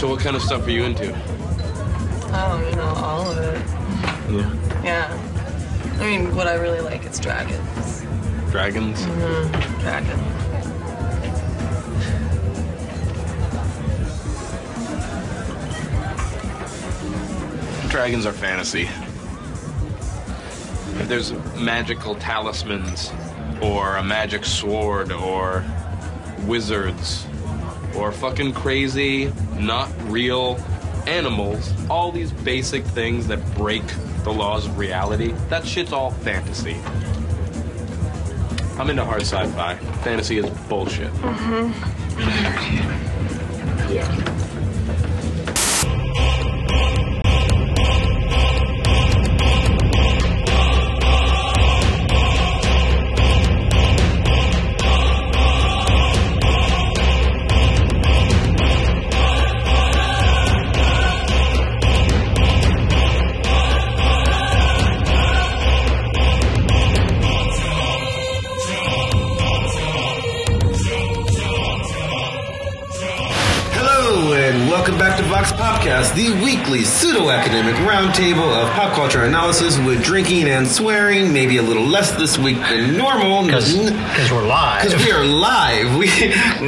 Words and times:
So, 0.00 0.08
what 0.08 0.20
kind 0.20 0.34
of 0.34 0.40
stuff 0.40 0.66
are 0.66 0.70
you 0.70 0.84
into? 0.84 1.12
Oh, 2.32 2.66
you 2.70 2.74
know, 2.74 2.94
all 3.04 3.30
of 3.30 3.36
it. 3.36 3.60
Yeah. 4.32 4.82
Yeah. 4.82 5.12
I 6.00 6.04
mean, 6.06 6.34
what 6.34 6.46
I 6.46 6.54
really 6.54 6.80
like 6.80 7.04
is 7.04 7.20
dragons. 7.20 8.00
Dragons? 8.50 8.98
Mm-hmm. 8.98 9.80
Dragon. 9.82 10.18
Dragons 17.90 18.24
are 18.24 18.32
fantasy. 18.32 18.88
If 20.98 21.08
there's 21.08 21.34
magical 21.58 22.14
talismans, 22.14 23.12
or 23.60 23.96
a 23.96 24.02
magic 24.02 24.46
sword, 24.46 25.12
or 25.12 25.62
wizards, 26.46 27.26
or 27.94 28.12
fucking 28.12 28.54
crazy, 28.54 29.30
not 29.60 29.90
real 30.10 30.58
animals, 31.06 31.72
all 31.88 32.10
these 32.12 32.32
basic 32.32 32.84
things 32.84 33.26
that 33.28 33.38
break 33.54 33.82
the 34.24 34.32
laws 34.32 34.66
of 34.66 34.78
reality, 34.78 35.32
that 35.48 35.66
shit's 35.66 35.92
all 35.92 36.10
fantasy. 36.10 36.76
I'm 38.78 38.90
into 38.90 39.04
hard 39.04 39.22
sci 39.22 39.46
fi. 39.48 39.74
Fantasy 40.02 40.38
is 40.38 40.48
bullshit. 40.68 41.12
Mm-hmm. 41.12 41.72
Hello 43.92 44.29
The 76.14 76.32
weekly 76.44 76.82
pseudo-academic 76.82 77.74
roundtable 77.86 78.52
of 78.52 78.68
pop 78.72 78.92
culture 78.94 79.22
analysis 79.24 79.78
with 79.78 80.02
drinking 80.02 80.48
and 80.48 80.66
swearing, 80.66 81.32
maybe 81.32 81.56
a 81.58 81.62
little 81.62 81.84
less 81.84 82.10
this 82.12 82.36
week 82.36 82.56
than 82.58 82.96
normal. 82.96 83.44
because 83.46 83.74
we're 84.30 84.46
live. 84.46 84.82
Because 84.84 85.04
we 85.04 85.12
are 85.12 85.24
live. 85.24 85.96
We 85.96 86.08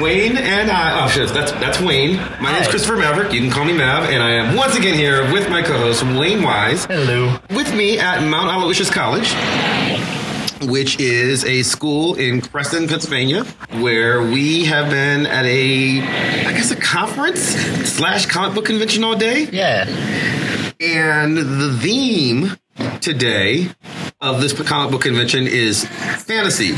Wayne 0.01 0.37
and 0.39 0.71
I. 0.71 1.05
Oh 1.05 1.09
shit, 1.09 1.29
that's 1.31 1.51
that's 1.53 1.81
Wayne. 1.81 2.17
My 2.41 2.53
name's 2.53 2.67
Hi. 2.67 2.71
Christopher 2.71 2.97
Maverick. 2.97 3.33
You 3.33 3.41
can 3.41 3.51
call 3.51 3.65
me 3.65 3.73
Mav, 3.73 4.05
and 4.09 4.23
I 4.23 4.31
am 4.31 4.57
once 4.57 4.77
again 4.77 4.95
here 4.95 5.31
with 5.33 5.51
my 5.51 5.61
co-host 5.61 6.03
Wayne 6.05 6.43
Wise. 6.43 6.85
Hello. 6.87 7.37
With 7.51 7.75
me 7.75 7.99
at 7.99 8.23
Mount 8.23 8.49
Aloysius 8.49 8.91
College, 8.91 9.33
which 10.69 10.99
is 11.01 11.45
a 11.45 11.63
school 11.63 12.15
in 12.15 12.41
Cresson, 12.41 12.89
Pennsylvania, 12.89 13.45
where 13.81 14.23
we 14.23 14.65
have 14.65 14.91
been 14.91 15.27
at 15.27 15.45
a, 15.45 16.01
I 16.01 16.53
guess, 16.53 16.71
a 16.71 16.77
conference 16.77 17.41
slash 17.41 18.27
comic 18.27 18.55
book 18.55 18.65
convention 18.65 19.05
all 19.05 19.17
day. 19.17 19.49
Yeah. 19.53 19.87
And 20.81 21.37
the 21.37 21.79
theme 21.81 22.57
today 23.01 23.69
of 24.21 24.41
this 24.41 24.53
comic 24.53 24.93
book 24.93 25.03
convention 25.03 25.47
is 25.47 25.85
fantasy. 25.85 26.75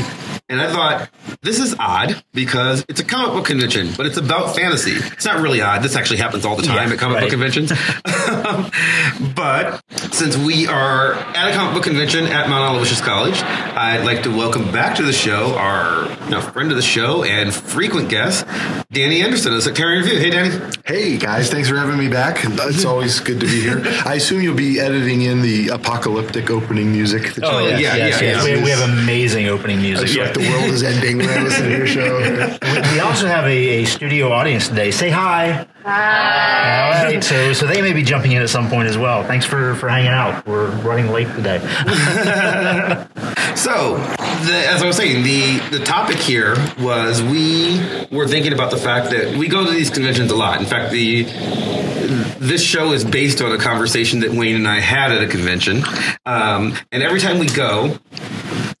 And 0.49 0.61
I 0.61 0.71
thought, 0.71 1.09
this 1.45 1.59
is 1.59 1.75
odd 1.79 2.21
because 2.33 2.83
it's 2.89 2.99
a 2.99 3.03
comic 3.03 3.33
book 3.35 3.45
convention, 3.45 3.89
but 3.95 4.07
it's 4.07 4.17
about 4.17 4.55
fantasy. 4.55 4.91
It's 4.93 5.25
not 5.25 5.41
really 5.41 5.61
odd. 5.61 5.83
This 5.83 5.95
actually 5.95 6.17
happens 6.17 6.43
all 6.43 6.55
the 6.55 6.63
time 6.63 6.87
Yeah, 6.87 6.93
at 6.93 6.99
comic 6.99 7.19
book 7.21 7.29
conventions. 7.29 7.71
but 9.35 9.81
since 10.11 10.35
we 10.37 10.67
are 10.67 11.13
at 11.13 11.51
a 11.51 11.55
comic 11.55 11.75
book 11.75 11.83
convention 11.83 12.25
at 12.25 12.49
Mount 12.49 12.73
Aloysius 12.75 12.99
College, 13.01 13.39
I'd 13.41 14.03
like 14.03 14.23
to 14.23 14.35
welcome 14.35 14.71
back 14.71 14.95
to 14.97 15.03
the 15.03 15.13
show 15.13 15.55
our 15.55 16.05
you 16.25 16.29
know, 16.31 16.41
friend 16.41 16.71
of 16.71 16.77
the 16.77 16.83
show 16.83 17.23
and 17.23 17.53
frequent 17.53 18.09
guest, 18.09 18.45
Danny 18.91 19.21
Anderson 19.21 19.51
of 19.51 19.57
the 19.57 19.61
Sectarian 19.61 20.03
Review. 20.03 20.19
Hey, 20.19 20.29
Danny. 20.31 20.73
Hey 20.85 21.17
guys, 21.17 21.49
thanks 21.51 21.69
for 21.69 21.75
having 21.77 21.97
me 21.97 22.07
back. 22.07 22.37
It's 22.43 22.85
always 22.85 23.19
good 23.19 23.39
to 23.39 23.45
be 23.45 23.61
here. 23.61 23.81
I 24.05 24.15
assume 24.15 24.41
you'll 24.41 24.55
be 24.55 24.79
editing 24.79 25.21
in 25.23 25.41
the 25.41 25.69
apocalyptic 25.69 26.49
opening 26.49 26.91
music. 26.91 27.33
That 27.35 27.43
Oh, 27.45 27.59
you 27.59 27.69
yes, 27.69 27.81
yeah, 27.81 27.95
yes, 27.95 28.21
yeah, 28.21 28.27
yes. 28.29 28.47
yeah. 28.47 28.55
We, 28.57 28.63
we 28.63 28.69
have 28.71 28.89
amazing 28.89 29.47
opening 29.47 29.79
I 29.79 29.81
music. 29.81 30.09
feel 30.09 30.25
like 30.25 30.33
the 30.33 30.49
world 30.49 30.65
is 30.65 30.83
ending 30.83 31.17
when 31.17 31.27
I 31.35 31.43
listen 31.43 31.63
to 31.65 31.77
your 31.77 31.87
show. 31.87 32.17
We, 32.19 32.93
we 32.93 32.99
also 32.99 33.27
have 33.27 33.45
a, 33.45 33.47
a 33.49 33.85
studio 33.85 34.31
audience 34.31 34.67
today. 34.67 34.91
Say 34.91 35.09
hi. 35.09 35.67
Hi. 35.83 36.97
All 36.97 37.03
right. 37.05 37.23
So, 37.23 37.53
so 37.53 37.67
they 37.67 37.81
may 37.81 37.93
be 37.93 38.03
jumping 38.03 38.31
in 38.31 38.41
at 38.41 38.49
some 38.49 38.69
point 38.69 38.87
as 38.87 38.97
well. 38.97 39.23
Thanks 39.23 39.45
for, 39.45 39.75
for 39.75 39.89
hanging 39.89 40.11
out. 40.11 40.45
We're 40.47 40.69
running 40.81 41.11
late 41.11 41.27
today. 41.35 41.59
So, 43.55 43.95
the, 43.97 44.63
as 44.67 44.83
I 44.83 44.85
was 44.85 44.97
saying, 44.97 45.23
the 45.23 45.77
the 45.77 45.83
topic 45.85 46.17
here 46.17 46.55
was 46.77 47.23
we 47.23 47.79
were 48.11 48.27
thinking 48.27 48.51
about 48.51 48.69
the 48.69 48.77
fact 48.77 49.11
that 49.11 49.37
we 49.37 49.47
go 49.47 49.65
to 49.65 49.71
these 49.71 49.89
conventions 49.89 50.29
a 50.29 50.35
lot. 50.35 50.59
In 50.59 50.67
fact, 50.67 50.91
the 50.91 51.23
this 52.37 52.61
show 52.61 52.91
is 52.91 53.05
based 53.05 53.41
on 53.41 53.53
a 53.53 53.57
conversation 53.57 54.19
that 54.19 54.31
Wayne 54.31 54.57
and 54.57 54.67
I 54.67 54.81
had 54.81 55.13
at 55.13 55.23
a 55.23 55.27
convention, 55.27 55.83
um, 56.25 56.75
and 56.91 57.01
every 57.01 57.21
time 57.21 57.39
we 57.39 57.47
go. 57.47 57.97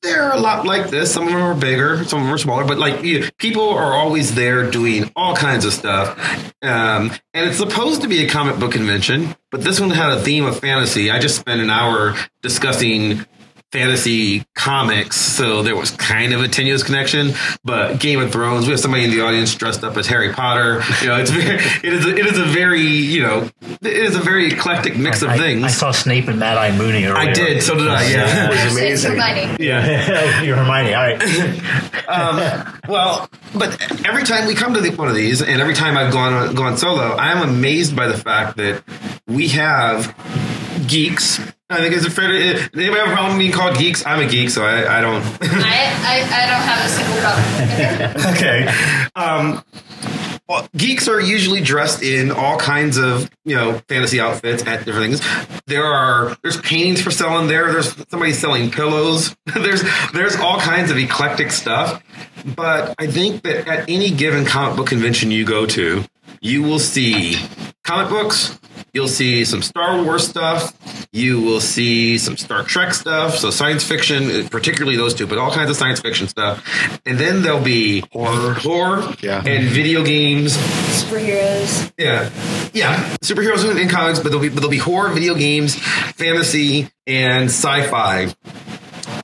They're 0.05 0.29
a 0.29 0.39
lot 0.39 0.67
like 0.67 0.91
this. 0.91 1.11
Some 1.11 1.23
of 1.23 1.33
them 1.33 1.41
are 1.41 1.55
bigger, 1.55 2.03
some 2.05 2.19
of 2.19 2.25
them 2.25 2.33
are 2.35 2.37
smaller, 2.37 2.63
but 2.63 2.77
like 2.77 3.03
you, 3.03 3.27
people 3.39 3.69
are 3.69 3.93
always 3.93 4.35
there 4.35 4.69
doing 4.69 5.11
all 5.15 5.35
kinds 5.35 5.65
of 5.65 5.73
stuff. 5.73 6.15
Um, 6.61 7.11
and 7.33 7.49
it's 7.49 7.57
supposed 7.57 8.03
to 8.03 8.07
be 8.07 8.23
a 8.23 8.29
comic 8.29 8.59
book 8.59 8.73
convention, 8.73 9.35
but 9.49 9.63
this 9.63 9.79
one 9.79 9.89
had 9.89 10.11
a 10.11 10.21
theme 10.21 10.45
of 10.45 10.59
fantasy. 10.59 11.09
I 11.09 11.17
just 11.17 11.39
spent 11.39 11.59
an 11.59 11.71
hour 11.71 12.15
discussing 12.43 13.25
fantasy 13.75 14.45
comics, 14.55 15.17
so 15.17 15.61
there 15.61 15.75
was 15.75 15.91
kind 15.91 16.33
of 16.33 16.41
a 16.41 16.47
tenuous 16.47 16.81
connection. 16.81 17.33
But 17.65 17.99
Game 17.99 18.21
of 18.21 18.31
Thrones, 18.31 18.65
we 18.65 18.71
have 18.71 18.79
somebody 18.79 19.03
in 19.03 19.11
the 19.11 19.21
audience 19.21 19.53
dressed 19.53 19.83
up 19.83 19.97
as 19.97 20.07
Harry 20.07 20.31
Potter. 20.31 20.81
You 21.01 21.07
know, 21.07 21.17
it's 21.17 21.29
very, 21.29 21.55
it 21.55 21.93
is 21.93 22.05
a, 22.05 22.15
it 22.15 22.25
is 22.25 22.37
a 22.37 22.45
very 22.45 22.81
you 22.81 23.21
know 23.21 23.49
it 23.61 23.85
is 23.85 24.15
a 24.15 24.19
very 24.21 24.47
eclectic 24.53 24.97
mix 24.97 25.21
of 25.21 25.29
I, 25.29 25.37
things. 25.37 25.63
I 25.63 25.67
saw 25.67 25.91
Snape 25.91 26.29
and 26.29 26.39
Mad 26.39 26.57
Eye 26.57 26.75
Moody 26.77 27.05
earlier. 27.05 27.15
I 27.17 27.33
did, 27.33 27.61
so 27.61 27.75
did 27.75 27.87
I. 27.89 28.03
Yeah, 28.09 28.09
It 28.09 28.15
Yeah, 28.15 28.49
was 28.49 28.59
It's 28.77 29.03
amazing. 29.03 29.11
Hermione. 29.19 29.63
yeah. 29.65 30.41
You're 30.41 30.55
Hermione. 30.55 30.93
All 30.93 31.03
right. 31.03 31.61
Um, 32.07 32.79
well, 32.87 33.27
but 33.55 33.81
every 34.05 34.23
time 34.23 34.45
we 34.45 34.53
come 34.53 34.75
to 34.75 34.79
the, 34.79 34.91
one 34.91 35.07
of 35.07 35.15
these, 35.15 35.41
and 35.41 35.59
every 35.59 35.73
time 35.73 35.97
I've 35.97 36.13
gone 36.13 36.53
gone 36.53 36.77
solo, 36.77 37.15
I 37.15 37.31
am 37.31 37.41
amazed 37.49 37.95
by 37.95 38.05
the 38.07 38.15
fact 38.17 38.57
that 38.57 38.83
we 39.27 39.47
have 39.47 40.13
geeks. 40.87 41.39
I 41.69 41.77
think 41.77 41.95
it's 41.95 42.05
a 42.05 42.11
fair. 42.11 42.27
Does 42.31 42.69
anybody 42.73 42.99
have 42.99 43.09
a 43.09 43.13
problem 43.13 43.37
being 43.37 43.51
called 43.51 43.77
geeks? 43.77 44.05
I'm 44.05 44.25
a 44.25 44.29
geek, 44.29 44.49
so 44.49 44.63
I, 44.63 44.99
I 44.99 45.01
don't. 45.01 45.23
I, 45.41 45.85
I, 46.03 46.15
I 46.31 46.45
don't 46.51 46.65
have 46.65 46.85
a 46.85 46.89
single 46.89 47.17
problem. 47.21 48.35
okay. 48.35 48.67
Um, 49.15 49.63
well, 50.47 50.67
geeks 50.77 51.07
are 51.07 51.19
usually 51.19 51.61
dressed 51.61 52.03
in 52.03 52.31
all 52.31 52.57
kinds 52.57 52.97
of 52.97 53.31
you 53.45 53.55
know 53.55 53.79
fantasy 53.89 54.19
outfits 54.19 54.63
at 54.67 54.85
different 54.85 55.19
things. 55.19 55.61
There 55.65 55.83
are 55.83 56.37
there's 56.43 56.61
paintings 56.61 57.01
for 57.01 57.09
selling 57.09 57.47
there. 57.47 57.71
There's 57.71 57.95
somebody 58.09 58.33
selling 58.33 58.69
pillows. 58.69 59.35
there's 59.45 59.83
there's 60.13 60.35
all 60.35 60.59
kinds 60.59 60.91
of 60.91 60.97
eclectic 60.97 61.51
stuff. 61.51 62.03
But 62.55 62.93
I 62.99 63.07
think 63.07 63.41
that 63.41 63.67
at 63.67 63.89
any 63.89 64.11
given 64.11 64.45
comic 64.45 64.77
book 64.77 64.87
convention 64.87 65.31
you 65.31 65.45
go 65.45 65.65
to, 65.65 66.03
you 66.41 66.63
will 66.63 66.79
see 66.79 67.37
comic 67.83 68.09
books. 68.09 68.59
You'll 68.93 69.07
see 69.09 69.43
some 69.43 69.61
Star 69.61 70.01
Wars 70.03 70.25
stuff. 70.27 70.73
You 71.11 71.41
will 71.41 71.59
see 71.59 72.17
some 72.17 72.37
Star 72.37 72.63
Trek 72.63 72.93
stuff. 72.93 73.35
So 73.35 73.49
science 73.51 73.83
fiction, 73.83 74.47
particularly 74.47 74.95
those 74.97 75.13
two, 75.13 75.27
but 75.27 75.37
all 75.37 75.51
kinds 75.51 75.69
of 75.69 75.75
science 75.75 75.99
fiction 75.99 76.27
stuff. 76.29 76.65
And 77.05 77.17
then 77.17 77.41
there'll 77.41 77.59
be 77.61 78.03
horror, 78.11 78.53
horror, 78.53 79.13
Yeah. 79.21 79.43
and 79.45 79.67
video 79.67 80.03
games. 80.03 80.55
Superheroes. 80.55 81.91
Yeah, 81.97 82.29
yeah, 82.73 83.15
superheroes 83.21 83.69
in, 83.69 83.77
in 83.77 83.89
comics, 83.89 84.19
but 84.19 84.29
there'll 84.29 84.41
be 84.41 84.49
but 84.49 84.55
there'll 84.57 84.69
be 84.69 84.77
horror, 84.77 85.09
video 85.09 85.35
games, 85.35 85.75
fantasy, 85.75 86.89
and 87.05 87.45
sci-fi 87.45 88.33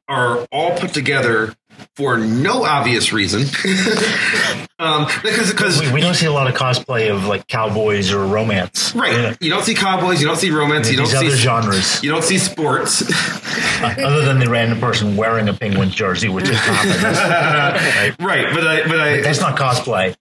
are 0.08 0.46
all 0.52 0.78
put 0.78 0.94
together 0.94 1.54
for 1.98 2.18
no 2.18 2.64
obvious 2.64 3.12
reason. 3.12 3.42
um, 4.80 5.08
because 5.24 5.52
because 5.52 5.80
We, 5.82 5.92
we 5.94 6.02
don't 6.02 6.14
see 6.16 6.26
a 6.26 6.32
lot 6.32 6.48
of 6.48 6.56
cosplay 6.56 7.10
of 7.14 7.26
like 7.26 7.48
cowboys 7.48 8.12
or 8.12 8.26
romance. 8.26 8.96
right, 8.96 9.12
Yeah. 9.14 9.36
you 9.42 9.50
don't 9.50 9.64
see 9.64 9.76
cowboys, 9.76 10.22
you 10.22 10.28
don't 10.28 10.38
see 10.38 10.52
romance, 10.52 10.90
you 10.90 10.98
don't 10.98 11.08
see 11.08 11.18
other 11.18 11.36
genres, 11.36 12.02
you 12.04 12.10
don't 12.12 12.24
see 12.24 12.38
sports. 12.38 13.02
other 13.84 14.24
than 14.24 14.40
the 14.40 14.50
random 14.50 14.80
person 14.80 15.16
wearing 15.18 15.50
a 15.50 15.54
penguin 15.54 15.90
jersey, 15.90 16.30
which 16.30 16.48
is 16.48 16.60
common. 16.62 16.88
That's, 17.02 18.20
right, 18.20 18.54
but 18.54 18.66
I 18.66 18.88
but 18.88 19.00
I 19.00 19.22
that's 19.22 19.42
not 19.42 19.58
cosplay. 19.58 20.16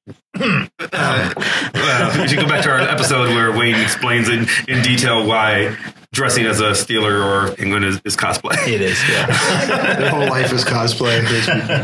uh, 0.93 2.17
we 2.20 2.28
should 2.28 2.38
go 2.38 2.49
back 2.49 2.62
to 2.64 2.70
our 2.70 2.81
episode 2.81 3.28
where 3.34 3.50
Wayne 3.56 3.75
explains 3.81 4.28
in, 4.28 4.46
in 4.69 4.82
detail 4.82 5.26
why 5.26 5.76
dressing 6.20 6.44
as 6.44 6.61
a 6.61 6.72
Steeler 6.72 7.25
or 7.25 7.55
Penguin 7.56 7.82
is, 7.82 7.99
is 8.05 8.14
cosplay. 8.14 8.55
It 8.70 8.82
is. 8.82 9.02
Yeah. 9.08 9.96
Their 9.96 10.11
whole 10.11 10.28
life 10.28 10.52
is 10.52 10.64
cosplay. 10.67 11.20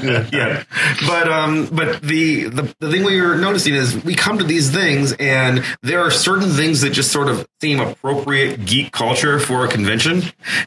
Yeah. 0.06 0.29
yeah, 0.31 0.65
but 1.06 1.29
um, 1.29 1.67
but 1.73 2.03
the, 2.03 2.44
the 2.44 2.75
the 2.81 2.91
thing 2.91 3.03
we 3.03 3.21
were 3.21 3.37
noticing 3.37 3.75
is 3.75 4.05
we 4.05 4.15
come 4.15 4.38
to 4.38 4.44
these 4.44 4.71
things, 4.71 5.12
and 5.15 5.65
there 5.83 6.00
are 6.00 6.11
certain 6.11 6.50
things 6.50 6.83
that 6.83 6.91
just 6.91 7.11
sort 7.11 7.29
of 7.29 7.47
seem 7.61 7.81
appropriate 7.81 8.67
geek 8.67 8.93
culture 8.93 9.38
for 9.38 9.65
a 9.65 9.69
convention, 9.69 10.23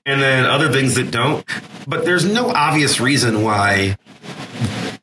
and 0.05 0.21
then 0.21 0.45
other 0.45 0.71
things 0.71 0.95
that 0.95 1.11
don't. 1.11 1.45
But 1.87 2.05
there's 2.05 2.25
no 2.25 2.49
obvious 2.49 2.99
reason 2.99 3.43
why 3.43 3.97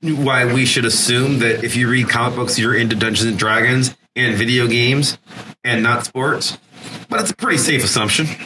why 0.03 0.53
we 0.53 0.67
should 0.67 0.85
assume 0.85 1.39
that 1.39 1.65
if 1.65 1.77
you 1.77 1.89
read 1.89 2.09
comic 2.09 2.37
books, 2.37 2.59
you're 2.59 2.77
into 2.77 2.97
Dungeons 2.97 3.29
and 3.29 3.39
Dragons 3.39 3.97
and 4.17 4.37
video 4.37 4.67
games 4.67 5.19
and 5.65 5.83
not 5.83 6.05
sports. 6.05 6.59
But 7.09 7.21
it's 7.21 7.31
a 7.31 7.37
pretty 7.37 7.59
safe 7.59 7.85
assumption. 7.85 8.27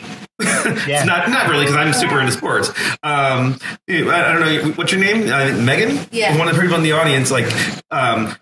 Yeah. 0.40 0.96
It's 1.00 1.04
not 1.06 1.28
not 1.28 1.50
really 1.50 1.66
because 1.66 1.76
I'm 1.76 1.92
super 1.92 2.18
into 2.18 2.32
sports. 2.32 2.70
Um, 3.02 3.58
I, 3.86 4.02
I 4.08 4.32
don't 4.32 4.40
know 4.40 4.72
what's 4.72 4.90
your 4.90 5.00
name, 5.02 5.30
uh, 5.30 5.52
Megan. 5.62 6.06
Yeah. 6.12 6.38
One 6.38 6.48
of 6.48 6.54
the 6.56 6.62
people 6.62 6.76
in 6.78 6.82
the 6.82 6.92
audience, 6.92 7.30
like. 7.30 7.44
Um, 7.90 8.34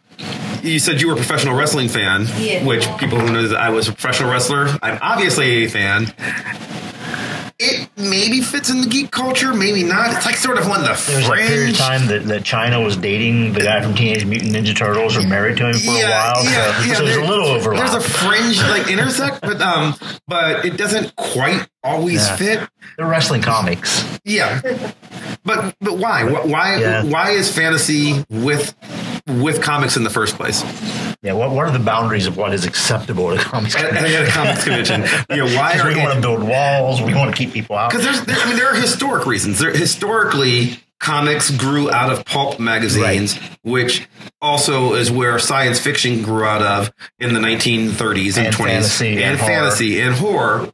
you 0.63 0.79
said 0.79 1.01
you 1.01 1.09
were 1.09 1.15
a 1.15 1.17
professional 1.17 1.57
wrestling 1.57 1.89
fan, 1.89 2.27
Yeah. 2.39 2.65
which 2.65 2.85
people 2.99 3.19
who 3.19 3.33
know 3.33 3.49
that 3.49 3.57
I 3.59 3.71
was 3.71 3.89
a 3.89 3.93
professional 3.93 4.31
wrestler. 4.31 4.69
I'm 4.83 4.99
obviously 5.03 5.65
a 5.65 5.69
fan. 5.69 6.07
It 7.61 7.91
maybe 7.97 8.41
fits 8.41 8.71
in 8.71 8.83
the 8.83 8.87
geek 8.87 9.11
culture, 9.11 9.53
maybe 9.53 9.83
not. 9.83 10.15
It's 10.15 10.25
like 10.25 10.37
sort 10.37 10.59
of 10.59 10.69
one 10.69 10.79
of 10.81 10.87
the 10.87 11.05
There 11.11 11.19
was 11.19 11.27
a 11.29 11.33
period 11.33 11.71
of 11.71 11.77
time 11.77 12.07
that, 12.07 12.23
that 12.27 12.43
Chyna 12.45 12.85
was 12.85 12.97
dating 12.97 13.53
the 13.53 13.61
guy 13.61 13.83
from 13.83 13.97
Teenage 13.97 14.25
Mutant 14.25 14.53
Ninja 14.55 14.77
Turtles 14.77 15.17
or 15.17 15.27
married 15.27 15.57
to 15.57 15.67
him 15.67 15.75
for 15.75 15.91
a 15.91 15.95
while. 16.09 16.37
so, 16.45 16.95
so 16.95 17.05
there's 17.05 17.17
a 17.17 17.21
little 17.25 17.47
overlap. 17.47 17.91
There's 17.91 18.05
a 18.05 18.09
fringe 18.09 18.59
like 18.59 18.89
intersect, 18.89 19.41
but 19.41 19.61
um, 19.61 19.97
but 20.29 20.65
it 20.65 20.77
doesn't 20.77 21.17
quite 21.17 21.67
always 21.83 22.25
Yeah. 22.29 22.37
fit. 22.37 22.69
They're 22.97 23.09
wrestling 23.09 23.43
comics. 23.43 24.07
Yeah, 24.25 24.61
but 25.43 25.75
but 25.81 25.99
why? 25.99 26.23
Why 26.31 26.79
Yeah. 26.79 27.03
why 27.03 27.31
is 27.31 27.53
fantasy 27.53 28.25
with 28.31 28.73
with 29.29 29.63
comics 29.63 29.97
in 29.97 30.05
the 30.05 30.11
first 30.11 30.37
place? 30.37 30.63
Yeah, 31.23 31.33
what, 31.33 31.51
what 31.51 31.67
are 31.67 31.71
the 31.77 31.85
boundaries 31.85 32.27
of 32.27 32.37
what 32.37 32.55
is 32.55 32.65
acceptable 32.65 33.31
at 33.33 33.41
a 33.41 33.45
comics 33.45 33.75
At, 33.77 33.87
convention? 33.91 34.23
at 34.23 34.29
a 34.29 34.31
comics 34.31 34.65
convention, 34.65 35.03
you 35.31 35.37
know, 35.45 35.57
why 35.57 35.79
are 35.79 35.89
we 35.89 35.97
want 35.97 36.15
to 36.15 36.21
build 36.21 36.43
walls. 36.43 37.01
We 37.03 37.15
want 37.15 37.35
to 37.35 37.37
keep 37.37 37.53
people 37.53 37.77
out. 37.77 37.91
because 37.91 38.05
there's 38.05 38.23
there, 38.25 38.37
I 38.39 38.47
mean 38.49 38.57
there 38.57 38.69
are 38.71 38.75
historic 38.75 39.27
reasons. 39.27 39.59
There 39.59 39.71
historically 39.73 40.79
comics 41.01 41.51
grew 41.51 41.91
out 41.91 42.11
of 42.13 42.25
pulp 42.25 42.59
magazines, 42.59 43.39
which 43.63 44.09
also 44.43 44.95
is 44.95 45.11
where 45.13 45.39
science 45.39 45.79
fiction 45.79 46.23
grew 46.23 46.45
out 46.45 46.61
of 46.63 46.93
in 47.21 47.35
the 47.35 47.41
1930s 47.41 48.37
and, 48.37 48.47
And 48.49 48.57
20s, 48.57 48.57
fantasy 48.57 49.09
and 49.15 49.21
and 49.25 49.39
fantasy 49.39 50.01
and 50.01 50.15
horror, 50.15 50.73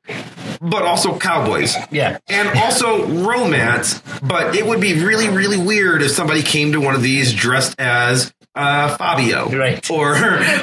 but 0.62 0.82
also 0.82 1.18
cowboys. 1.18 1.74
Yeah. 1.90 2.18
and 2.28 2.48
also 2.58 3.06
romance. 3.06 4.00
But 4.22 4.56
it 4.56 4.64
would 4.66 4.80
be 4.80 5.02
really, 5.04 5.28
really 5.28 5.58
weird 5.58 6.02
if 6.02 6.12
somebody 6.12 6.42
came 6.42 6.72
to 6.72 6.80
one 6.80 6.94
of 6.94 7.02
these 7.02 7.34
dressed 7.34 7.78
as 7.78 8.32
uh, 8.54 8.96
Fabio, 8.96 9.48
Right. 9.50 9.90
Or, 9.90 10.14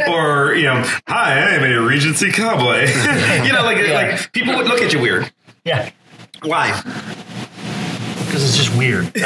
or 0.09 0.55
you 0.55 0.63
know, 0.65 0.83
hi, 1.07 1.39
I'm 1.55 1.63
a 1.63 1.81
Regency 1.81 2.31
cowboy. 2.31 2.81
you 3.45 3.53
know, 3.53 3.63
like 3.63 3.77
Yeah. 3.77 3.93
like 3.93 4.31
people 4.31 4.55
would 4.57 4.67
look 4.67 4.81
at 4.81 4.93
you 4.93 4.99
weird. 4.99 5.31
Yeah, 5.65 5.91
Why? 6.43 6.81
Because 8.31 8.47
it's 8.47 8.57
just 8.57 8.75
weird. 8.77 9.11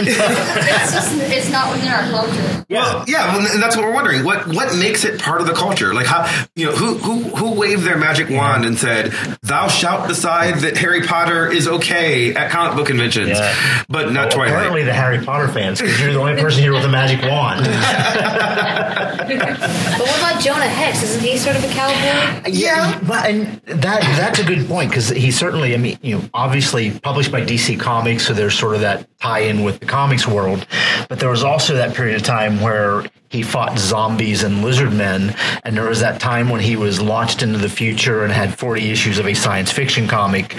It's 0.00 0.92
just 0.92 1.12
it's 1.30 1.50
not 1.50 1.72
within 1.72 1.88
our 1.92 2.08
culture. 2.10 2.64
Well, 2.70 3.04
yeah, 3.08 3.36
well, 3.36 3.46
and 3.52 3.62
that's 3.62 3.76
what 3.76 3.84
we're 3.84 3.92
wondering. 3.94 4.24
What 4.24 4.46
what 4.48 4.74
makes 4.76 5.04
it 5.04 5.20
part 5.20 5.40
of 5.40 5.46
the 5.46 5.52
culture? 5.52 5.92
Like 5.94 6.06
how 6.06 6.24
you 6.56 6.66
know 6.66 6.72
who 6.72 6.94
who 6.98 7.22
who 7.36 7.52
waved 7.58 7.82
their 7.82 7.96
magic 7.98 8.30
wand 8.30 8.64
and 8.64 8.78
said, 8.78 9.12
"Thou 9.42 9.68
shalt 9.68 10.08
decide 10.08 10.60
that 10.60 10.76
Harry 10.76 11.02
Potter 11.02 11.50
is 11.50 11.66
okay 11.68 12.34
at 12.34 12.50
comic 12.50 12.76
book 12.76 12.86
conventions, 12.86 13.30
Yeah. 13.38 13.54
but 13.88 14.12
not 14.12 14.26
Well, 14.28 14.30
Twilight." 14.36 14.52
apparently, 14.54 14.82
the 14.84 14.92
Harry 14.94 15.24
Potter 15.24 15.48
fans, 15.48 15.80
because 15.80 16.00
you're 16.00 16.12
the 16.12 16.18
only 16.20 16.40
person 16.40 16.62
here 16.62 16.72
with 16.72 16.84
a 16.84 16.88
magic 16.88 17.22
wand. 17.22 17.66
But 19.30 20.00
what 20.08 20.18
about 20.18 20.40
Jonah 20.42 20.66
Hex? 20.66 21.02
Isn't 21.02 21.22
he 21.22 21.36
sort 21.36 21.54
of 21.56 21.62
a 21.64 21.68
cowboy? 21.68 22.48
Yeah, 22.50 22.98
but 23.06 23.26
and 23.30 23.60
that 23.66 24.00
that's 24.18 24.38
a 24.40 24.44
good 24.44 24.66
point 24.66 24.90
because 24.90 25.08
he 25.10 25.30
certainly, 25.30 25.74
I 25.74 25.76
mean, 25.78 25.98
you 26.02 26.18
know, 26.18 26.24
obviously 26.34 26.90
published 26.98 27.30
by 27.30 27.42
DC 27.42 27.78
Comics, 27.78 28.26
so 28.26 28.32
there's 28.32 28.49
sort 28.50 28.74
of 28.74 28.80
that 28.80 29.08
tie-in 29.20 29.62
with 29.62 29.80
the 29.80 29.86
comics 29.86 30.26
world. 30.26 30.66
But 31.08 31.20
there 31.20 31.30
was 31.30 31.42
also 31.42 31.74
that 31.74 31.94
period 31.94 32.16
of 32.16 32.22
time 32.22 32.60
where 32.60 33.04
he 33.28 33.42
fought 33.42 33.78
zombies 33.78 34.42
and 34.42 34.62
lizard 34.62 34.92
men, 34.92 35.34
and 35.64 35.76
there 35.76 35.88
was 35.88 36.00
that 36.00 36.20
time 36.20 36.48
when 36.48 36.60
he 36.60 36.76
was 36.76 37.00
launched 37.00 37.42
into 37.42 37.58
the 37.58 37.68
future 37.68 38.24
and 38.24 38.32
had 38.32 38.58
40 38.58 38.90
issues 38.90 39.18
of 39.18 39.26
a 39.26 39.34
science 39.34 39.70
fiction 39.70 40.08
comic. 40.08 40.56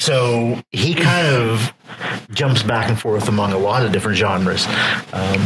So 0.00 0.60
he 0.70 0.94
kind 0.94 1.26
of 1.26 1.72
jumps 2.30 2.62
back 2.62 2.88
and 2.88 3.00
forth 3.00 3.28
among 3.28 3.52
a 3.52 3.58
lot 3.58 3.84
of 3.84 3.92
different 3.92 4.18
genres. 4.18 4.66
Um, 5.12 5.40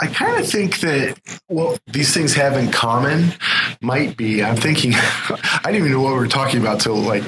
I 0.00 0.06
kind 0.06 0.38
of 0.40 0.48
think 0.48 0.80
that 0.80 1.18
what 1.48 1.80
these 1.86 2.14
things 2.14 2.34
have 2.34 2.56
in 2.56 2.70
common 2.70 3.32
might 3.80 4.16
be. 4.16 4.42
I'm 4.42 4.56
thinking, 4.56 4.92
I 4.94 5.60
didn't 5.66 5.76
even 5.76 5.92
know 5.92 6.00
what 6.00 6.12
we 6.14 6.18
were 6.20 6.28
talking 6.28 6.60
about 6.60 6.80
till 6.80 6.96
like 6.96 7.22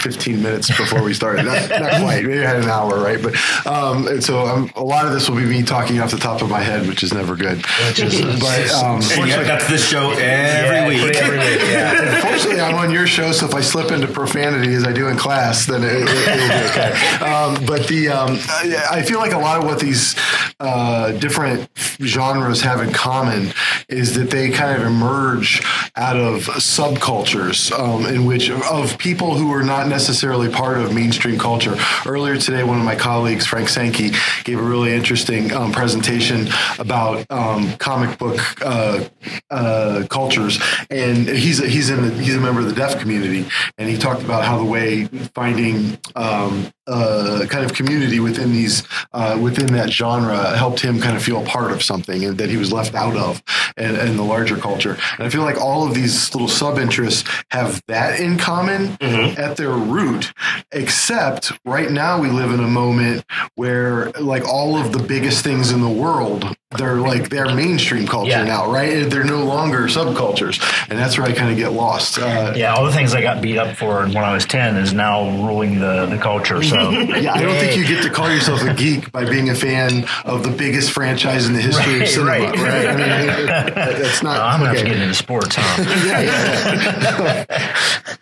15 0.00 0.42
minutes 0.42 0.68
before 0.76 1.02
we 1.02 1.12
started. 1.14 1.44
Not, 1.44 1.68
not 1.70 2.00
quite. 2.00 2.24
Maybe 2.24 2.38
I 2.44 2.48
had 2.48 2.56
an 2.62 2.68
hour, 2.68 2.98
right? 2.98 3.20
But 3.22 3.34
um, 3.66 4.06
and 4.08 4.22
so 4.24 4.46
um, 4.46 4.70
a 4.76 4.82
lot 4.82 5.06
of 5.06 5.12
this 5.12 5.28
will 5.28 5.36
be 5.36 5.44
me 5.44 5.62
talking 5.62 6.00
off 6.00 6.10
the 6.10 6.16
top 6.18 6.40
of 6.42 6.48
my 6.50 6.60
head, 6.60 6.86
which 6.86 7.02
is 7.02 7.12
never 7.12 7.36
good. 7.36 7.58
Which 7.88 8.00
is- 8.00 8.40
but 8.40 8.70
um, 8.72 9.00
And 9.18 9.28
yet 9.28 9.46
that's 9.46 9.68
this 9.68 9.86
show 9.86 10.10
every 10.12 10.18
Yeah, 10.20 10.88
week. 11.06 11.16
Every 11.16 11.38
week, 11.38 11.60
yeah. 11.62 12.20
Fortunately, 12.26 12.60
I'm 12.60 12.74
on 12.76 12.90
your 12.90 13.06
show, 13.06 13.32
so 13.32 13.46
if 13.46 13.54
I 13.54 13.60
slip 13.60 13.90
into 13.92 14.06
profanity 14.08 14.72
as 14.74 14.84
I 14.84 14.92
do 14.92 15.08
in 15.08 15.16
class, 15.16 15.66
then 15.66 15.82
it, 15.82 15.90
it, 15.92 16.08
it'll 16.08 16.48
be 16.48 16.70
okay. 16.70 16.92
Um, 17.24 17.64
but 17.66 17.86
the 17.88 18.08
um, 18.08 18.38
I 18.48 18.86
I 18.98 19.02
feel 19.02 19.18
like 19.18 19.32
a 19.32 19.38
lot 19.38 19.58
of 19.58 19.64
what 19.64 19.78
these 19.78 20.16
uh, 20.60 21.12
different 21.12 21.68
genres 22.14 22.60
have 22.60 22.80
in 22.80 22.92
common 22.92 23.52
is 23.88 24.14
that 24.14 24.30
they 24.30 24.48
kind 24.50 24.80
of 24.80 24.86
emerge 24.86 25.60
out 25.96 26.16
of 26.16 26.42
subcultures 26.44 27.76
um, 27.76 28.06
in 28.06 28.24
which 28.24 28.50
of 28.50 28.96
people 28.98 29.34
who 29.34 29.52
are 29.52 29.64
not 29.64 29.88
necessarily 29.88 30.48
part 30.48 30.78
of 30.78 30.94
mainstream 30.94 31.36
culture. 31.36 31.74
Earlier 32.06 32.36
today, 32.36 32.62
one 32.62 32.78
of 32.78 32.84
my 32.84 32.94
colleagues, 32.94 33.46
Frank 33.46 33.68
Sankey, 33.68 34.12
gave 34.44 34.60
a 34.60 34.62
really 34.62 34.92
interesting 34.92 35.52
um, 35.52 35.72
presentation 35.72 36.46
about 36.78 37.26
um, 37.30 37.76
comic 37.78 38.16
book 38.16 38.38
uh, 38.64 39.04
uh, 39.50 40.04
cultures, 40.08 40.60
and 40.90 41.28
he's 41.28 41.60
a, 41.60 41.66
he's 41.66 41.90
in 41.90 42.02
the, 42.02 42.10
he's 42.22 42.36
a 42.36 42.40
member 42.40 42.60
of 42.60 42.68
the 42.68 42.74
deaf 42.74 43.00
community, 43.00 43.48
and 43.76 43.88
he 43.88 43.98
talked 43.98 44.22
about 44.22 44.44
how 44.44 44.56
the 44.56 44.64
way 44.64 45.06
finding 45.34 45.98
um, 46.14 46.70
uh, 46.86 47.44
kind 47.48 47.64
of 47.64 47.74
community 47.74 48.20
within 48.20 48.52
these 48.52 48.84
uh, 49.12 49.36
within 49.40 49.66
that 49.68 49.90
genre 49.90 50.56
helped 50.56 50.80
him 50.80 51.00
kind 51.00 51.16
of 51.16 51.22
feel 51.22 51.42
a 51.42 51.46
part 51.46 51.72
of 51.72 51.82
something 51.82 52.03
and 52.08 52.38
that 52.38 52.50
he 52.50 52.56
was 52.56 52.72
left 52.72 52.94
out 52.94 53.16
of 53.16 53.42
and, 53.76 53.96
and 53.96 54.18
the 54.18 54.22
larger 54.22 54.56
culture. 54.56 54.96
And 55.18 55.26
I 55.26 55.28
feel 55.28 55.42
like 55.42 55.60
all 55.60 55.86
of 55.86 55.94
these 55.94 56.34
little 56.34 56.48
sub 56.48 56.78
interests 56.78 57.28
have 57.50 57.82
that 57.88 58.20
in 58.20 58.38
common 58.38 58.88
mm-hmm. 58.98 59.40
at 59.40 59.56
their 59.56 59.72
root, 59.72 60.32
except 60.72 61.52
right 61.64 61.90
now 61.90 62.20
we 62.20 62.28
live 62.28 62.52
in 62.52 62.60
a 62.60 62.68
moment 62.68 63.24
where 63.54 64.10
like 64.12 64.44
all 64.44 64.76
of 64.76 64.92
the 64.92 65.02
biggest 65.02 65.44
things 65.44 65.70
in 65.70 65.80
the 65.80 65.88
world 65.88 66.56
they're 66.76 66.96
like 66.96 67.28
they're 67.28 67.54
mainstream 67.54 68.06
culture 68.06 68.30
Yeah. 68.30 68.44
now, 68.44 68.70
right? 68.70 69.08
They're 69.08 69.24
no 69.24 69.44
longer 69.44 69.82
subcultures, 69.88 70.60
and 70.90 70.98
that's 70.98 71.18
where 71.18 71.26
I 71.26 71.32
kind 71.32 71.50
of 71.50 71.56
get 71.56 71.72
lost. 71.72 72.18
Uh, 72.18 72.52
Yeah, 72.56 72.74
all 72.74 72.84
the 72.84 72.92
things 72.92 73.14
I 73.14 73.22
got 73.22 73.40
beat 73.42 73.56
up 73.58 73.76
for 73.76 74.04
when 74.06 74.16
I 74.18 74.32
was 74.32 74.44
10 74.46 74.76
is 74.76 74.92
now 74.92 75.28
ruling 75.46 75.78
the, 75.80 76.06
the 76.06 76.18
culture. 76.18 76.62
So, 76.62 76.90
Yeah, 77.14 77.34
I 77.34 77.42
don't 77.42 77.56
think 77.58 77.76
you 77.76 77.86
get 77.86 78.02
to 78.04 78.10
call 78.10 78.30
yourself 78.32 78.62
a 78.62 78.74
geek 78.74 79.10
by 79.12 79.24
being 79.24 79.50
a 79.50 79.54
fan 79.54 80.04
of 80.24 80.42
the 80.42 80.50
biggest 80.50 80.90
franchise 80.92 81.46
in 81.46 81.52
the 81.54 81.60
history 81.60 81.94
Right, 81.94 82.02
of 82.02 82.08
cinema, 82.08 82.30
right? 82.30 82.56
right. 82.56 82.86
I 82.86 82.96
mean, 82.96 83.46
that's 84.02 84.22
not. 84.22 84.36
No, 84.36 84.42
I'm 84.42 84.60
going 84.60 84.72
to 84.72 84.78
have 84.78 84.86
to 84.86 84.92
get 84.92 85.00
into 85.02 85.14
sports, 85.14 85.56
huh? 85.58 85.84
Yeah, 86.04 86.20
yeah, 86.20 87.44
yeah. 87.48 88.16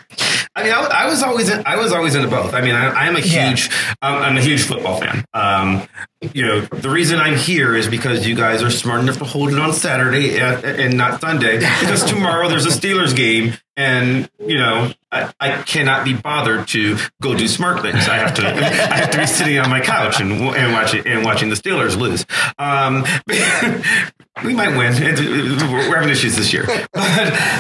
I 0.55 0.65
mean, 0.65 0.73
I, 0.73 0.81
I 0.83 1.07
was 1.09 1.23
always 1.23 1.49
in, 1.49 1.63
I 1.65 1.77
was 1.77 1.93
always 1.93 2.15
into 2.15 2.29
both. 2.29 2.53
I 2.53 2.61
mean, 2.61 2.75
I, 2.75 2.89
I'm 3.07 3.17
a 3.17 3.21
Yeah. 3.21 3.49
huge 3.51 3.71
um, 4.03 4.17
I'm 4.17 4.37
a 4.37 4.41
huge 4.43 4.63
football 4.65 5.01
fan. 5.01 5.25
Um, 5.33 5.89
you 6.35 6.45
know, 6.47 6.61
the 6.61 6.91
reason 6.91 7.19
I'm 7.19 7.37
here 7.37 7.75
is 7.75 7.89
because 7.89 8.27
you 8.27 8.35
guys 8.37 8.63
are 8.63 8.71
smart 8.71 9.01
enough 9.01 9.19
to 9.19 9.25
hold 9.25 9.51
it 9.53 9.59
on 9.59 9.73
Saturday 9.73 10.39
at, 10.39 10.65
and 10.65 10.97
not 10.97 11.21
Sunday. 11.21 11.59
Because 11.81 12.05
tomorrow 12.05 12.49
there's 12.49 12.67
a 12.67 12.69
Steelers 12.69 13.17
game, 13.17 13.55
and 13.77 14.31
you 14.39 14.57
know, 14.59 14.93
I, 15.11 15.33
I 15.41 15.63
cannot 15.63 16.05
be 16.05 16.13
bothered 16.15 16.69
to 16.69 16.97
go 17.21 17.35
do 17.37 17.49
smart 17.49 17.81
things. 17.83 18.07
I 18.09 18.19
have 18.19 18.35
to 18.35 18.47
I 18.47 18.53
have 18.97 19.11
to 19.11 19.19
be 19.19 19.27
sitting 19.27 19.59
on 19.59 19.69
my 19.71 19.81
couch 19.81 20.21
and 20.21 20.33
and 20.33 20.73
watching 20.73 21.07
and 21.07 21.25
watching 21.25 21.49
the 21.49 21.57
Steelers 21.57 21.97
lose. 21.99 22.25
Um, 22.59 23.05
we 24.45 24.55
might 24.55 24.77
win. 24.77 24.93
It- 24.95 25.19
We're 25.19 25.95
having 25.97 26.11
issues 26.11 26.37
this 26.37 26.53
year, 26.53 26.65
but 26.67 26.89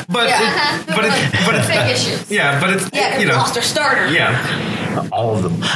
but 0.08 0.28
Yeah. 0.28 0.78
it, 0.80 0.86
but 0.86 1.04
it, 1.04 1.32
but 1.46 1.54
it's 1.56 1.66
Big 1.68 1.90
issues. 1.90 2.30
yeah, 2.30 2.60
but 2.60 2.70
it's 2.70 2.88
Yeah, 2.92 3.12
'cause 3.12 3.20
you 3.22 3.28
know 3.28 3.34
lost 3.36 3.56
our 3.56 3.62
starter. 3.62 4.08
yeah. 4.12 5.08
All 5.12 5.34
of 5.34 5.42
them. 5.42 5.62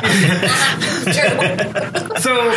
So, 2.20 2.52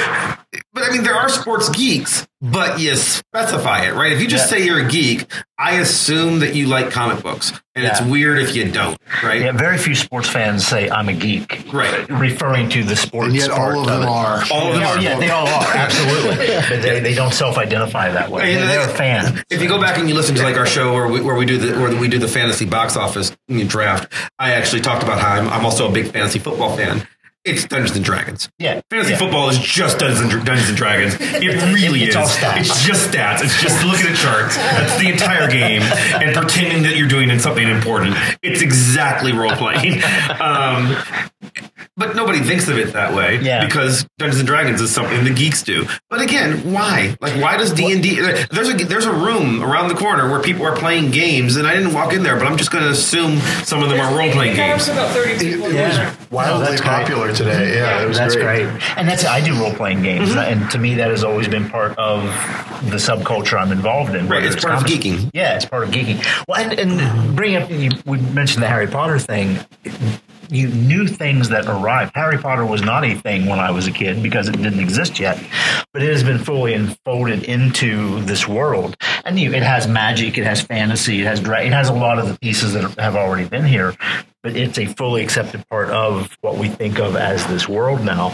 but 0.80 0.86
But 0.86 0.90
I 0.90 0.94
mean, 0.94 1.04
there 1.04 1.16
are 1.16 1.30
sports 1.30 1.70
geeks, 1.70 2.26
but 2.42 2.80
you 2.80 2.96
specify 2.96 3.84
it, 3.86 3.94
right? 3.94 4.12
If 4.14 4.22
you 4.22 4.28
just 4.28 4.50
Yeah. 4.52 4.58
say 4.58 4.66
you're 4.66 4.80
a 4.86 4.88
geek, 4.90 5.26
I 5.58 5.76
assume 5.80 6.40
that 6.40 6.56
you 6.56 6.68
like 6.68 6.90
comic 6.92 7.22
books, 7.22 7.52
and 7.76 7.86
it's 7.86 8.00
weird 8.02 8.40
if 8.40 8.56
you 8.56 8.72
don't, 8.72 8.98
right? 9.22 9.42
Yeah, 9.42 9.52
very 9.52 9.78
few 9.78 9.94
sports 9.94 10.30
fans 10.30 10.66
say 10.66 10.90
I'm 10.90 11.10
a 11.10 11.14
geek, 11.14 11.66
Right. 11.74 12.10
Referring 12.10 12.70
to 12.70 12.84
the 12.84 12.96
sports. 12.96 13.28
And 13.28 13.36
yet 13.36 13.50
part 13.52 13.76
all 13.76 13.82
of 13.82 13.88
them 13.88 14.04
it. 14.04 14.08
are. 14.08 14.44
All 14.52 14.68
of 14.70 14.74
them 14.74 14.82
Yeah, 14.84 14.90
are. 14.96 15.00
yeah, 15.02 15.20
they 15.20 15.30
all 15.30 15.48
are 15.48 15.74
absolutely, 15.76 16.48
but 16.48 16.82
they, 16.82 17.00
they 17.02 17.14
don't 17.14 17.34
self-identify 17.34 18.12
that 18.12 18.30
way. 18.32 18.54
And 18.56 18.70
They're 18.70 18.88
a 18.90 18.94
fan. 18.94 19.44
If 19.50 19.62
you 19.62 19.68
go 19.68 19.82
back 19.82 19.98
and 19.98 20.08
you 20.08 20.16
listen 20.16 20.36
to 20.36 20.44
like 20.44 20.56
our 20.58 20.66
show 20.66 20.94
where 20.94 21.08
we, 21.08 21.20
where 21.22 21.36
we 21.36 21.46
do 21.46 21.58
the 21.58 21.78
where 21.80 21.94
we 21.96 22.08
do 22.08 22.20
the 22.20 22.28
fantasy 22.30 22.66
box 22.66 22.96
office 22.96 23.36
draft, 23.68 24.12
I 24.40 24.54
actually 24.54 24.82
talked 24.82 25.04
about 25.04 25.20
how 25.20 25.34
I'm, 25.34 25.50
I'm 25.50 25.66
also 25.66 25.90
a 25.90 25.92
big 25.92 26.08
fantasy 26.12 26.40
football 26.40 26.76
fan. 26.78 27.06
It's 27.46 27.66
Dungeons 27.66 27.96
and 27.96 28.04
Dragons. 28.06 28.50
Yeah, 28.60 28.82
Fantasy 28.90 29.12
yeah. 29.14 29.18
football 29.18 29.50
is 29.50 29.58
just 29.60 30.00
Dungeons 30.00 30.34
and, 30.34 30.46
Dungeons 30.46 30.68
and 30.70 30.78
Dragons. 30.78 31.16
It 31.20 31.74
really 31.74 32.02
It's 32.04 32.10
is. 32.10 32.16
all 32.18 32.28
stats. 32.28 32.60
It's 32.60 32.86
just 32.86 33.10
stats. 33.10 33.42
It's 33.42 33.62
just 33.62 33.84
looking 33.86 34.08
at 34.08 34.18
charts. 34.18 34.58
That's 34.58 35.02
the 35.02 35.10
entire 35.10 35.50
game 35.50 35.82
and 35.82 36.36
pretending 36.36 36.84
that 36.84 36.98
you're 36.98 37.08
doing 37.08 37.38
something 37.40 37.68
important. 37.68 38.16
It's 38.44 38.62
exactly 38.62 39.32
role 39.32 39.52
playing. 39.52 40.02
Um, 40.40 40.96
but 41.98 42.16
nobody 42.16 42.40
thinks 42.40 42.68
of 42.68 42.78
it 42.78 42.94
that 42.94 43.14
way 43.14 43.40
Yeah. 43.42 43.66
because 43.66 44.06
Dungeons 44.18 44.40
and 44.40 44.48
Dragons 44.48 44.82
is 44.82 44.94
something 44.94 45.24
the 45.24 45.32
geeks 45.34 45.64
do. 45.64 45.86
But 46.10 46.22
again, 46.22 46.72
why? 46.74 47.16
Like, 47.22 47.42
why 47.42 47.58
does 47.58 47.74
D 47.74 47.92
and 47.92 48.02
D? 48.04 48.20
There's 48.52 48.70
a 48.70 48.74
there's 48.74 49.06
a 49.06 49.14
room 49.14 49.62
around 49.64 49.90
the 49.90 49.96
corner 49.96 50.30
where 50.30 50.40
people 50.42 50.66
are 50.66 50.76
playing 50.76 51.12
games, 51.12 51.56
and 51.56 51.68
I 51.68 51.76
didn't 51.76 51.94
walk 51.94 52.14
in 52.14 52.24
there, 52.24 52.38
but 52.38 52.48
I'm 52.48 52.58
just 52.58 52.72
going 52.72 52.84
to 52.84 52.90
assume 52.92 53.38
some 53.64 53.84
of 53.84 53.90
them 53.90 54.00
are 54.00 54.18
role 54.18 54.32
playing 54.32 54.56
games. 54.56 54.88
about 54.88 55.12
30 55.12 55.38
people. 55.40 55.68
It 55.68 55.74
Yeah. 55.76 55.88
was 56.10 56.18
Wow, 56.32 56.44
wildly 56.44 56.66
that's 56.68 56.82
great. 56.82 56.90
popular 56.92 57.34
today. 57.34 57.76
Yeah, 57.78 58.02
it 58.04 58.08
was 58.08 58.18
That's 58.18 58.36
great. 58.36 58.68
great. 58.70 58.98
And 58.98 59.08
that's 59.08 59.26
I 59.26 59.42
do 59.42 59.54
role 59.60 59.74
playing 59.74 60.04
games, 60.04 60.30
mm-hmm. 60.30 60.40
and 60.40 60.72
to 60.72 60.78
me 60.78 60.96
that 60.96 61.10
has 61.10 61.24
always 61.24 61.48
been 61.48 61.70
part 61.70 61.98
of 61.98 62.24
the 62.90 62.98
subculture 62.98 63.60
I'm 63.60 63.72
involved 63.72 64.14
in. 64.16 64.28
Right, 64.28 64.42
whether 64.44 64.54
it's 64.56 64.64
part 64.64 64.76
of 64.76 64.84
geeking. 64.84 65.30
Yeah, 65.34 65.56
it's 65.56 65.66
part 65.66 65.84
of 65.84 65.90
geeking. 65.90 66.24
Well, 66.48 66.60
and, 66.70 66.80
and 66.80 67.36
bring 67.36 67.56
up 67.56 67.70
you, 67.72 67.90
we 68.06 68.18
mentioned 68.20 68.62
the 68.64 68.68
Harry 68.68 68.88
Potter 68.88 69.18
thing. 69.20 69.60
You 70.52 70.68
knew 70.70 71.08
things 71.08 71.50
that 71.50 71.68
arrived. 71.68 72.14
Harry 72.16 72.40
Potter 72.40 72.66
was 72.66 72.82
not 72.82 73.06
a 73.06 73.14
thing 73.14 73.46
when 73.46 73.60
I 73.60 73.70
was 73.70 73.86
a 73.86 73.92
kid 73.92 74.24
because 74.24 74.50
it 74.50 74.54
didn't 74.54 74.80
exist 74.80 75.20
yet, 75.20 75.40
but 75.94 76.02
it 76.02 76.12
has 76.12 76.24
been 76.24 76.40
fully 76.40 76.74
enfolded 76.74 77.44
into 77.44 78.20
this 78.22 78.48
world. 78.48 78.98
And 79.26 79.40
you, 79.40 79.54
it 79.54 79.62
has 79.62 79.88
magic, 79.88 80.40
it 80.40 80.46
has 80.46 80.62
fantasy, 80.62 81.22
it 81.22 81.26
has 81.26 81.40
dra- 81.40 81.64
it 81.64 81.72
has 81.72 81.90
a 81.90 81.94
lot 81.94 82.18
of 82.18 82.28
the 82.28 82.38
pieces 82.40 82.74
that 82.74 82.98
have 83.00 83.16
already 83.16 83.48
been 83.48 83.66
here. 83.66 83.96
But 84.42 84.56
it's 84.56 84.78
a 84.80 84.86
fully 84.86 85.22
accepted 85.22 85.68
part 85.68 85.90
of 85.90 86.38
what 86.40 86.58
we 86.58 86.70
think 86.70 86.98
of 86.98 87.18
as 87.18 87.46
this 87.48 87.68
world 87.68 88.06
now. 88.06 88.30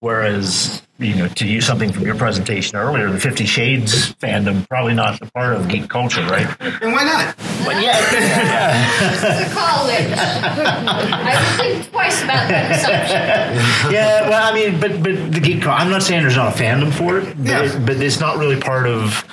Whereas, 0.00 0.82
you 0.98 1.14
know, 1.14 1.28
to 1.28 1.46
use 1.46 1.64
something 1.64 1.92
from 1.92 2.02
your 2.04 2.16
presentation 2.16 2.76
earlier, 2.76 3.08
the 3.08 3.20
Fifty 3.20 3.46
Shades 3.46 4.12
fandom 4.14 4.68
probably 4.68 4.94
not 4.94 5.22
a 5.22 5.30
part 5.30 5.54
of 5.54 5.68
geek 5.68 5.88
culture, 5.88 6.22
right? 6.26 6.48
And 6.60 6.92
why 6.92 7.04
not? 7.04 7.36
But 7.64 7.80
yeah, 7.80 8.00
to 9.48 9.54
college. 9.54 10.10
I 10.16 11.56
think 11.56 11.88
twice 11.92 12.22
about 12.24 12.48
that 12.48 12.72
assumption. 12.72 13.92
yeah. 13.94 14.28
Well, 14.28 14.52
I 14.52 14.54
mean, 14.54 14.80
but 14.80 15.02
but 15.04 15.32
the 15.32 15.40
geek. 15.40 15.64
I'm 15.68 15.88
not 15.88 16.02
saying 16.02 16.22
there's 16.22 16.36
not 16.36 16.58
a 16.58 16.62
fandom 16.62 16.92
for 16.92 17.18
it, 17.18 17.36
but, 17.36 17.46
Yeah. 17.46 17.62
it, 17.62 17.86
but 17.86 17.96
it's 18.02 18.18
not 18.18 18.38
really 18.38 18.60
part 18.60 18.88
of 18.88 19.24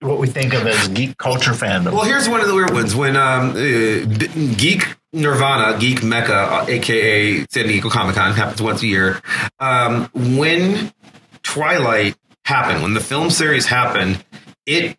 what 0.00 0.18
we 0.18 0.26
think 0.26 0.54
of 0.54 0.66
as 0.66 0.88
geek 0.88 1.16
culture 1.18 1.52
fandom. 1.52 1.92
Well, 1.92 2.02
here's 2.02 2.28
one 2.28 2.40
of 2.40 2.48
the 2.48 2.54
weird 2.56 2.72
ones. 2.72 2.96
When 2.96 3.16
um, 3.16 3.50
uh, 3.50 4.54
Geek 4.56 4.96
Nirvana, 5.12 5.78
Geek 5.78 6.02
Mecca, 6.02 6.64
aka 6.68 7.46
San 7.50 7.66
Diego 7.66 7.90
Comic 7.90 8.16
Con, 8.16 8.32
happens 8.32 8.62
once 8.62 8.82
a 8.82 8.86
year. 8.86 9.20
Um, 9.60 10.08
when 10.14 10.92
Twilight 11.42 12.16
happened, 12.44 12.82
when 12.82 12.94
the 12.94 13.00
film 13.00 13.30
series 13.30 13.66
happened, 13.66 14.24
it 14.66 14.96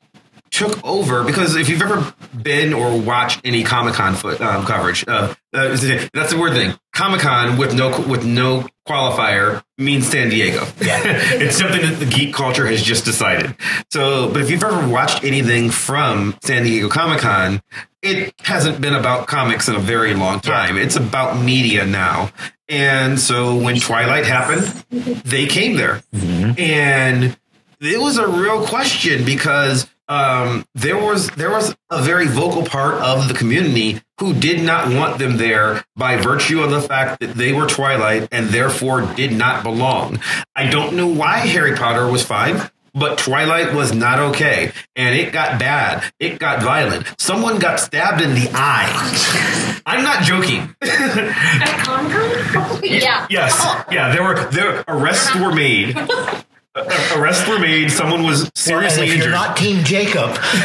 took 0.53 0.85
over 0.85 1.23
because 1.23 1.55
if 1.55 1.67
you've 1.67 1.81
ever 1.81 2.13
been 2.39 2.73
or 2.73 2.97
watched 2.97 3.41
any 3.43 3.63
Comic 3.63 3.95
Con 3.95 4.13
um, 4.39 4.65
coverage, 4.65 5.03
uh, 5.07 5.33
uh, 5.51 5.67
that's 6.13 6.31
the 6.31 6.37
weird 6.39 6.53
thing. 6.53 6.77
Comic 6.93 7.21
Con 7.21 7.57
with 7.57 7.75
no 7.75 7.89
with 8.07 8.23
no 8.23 8.67
qualifier 8.87 9.63
means 9.79 10.07
San 10.07 10.29
Diego. 10.29 10.65
Yeah. 10.79 11.01
it's 11.03 11.57
something 11.57 11.81
that 11.81 11.95
the 11.99 12.05
geek 12.05 12.35
culture 12.35 12.67
has 12.67 12.83
just 12.83 13.03
decided. 13.03 13.55
So, 13.91 14.31
but 14.31 14.41
if 14.41 14.51
you've 14.51 14.63
ever 14.63 14.87
watched 14.87 15.23
anything 15.23 15.71
from 15.71 16.37
San 16.43 16.63
Diego 16.63 16.87
Comic 16.87 17.19
Con, 17.19 17.61
it 18.03 18.35
hasn't 18.41 18.79
been 18.79 18.93
about 18.93 19.27
comics 19.27 19.67
in 19.67 19.75
a 19.75 19.79
very 19.79 20.13
long 20.13 20.39
time. 20.39 20.77
It's 20.77 20.95
about 20.95 21.41
media 21.41 21.85
now. 21.85 22.31
And 22.69 23.19
so 23.19 23.55
when 23.55 23.79
Twilight 23.79 24.25
happened, 24.25 24.63
they 24.91 25.47
came 25.47 25.77
there. 25.77 26.03
And 26.13 27.37
it 27.81 27.99
was 27.99 28.17
a 28.17 28.27
real 28.27 28.65
question 28.65 29.25
because 29.25 29.89
um, 30.07 30.65
there 30.75 30.97
was 30.97 31.29
there 31.31 31.49
was 31.49 31.75
a 31.89 32.01
very 32.01 32.27
vocal 32.27 32.63
part 32.63 32.95
of 32.95 33.27
the 33.27 33.33
community 33.33 34.01
who 34.19 34.33
did 34.33 34.63
not 34.63 34.93
want 34.93 35.19
them 35.19 35.37
there 35.37 35.83
by 35.95 36.17
virtue 36.17 36.61
of 36.61 36.71
the 36.71 36.81
fact 36.81 37.19
that 37.21 37.35
they 37.35 37.53
were 37.53 37.67
Twilight 37.67 38.27
and 38.31 38.49
therefore 38.49 39.01
did 39.15 39.31
not 39.33 39.63
belong. 39.63 40.19
I 40.55 40.67
don't 40.67 40.95
know 40.95 41.07
why 41.07 41.37
Harry 41.39 41.75
Potter 41.75 42.09
was 42.09 42.23
fine. 42.23 42.69
But 42.95 43.17
Twilight 43.17 43.73
was 43.73 43.91
not 43.91 44.19
okay, 44.19 44.71
and 44.95 45.15
it 45.15 45.33
got 45.33 45.59
bad. 45.59 46.03
It 46.19 46.37
got 46.37 46.61
violent. 46.61 47.07
Someone 47.19 47.57
got 47.57 47.79
stabbed 47.79 48.21
in 48.21 48.35
the 48.35 48.47
eye. 48.53 49.81
I'm 49.83 50.03
not 50.03 50.21
joking. 50.23 50.75
Yeah. 52.83 53.25
Yes, 53.31 53.59
yeah. 53.91 54.13
There 54.13 54.21
were 54.23 54.45
there 54.51 54.83
arrests 54.87 55.33
were 55.35 55.51
made. 55.53 55.97
Arrests 56.75 57.47
were 57.47 57.59
made. 57.59 57.91
Someone 57.91 58.23
was 58.23 58.39
Well, 58.41 58.45
and 58.47 58.57
seriously 58.57 59.03
if 59.07 59.13
injured. 59.13 59.25
you're 59.25 59.31
not 59.31 59.55
Team 59.55 59.83
Jacob, 59.83 60.33
Comic 60.33 60.57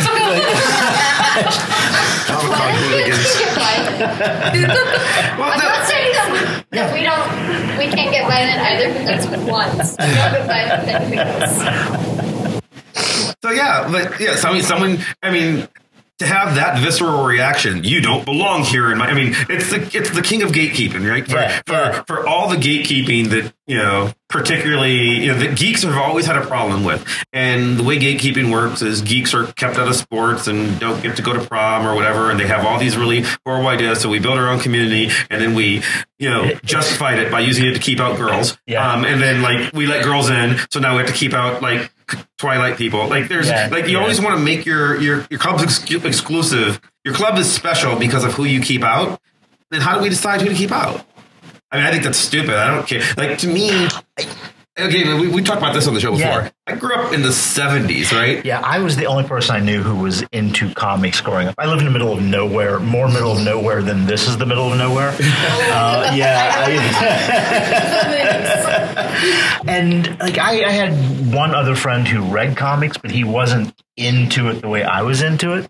Con 2.57 2.75
hooligans. 2.75 3.37
well, 5.39 5.53
I'm 5.53 5.59
no, 5.59 5.65
not 5.69 5.87
saying 5.87 6.13
that 6.13 6.29
we, 6.33 6.39
that 6.79 6.95
we 6.95 7.03
don't, 7.03 7.79
we 7.79 7.87
can't 7.95 8.11
get 8.11 8.27
violent 8.27 8.59
either, 8.59 8.93
but 8.95 9.05
that's 9.05 9.27
what 9.27 9.41
once. 9.51 9.97
We 9.99 10.07
don't 10.07 10.33
get 10.33 10.47
violent, 10.47 10.87
then 10.87 12.63
so 13.43 13.51
yeah, 13.51 13.89
but 13.91 14.19
yeah. 14.21 14.35
So 14.37 14.49
I 14.49 14.53
mean, 14.53 14.63
someone. 14.63 14.99
I 15.23 15.31
mean, 15.31 15.69
to 16.19 16.27
have 16.27 16.57
that 16.57 16.81
visceral 16.81 17.25
reaction, 17.25 17.85
you 17.85 18.01
don't 18.01 18.25
belong 18.25 18.65
here. 18.65 18.91
In 18.91 18.99
my, 18.99 19.07
I 19.07 19.15
mean, 19.15 19.35
it's 19.49 19.71
the 19.71 19.89
it's 19.97 20.11
the 20.11 20.23
king 20.23 20.43
of 20.43 20.51
gatekeeping, 20.51 21.09
right? 21.09 21.25
For 21.27 21.37
Yeah, 21.37 21.63
for, 21.67 22.05
for 22.07 22.27
all 22.27 22.49
the 22.49 22.57
gatekeeping 22.57 23.31
that 23.31 23.53
you 23.67 23.79
know, 23.79 24.13
particularly 24.29 25.25
you 25.25 25.29
know, 25.29 25.39
that 25.39 25.57
geeks 25.57 25.83
have 25.83 25.97
always 25.97 26.27
had 26.27 26.37
a 26.37 26.45
problem 26.45 26.83
with. 26.83 27.07
And 27.33 27.77
the 27.77 27.85
way 27.85 27.99
gatekeeping 27.99 28.51
works 28.51 28.83
is 28.83 29.01
geeks 29.01 29.33
are 29.33 29.47
kept 29.53 29.77
out 29.77 29.87
of 29.87 29.95
sports 29.95 30.49
and 30.49 30.79
don't 30.81 31.01
get 31.03 31.17
to 31.17 31.23
go 31.23 31.33
to 31.33 31.41
prom 31.41 31.87
or 31.87 31.95
whatever, 31.95 32.31
and 32.31 32.41
they 32.41 32.49
have 32.49 32.65
all 32.65 32.81
these 32.81 32.97
really 32.97 33.25
horrible 33.47 33.69
ideas. 33.69 34.01
So 34.01 34.09
we 34.09 34.19
build 34.19 34.39
our 34.39 34.49
own 34.49 34.59
community, 34.59 35.11
and 35.31 35.41
then 35.41 35.55
we 35.55 35.83
you 36.19 36.31
know 36.31 36.53
justified 36.65 37.21
it 37.21 37.31
by 37.31 37.41
using 37.41 37.65
it 37.67 37.75
to 37.75 37.81
keep 37.81 38.01
out 38.01 38.17
girls. 38.17 38.59
Yeah. 38.67 38.93
Um, 38.93 39.05
and 39.05 39.23
then 39.23 39.41
like 39.41 39.73
we 39.73 39.87
let 39.87 40.03
girls 40.03 40.31
in, 40.31 40.59
so 40.71 40.81
now 40.81 40.95
we 40.95 40.99
have 40.99 41.07
to 41.13 41.17
keep 41.17 41.33
out 41.33 41.63
like 41.63 41.93
Twilight 42.39 42.77
people. 42.77 43.09
Like 43.09 43.29
there's 43.29 43.49
Yeah, 43.49 43.69
like 43.71 43.87
you 43.87 43.93
yeah. 43.93 43.99
always 44.01 44.21
want 44.21 44.37
to 44.39 44.43
make 44.45 44.65
your 44.67 45.01
your 45.01 45.27
your 45.31 45.39
club's 45.41 45.63
ex- 45.63 45.91
exclusive. 46.05 46.81
Your 47.05 47.15
club 47.15 47.39
is 47.39 47.51
special 47.53 47.97
because 47.97 48.25
of 48.25 48.35
who 48.35 48.45
you 48.45 48.61
keep 48.61 48.83
out. 48.83 49.21
Then 49.71 49.81
how 49.81 49.97
do 49.97 50.03
we 50.03 50.09
decide 50.09 50.41
who 50.41 50.49
to 50.49 50.55
keep 50.55 50.73
out? 50.73 51.05
I 51.71 51.77
mean, 51.77 51.87
I 51.87 51.91
think 51.91 52.05
that's 52.05 52.19
stupid. 52.19 52.55
I 52.55 52.75
don't 52.75 52.87
care. 52.87 53.03
Like 53.17 53.39
to 53.39 53.47
me, 53.47 53.89
okay, 54.79 55.15
we, 55.15 55.29
we 55.29 55.43
talked 55.43 55.59
about 55.59 55.75
this 55.75 55.87
on 55.89 55.95
the 55.95 56.01
show 56.01 56.11
before. 56.13 56.27
Yeah. 56.27 56.51
I 56.67 56.75
grew 56.77 56.95
up 56.95 57.13
in 57.13 57.23
the 57.23 57.29
'70s, 57.29 58.13
right? 58.13 58.45
yeah, 58.45 58.61
I 58.61 58.79
was 58.81 58.97
the 58.97 59.07
only 59.07 59.25
person 59.25 59.57
I 59.57 59.61
knew 59.61 59.83
who 59.83 59.97
was 59.97 60.23
into 60.33 60.73
comics 60.75 61.21
growing 61.21 61.49
up. 61.49 61.55
I 61.59 61.67
live 61.67 61.79
in 61.79 61.85
the 61.87 61.91
middle 61.91 62.13
of 62.13 62.23
nowhere, 62.23 62.79
more 62.79 63.09
middle 63.09 63.33
of 63.33 63.43
nowhere 63.45 63.83
than 63.83 64.07
this 64.07 64.29
is 64.29 64.37
the 64.39 64.47
middle 64.47 64.71
of 64.73 64.79
nowhere. 64.79 65.15
Uh, 65.71 66.13
yeah, 66.15 66.53
I- 66.57 66.69
and 69.67 70.19
like 70.19 70.39
I, 70.39 70.65
I 70.65 70.71
had 70.71 71.33
one 71.35 71.55
other 71.55 71.75
friend 71.75 72.07
who 72.07 72.23
read 72.23 72.57
comics, 72.57 72.97
but 72.97 73.11
he 73.11 73.25
wasn't 73.25 73.75
into 73.97 74.49
it 74.49 74.61
the 74.61 74.69
way 74.69 74.83
I 74.85 75.03
was 75.03 75.23
into 75.23 75.53
it. 75.55 75.69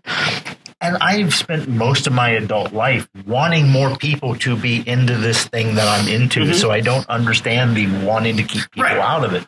And 0.81 0.97
I've 1.01 1.33
spent 1.33 1.67
most 1.67 2.07
of 2.07 2.13
my 2.13 2.29
adult 2.29 2.71
life 2.71 3.09
wanting 3.27 3.67
more 3.67 3.97
people 3.97 4.35
to 4.37 4.55
be 4.55 4.81
into 4.87 5.17
this 5.17 5.45
thing 5.45 5.75
that 5.75 5.87
I'm 5.87 6.07
into, 6.07 6.41
mm-hmm. 6.41 6.53
so 6.53 6.71
I 6.71 6.79
don't 6.79 7.07
understand 7.09 7.75
the 7.75 7.87
wanting 8.05 8.37
to 8.37 8.43
keep 8.43 8.63
people 8.71 8.83
Right. 8.83 8.97
out 8.97 9.25
of 9.25 9.33
it. 9.33 9.45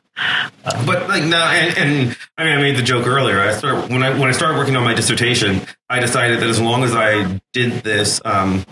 Um, 0.66 0.86
but 0.86 1.08
like 1.08 1.24
now, 1.24 1.50
and, 1.50 1.78
and 1.78 2.18
I 2.38 2.44
mean, 2.44 2.58
I 2.58 2.62
made 2.62 2.76
the 2.76 2.82
joke 2.84 3.08
earlier. 3.08 3.40
I 3.40 3.54
started 3.54 3.90
when 3.90 4.04
I 4.04 4.10
when 4.12 4.28
I 4.28 4.34
started 4.34 4.58
working 4.58 4.76
on 4.76 4.84
my 4.84 4.94
dissertation. 4.94 5.62
I 5.90 6.00
decided 6.00 6.42
that 6.42 6.50
as 6.50 6.60
long 6.60 6.84
as 6.84 6.94
I 6.94 7.40
did 7.54 7.82
this, 7.84 8.22
um, 8.26 8.66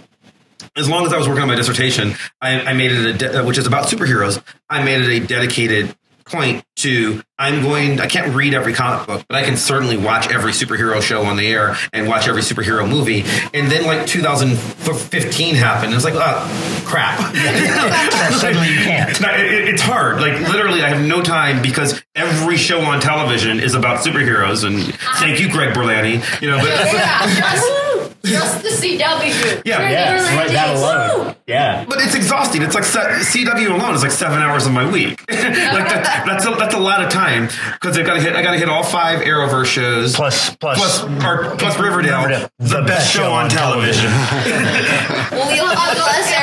as 0.75 0.89
long 0.89 1.05
as 1.05 1.13
I 1.13 1.17
was 1.17 1.27
working 1.27 1.41
on 1.41 1.47
my 1.47 1.55
dissertation, 1.55 2.13
I, 2.41 2.61
I 2.61 2.73
made 2.73 2.91
it 2.91 3.05
a 3.05 3.13
de- 3.13 3.39
uh, 3.39 3.45
which 3.45 3.57
is 3.57 3.67
about 3.67 3.87
superheroes. 3.87 4.43
I 4.69 4.83
made 4.83 5.01
it 5.01 5.23
a 5.23 5.25
dedicated 5.25 5.95
point 6.29 6.63
to 6.77 7.21
I'm 7.37 7.61
going 7.61 7.99
I 7.99 8.07
can't 8.07 8.35
read 8.35 8.53
every 8.53 8.73
comic 8.73 9.07
book, 9.07 9.25
but 9.27 9.35
I 9.37 9.43
can 9.43 9.57
certainly 9.57 9.97
watch 9.97 10.29
every 10.29 10.51
superhero 10.51 11.01
show 11.01 11.23
on 11.23 11.35
the 11.37 11.47
air 11.47 11.75
and 11.93 12.07
watch 12.07 12.27
every 12.27 12.41
superhero 12.41 12.87
movie. 12.89 13.23
And 13.53 13.71
then 13.71 13.85
like 13.85 14.05
2015 14.07 15.55
happened. 15.55 15.87
And 15.87 15.95
it's 15.95 16.05
like, 16.05 16.13
oh 16.15 16.83
crap. 16.85 17.19
Suddenly 18.33 18.69
you 18.69 18.75
can't. 18.81 19.19
No, 19.21 19.29
it- 19.33 19.39
it- 19.51 19.69
it's 19.69 19.81
hard. 19.81 20.21
Like 20.21 20.39
literally, 20.49 20.81
I 20.83 20.89
have 20.89 21.05
no 21.05 21.21
time 21.21 21.61
because 21.61 22.01
every 22.15 22.57
show 22.57 22.81
on 22.81 22.99
television 23.01 23.59
is 23.59 23.73
about 23.75 23.99
superheroes. 24.05 24.63
And 24.65 24.93
thank 25.19 25.39
you, 25.39 25.49
Greg 25.51 25.73
Berlanti. 25.75 26.41
You 26.41 26.51
know, 26.51 26.57
but 26.59 26.67
Yeah, 26.69 27.88
just, 28.23 28.63
just 28.63 28.81
the 28.81 28.87
CW. 28.87 29.61
Yeah. 29.65 29.89
Yeah, 29.89 30.35
right, 30.35 30.51
that 30.51 30.75
alone. 30.75 31.35
Yeah. 31.47 31.85
but 31.87 31.99
it's 32.01 32.15
exhausting. 32.15 32.61
It's 32.61 32.75
like 32.75 32.83
se- 32.83 32.99
CW 32.99 33.69
alone 33.69 33.95
is 33.95 34.03
like 34.03 34.11
seven 34.11 34.39
hours 34.39 34.65
of 34.65 34.71
my 34.71 34.89
week. 34.89 35.19
like 35.29 35.39
that, 35.39 36.23
that's 36.27 36.45
a, 36.45 36.51
that's 36.51 36.75
a 36.75 36.79
lot 36.79 37.03
of 37.03 37.09
time 37.09 37.47
because 37.73 37.97
I 37.97 38.03
got 38.03 38.15
to 38.15 38.21
hit 38.21 38.35
I 38.35 38.41
got 38.41 38.51
to 38.51 38.57
hit 38.57 38.69
all 38.69 38.83
five 38.83 39.21
Arrowverse 39.21 39.65
shows. 39.65 40.15
Plus, 40.15 40.55
plus, 40.55 40.77
Plus, 40.77 41.03
or, 41.23 41.55
plus 41.57 41.79
Riverdale, 41.79 42.23
Riverdale, 42.23 42.49
the, 42.59 42.83
best, 42.85 43.11
show 43.11 43.31
on 43.31 43.49
television. 43.49 44.09
Well, 45.29 45.51
we 45.51 45.59
all 45.59 45.73
got 45.73 45.95
this 45.95 46.31
arrow. 46.33 46.38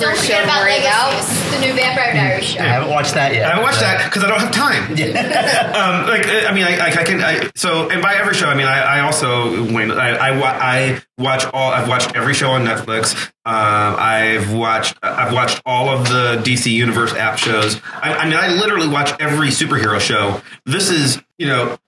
Don't 0.00 0.16
show 0.16 0.22
forget 0.22 0.44
about 0.44 0.62
right 0.62 0.82
Legacy, 0.82 1.50
the 1.56 1.60
new 1.60 1.72
Vampire 1.72 2.12
Diaries 2.12 2.44
show. 2.44 2.60
I 2.60 2.64
haven't 2.64 2.90
watched 2.90 3.14
that 3.14 3.34
yet. 3.34 3.44
I 3.44 3.48
haven't 3.50 3.64
watched 3.64 3.80
that 3.80 4.04
because 4.04 4.24
I 4.24 4.28
don't 4.28 4.40
have 4.40 4.52
time. 4.52 4.82
um, 4.92 6.08
like 6.08 6.26
I 6.26 6.52
mean, 6.52 6.64
I, 6.64 6.78
I, 6.78 7.00
I 7.00 7.04
can. 7.04 7.20
I, 7.20 7.50
so 7.54 7.88
and 7.90 8.02
by 8.02 8.14
every 8.14 8.34
show, 8.34 8.46
I 8.46 8.54
mean 8.54 8.66
I, 8.66 8.98
I 8.98 9.00
also 9.00 9.64
when 9.72 9.90
I, 9.90 10.10
I 10.16 10.40
I 10.40 11.02
watch 11.18 11.44
all. 11.46 11.72
I've 11.72 11.88
watched 11.88 12.14
every 12.14 12.34
show 12.34 12.50
on 12.50 12.64
Netflix. 12.64 13.14
Um, 13.44 13.96
I've 13.98 14.52
watched. 14.52 14.96
I've 15.02 15.32
watched 15.32 15.62
all 15.66 15.88
of 15.88 16.08
the 16.08 16.40
DC 16.44 16.70
Universe 16.70 17.12
app 17.14 17.38
shows. 17.38 17.80
I, 17.94 18.14
I 18.14 18.24
mean, 18.24 18.38
I 18.38 18.48
literally 18.48 18.88
watch 18.88 19.12
every 19.20 19.48
superhero 19.48 20.00
show. 20.00 20.42
This 20.64 20.90
is 20.90 21.20
you 21.38 21.46
know 21.46 21.78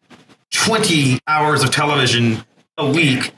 twenty 0.50 1.20
hours 1.26 1.62
of 1.62 1.70
television 1.70 2.44
a 2.76 2.90
week. 2.90 3.32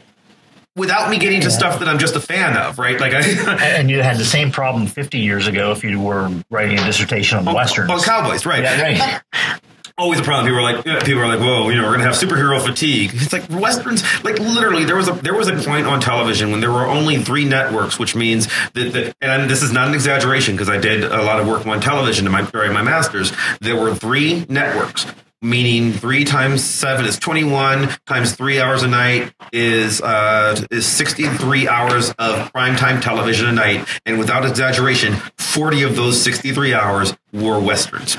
Without 0.75 1.11
me 1.11 1.19
getting 1.19 1.43
to 1.43 1.51
stuff 1.51 1.81
that 1.81 1.89
I'm 1.89 1.99
just 1.99 2.17
a 2.17 2.21
fan 2.21 2.57
of, 2.57 2.79
right? 2.79 2.99
Like 2.99 3.13
I, 3.13 3.21
and 3.77 3.91
you 3.91 4.03
had 4.03 4.17
the 4.17 4.25
same 4.25 4.51
problem 4.51 4.87
50 4.87 5.19
years 5.19 5.47
ago 5.47 5.73
if 5.73 5.85
you 5.85 6.01
were 6.01 6.31
writing 6.51 6.79
a 6.79 6.85
dissertation 6.85 7.39
on 7.39 7.45
the 7.45 7.51
oh, 7.51 7.55
westerns. 7.55 7.91
on 7.91 8.01
Cowboys, 8.01 8.47
right? 8.47 8.63
Yeah, 8.63 8.83
right. 8.83 9.61
always 9.99 10.21
a 10.21 10.23
problem. 10.23 10.47
People 10.47 10.59
are 10.59 10.73
like, 10.73 11.05
people 11.05 11.23
are 11.23 11.27
like, 11.27 11.41
whoa, 11.41 11.69
you 11.69 11.77
know, 11.77 11.87
we're 11.87 11.93
gonna 11.93 12.05
have 12.05 12.15
superhero 12.15 12.61
fatigue. 12.65 13.11
It's 13.15 13.33
like 13.33 13.49
westerns. 13.51 14.03
Like 14.25 14.39
literally, 14.39 14.85
there 14.85 14.97
was 14.97 15.09
a 15.09 15.13
there 15.13 15.35
was 15.35 15.49
a 15.49 15.57
point 15.57 15.87
on 15.87 16.01
television 16.01 16.51
when 16.51 16.61
there 16.61 16.73
were 16.73 16.87
only 16.87 17.19
three 17.19 17.45
networks, 17.45 17.99
which 17.99 18.15
means 18.15 18.49
that, 18.75 18.93
that 18.93 19.15
and 19.21 19.51
this 19.51 19.63
is 19.63 19.73
not 19.73 19.89
an 19.89 19.95
exaggeration 19.95 20.55
because 20.55 20.69
I 20.69 20.79
did 20.79 21.05
a 21.05 21.23
lot 21.23 21.41
of 21.41 21.47
work 21.47 21.67
on 21.67 21.81
television 21.81 22.27
in 22.27 22.33
my 22.33 22.43
during 22.43 22.73
my 22.73 22.83
masters. 22.83 23.33
There 23.61 23.77
were 23.77 23.95
three 23.95 24.45
networks. 24.49 25.07
Meaning 25.45 25.93
three 25.93 26.25
times 26.25 26.63
seven 26.63 27.05
is 27.05 27.19
twenty 27.19 27.43
one 27.43 27.89
times 28.07 28.37
three 28.37 28.61
hours 28.61 28.85
a 28.85 28.89
night 28.89 29.35
is 29.53 30.01
uh, 30.01 30.65
is 30.71 30.87
sixty 30.87 31.25
three 31.25 31.67
hours 31.67 32.11
of 32.11 32.53
primetime 32.53 33.03
television 33.03 33.49
a 33.49 33.53
night, 33.53 33.89
and 34.07 34.21
without 34.21 34.47
exaggeration, 34.47 35.15
forty 35.39 35.83
of 35.83 35.97
those 35.97 36.23
sixty 36.23 36.53
three 36.53 36.73
hours 36.73 37.17
were 37.33 37.59
westerns 37.59 38.17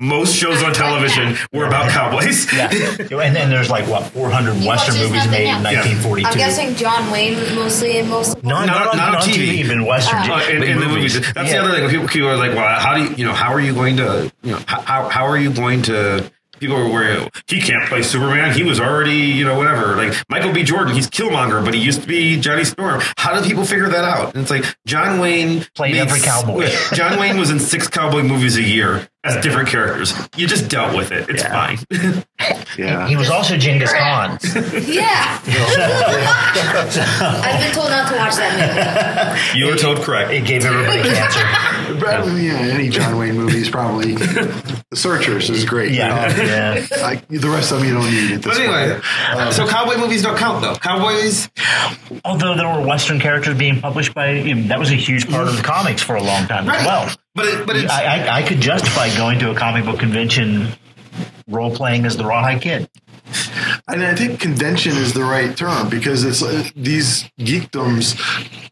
most 0.00 0.34
shows 0.34 0.62
on 0.62 0.72
television 0.72 1.36
were 1.52 1.66
about 1.66 1.90
cowboys. 1.90 2.52
Yeah. 2.52 2.68
and 2.72 3.34
then 3.34 3.50
there's 3.50 3.70
like, 3.70 3.88
what, 3.88 4.04
400 4.12 4.54
He 4.54 4.66
Western 4.68 4.94
watches 4.94 4.96
movies 4.96 5.12
nothing 5.26 5.30
made 5.32 5.42
in 5.48 5.54
else. 5.54 5.64
1942. 5.64 6.28
I'm 6.28 6.36
guessing 6.36 6.74
John 6.76 7.10
Wayne 7.10 7.36
was 7.36 7.52
mostly 7.54 7.98
in 7.98 8.08
most. 8.08 8.42
Not, 8.44 8.66
Not- 8.66 8.66
not, 8.66 8.88
on, 8.88 8.96
not 8.96 9.08
on 9.08 9.14
on 9.16 9.22
TV. 9.22 9.62
TV, 9.62 9.62
but 9.66 9.72
in 9.72 9.84
Western. 9.84 10.18
Uh, 10.30 10.46
in, 10.50 10.62
in 10.62 10.80
the 10.80 10.86
movies. 10.86 11.14
That's 11.32 11.50
the 11.50 11.56
Yeah. 11.56 11.62
other 11.64 11.74
thing. 11.74 11.90
People, 11.90 12.08
people 12.08 12.28
are 12.28 12.36
like, 12.36 12.54
"Well, 12.54 12.78
how 12.80 12.94
do 12.96 13.04
you, 13.04 13.10
you 13.16 13.24
know, 13.24 13.32
how 13.34 13.52
are 13.52 13.60
you 13.60 13.74
going 13.74 13.96
to, 13.98 14.32
you 14.42 14.52
know, 14.52 14.60
how 14.66 15.08
how 15.08 15.26
are 15.26 15.38
you 15.38 15.52
going 15.52 15.82
to?" 15.82 16.30
People 16.60 16.76
are 16.76 16.88
worried. 16.90 17.28
He 17.46 17.60
can't 17.60 17.84
play 17.88 18.02
Superman. 18.02 18.52
He 18.52 18.64
was 18.64 18.80
already, 18.80 19.14
you 19.14 19.44
know, 19.44 19.56
whatever. 19.56 19.94
Like 19.94 20.14
Michael 20.28 20.52
B. 20.52 20.64
Jordan, 20.64 20.92
he's 20.92 21.08
Killmonger, 21.08 21.64
but 21.64 21.72
he 21.72 21.78
used 21.80 22.00
to 22.00 22.06
be 22.08 22.40
Johnny 22.40 22.64
Storm. 22.64 23.00
How 23.16 23.38
do 23.40 23.48
people 23.48 23.64
figure 23.64 23.88
that 23.88 24.02
out? 24.02 24.34
And 24.34 24.42
it's 24.42 24.50
like 24.50 24.64
John 24.84 25.20
Wayne 25.20 25.64
Played 25.76 25.92
made 25.92 26.00
every 26.00 26.18
s- 26.18 26.24
cowboy. 26.24 26.68
John 26.96 27.20
Wayne 27.20 27.38
was 27.38 27.50
in 27.52 27.60
six 27.60 27.86
cowboy 27.86 28.22
movies 28.24 28.56
a 28.56 28.62
year 28.62 29.08
as 29.24 29.36
different 29.42 29.68
characters. 29.68 30.14
You 30.36 30.46
just 30.46 30.68
dealt 30.70 30.96
with 30.96 31.10
it. 31.12 31.28
It's 31.28 31.42
Yeah. 31.42 31.76
fine. 31.76 31.78
Yeah. 32.78 33.08
He 33.08 33.16
was 33.16 33.28
also 33.30 33.56
Genghis 33.56 33.92
Khan. 33.92 34.38
Yeah. 34.86 35.40
I've 36.30 37.60
been 37.60 37.72
told 37.72 37.90
not 37.90 38.08
to 38.10 38.16
watch 38.16 38.36
that 38.36 39.42
movie. 39.52 39.58
you 39.58 39.66
were 39.66 39.76
told 39.76 39.98
correct. 40.02 40.30
It 40.30 40.44
gave 40.44 40.64
everybody 40.64 41.02
cancer. 41.02 41.40
But, 42.00 42.26
yeah, 42.40 42.52
any 42.54 42.88
John 42.88 43.18
Wayne 43.18 43.34
movie 43.36 43.58
is 43.58 43.68
probably 43.70 44.14
The 44.14 44.82
Searchers 44.94 45.50
is 45.50 45.64
great. 45.64 45.90
you 45.92 45.98
Yeah. 45.98 46.28
know? 46.28 46.42
yeah. 46.44 46.86
Like, 47.02 47.26
the 47.28 47.48
rest 47.48 47.72
of 47.72 47.80
them 47.80 47.88
you 47.88 47.94
don't 47.94 48.10
need 48.10 48.32
at 48.32 48.42
this 48.42 48.56
But 48.56 48.60
anyway, 48.62 48.92
point. 48.92 49.04
Uh, 49.40 49.50
so 49.52 49.66
cowboy 49.66 49.96
movies 49.96 50.22
don't 50.22 50.38
count 50.38 50.60
though. 50.62 50.74
Cowboys, 50.76 51.48
Although 52.24 52.56
there 52.56 52.68
were 52.68 52.86
Western 52.86 53.18
characters 53.20 53.56
being 53.58 53.80
published 53.80 54.14
by, 54.14 54.30
you 54.32 54.54
know, 54.54 54.68
that 54.68 54.78
was 54.78 54.90
a 54.90 54.94
huge 54.94 55.28
part 55.28 55.48
of 55.48 55.56
the 55.56 55.62
comics 55.62 56.02
for 56.02 56.16
a 56.16 56.22
long 56.22 56.46
time 56.46 56.68
as 56.68 56.84
well. 56.86 57.10
But 57.38 57.46
it, 57.46 57.66
but 57.68 57.76
it's 57.76 57.92
I, 57.92 58.02
I, 58.02 58.38
I 58.38 58.42
could 58.42 58.60
justify 58.60 59.16
going 59.16 59.38
to 59.38 59.52
a 59.52 59.54
comic 59.54 59.84
book 59.84 60.00
convention 60.00 60.70
role 61.46 61.74
playing 61.74 62.04
as 62.04 62.16
the 62.16 62.24
Rawhide 62.24 62.60
Kid. 62.60 62.90
And 63.86 64.02
I 64.02 64.14
think 64.16 64.40
convention 64.40 64.96
is 64.96 65.12
the 65.12 65.22
right 65.22 65.56
term 65.56 65.88
because 65.88 66.24
it's 66.24 66.42
uh, 66.42 66.64
these 66.74 67.30
geekdoms, 67.38 68.18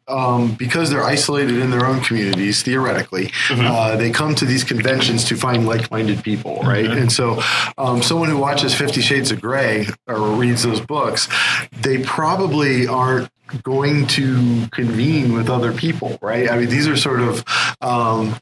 um, 0.08 0.54
because 0.54 0.90
they're 0.90 1.04
isolated 1.04 1.58
in 1.58 1.70
their 1.70 1.86
own 1.86 2.00
communities, 2.00 2.62
theoretically, 2.62 3.30
uh, 3.50 3.96
they 3.96 4.10
come 4.10 4.34
to 4.34 4.44
these 4.44 4.64
conventions 4.64 5.26
to 5.26 5.36
find 5.36 5.64
like 5.64 5.90
minded 5.90 6.24
people, 6.24 6.60
right? 6.62 6.90
And 6.90 7.12
so, 7.12 7.40
um, 7.78 8.02
someone 8.02 8.30
who 8.30 8.38
watches 8.38 8.74
Fifty 8.74 9.00
Shades 9.00 9.30
of 9.30 9.40
Grey 9.40 9.86
or 10.08 10.32
reads 10.32 10.64
those 10.64 10.80
books, 10.80 11.28
they 11.72 12.02
probably 12.02 12.88
aren't 12.88 13.30
going 13.62 14.06
to 14.08 14.66
convene 14.72 15.32
with 15.32 15.48
other 15.50 15.72
people, 15.72 16.18
right? 16.20 16.50
I 16.50 16.58
mean, 16.58 16.68
these 16.68 16.88
are 16.88 16.96
sort 16.96 17.20
of. 17.20 17.44
Um, 17.80 18.36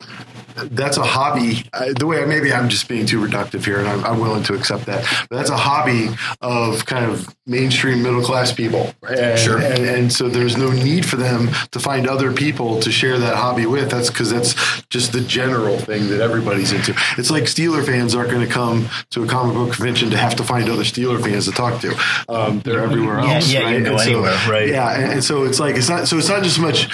that's 0.57 0.99
a 0.99 1.03
hobby. 1.03 1.65
The 1.99 2.07
way 2.07 2.25
maybe 2.27 2.53
I'm 2.53 2.69
just 2.69 2.87
being 2.89 3.07
too 3.07 3.21
reductive 3.21 3.65
here, 3.65 3.81
and 3.81 3.89
I'm, 3.89 4.05
I'm 4.05 4.21
willing 4.21 4.45
to 4.45 4.55
accept 4.55 4.87
that. 4.87 5.05
But 5.29 5.35
that's 5.37 5.51
a 5.51 5.57
hobby 5.57 6.11
of 6.41 6.87
kind 6.87 7.05
of 7.11 7.35
mainstream 7.45 8.05
middle 8.05 8.23
class 8.23 8.53
people, 8.53 8.95
and, 9.03 9.37
Sure. 9.37 9.59
and, 9.59 9.85
and 9.85 10.13
so 10.13 10.29
there's 10.29 10.57
no 10.57 10.71
need 10.71 11.05
for 11.07 11.17
them 11.17 11.49
to 11.73 11.81
find 11.81 12.09
other 12.09 12.33
people 12.33 12.79
to 12.83 12.93
share 12.93 13.19
that 13.19 13.35
hobby 13.35 13.67
with. 13.67 13.91
That's 13.91 14.11
because 14.11 14.31
that's 14.31 14.55
just 14.91 15.11
the 15.13 15.23
general 15.23 15.77
thing 15.77 16.09
that 16.11 16.21
everybody's 16.21 16.71
into. 16.73 16.95
It's 17.19 17.33
like 17.33 17.45
Steeler 17.45 17.85
fans 17.85 18.15
aren't 18.15 18.31
going 18.31 18.47
to 18.47 18.53
come 18.53 18.89
to 19.11 19.25
a 19.25 19.27
comic 19.27 19.55
book 19.57 19.73
convention 19.73 20.11
to 20.11 20.17
have 20.17 20.37
to 20.37 20.45
find 20.45 20.71
other 20.71 20.85
Steeler 20.85 21.21
fans 21.21 21.47
to 21.47 21.51
talk 21.51 21.81
to. 21.81 21.97
Um, 22.29 22.61
they're 22.61 22.81
everywhere 22.81 23.19
Yeah, 23.23 23.35
else, 23.35 23.53
yeah, 23.53 23.59
you 23.59 23.65
right? 23.67 23.75
can 23.75 23.85
go 23.85 23.91
And 23.95 24.01
so- 24.01 24.23
right. 24.53 24.69
Yeah, 24.69 24.94
and, 24.97 25.25
so 25.25 25.45
it's 25.45 25.61
like 25.61 25.77
it's 25.77 25.89
not. 25.89 26.09
So 26.09 26.19
it's 26.19 26.29
not 26.29 26.43
just 26.43 26.59
much. 26.59 26.89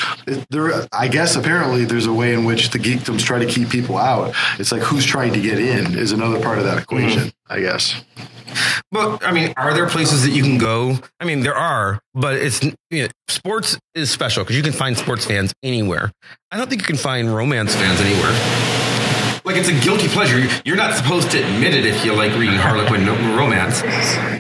There, 0.51 0.87
I 0.93 1.09
guess 1.09 1.37
apparently 1.37 1.85
there's 1.85 2.07
a 2.07 2.13
way 2.13 2.33
in 2.35 2.45
which 2.45 2.71
the 2.71 2.79
geekdoms 2.79 3.23
try 3.23 3.39
to 3.39 3.47
keep 3.47 3.71
people 3.71 3.97
out. 3.97 4.35
It's 4.59 4.73
like 4.73 4.83
who's 4.83 5.05
trying 5.05 5.33
to 5.35 5.41
get 5.41 5.59
in 5.59 5.99
is 5.99 6.13
another 6.13 6.41
part 6.41 6.59
of 6.59 6.65
that 6.65 6.79
equation. 6.79 7.21
Mm-hmm. 7.21 7.53
I 7.53 7.61
guess. 7.61 8.03
But 8.91 9.25
I 9.25 9.33
mean, 9.33 9.53
are 9.57 9.75
there 9.75 9.89
places 9.89 10.23
that 10.23 10.31
you 10.31 10.43
can 10.43 10.59
go? 10.59 10.99
I 11.21 11.25
mean, 11.25 11.41
there 11.41 11.55
are, 11.55 12.01
but 12.15 12.35
it's 12.35 12.63
you 12.63 12.75
know, 12.91 13.09
sports 13.29 13.79
is 13.95 14.11
special 14.11 14.45
because 14.45 14.57
you 14.57 14.63
can 14.63 14.73
find 14.73 14.97
sports 14.97 15.25
fans 15.25 15.53
anywhere. 15.63 16.11
I 16.51 16.57
don't 16.57 16.69
think 16.69 16.83
you 16.83 16.87
can 16.87 16.97
find 16.97 17.35
romance 17.35 17.75
fans 17.75 18.01
anywhere. 18.01 18.80
Like 19.51 19.59
it's 19.59 19.69
a 19.69 19.81
guilty 19.85 20.07
pleasure. 20.07 20.47
You're 20.65 20.77
not 20.77 20.95
supposed 20.95 21.33
to 21.33 21.43
admit 21.43 21.75
it 21.75 21.85
if 21.85 22.05
you 22.05 22.15
like 22.15 22.31
reading 22.37 22.55
Harlequin 22.55 23.05
romance. 23.37 23.83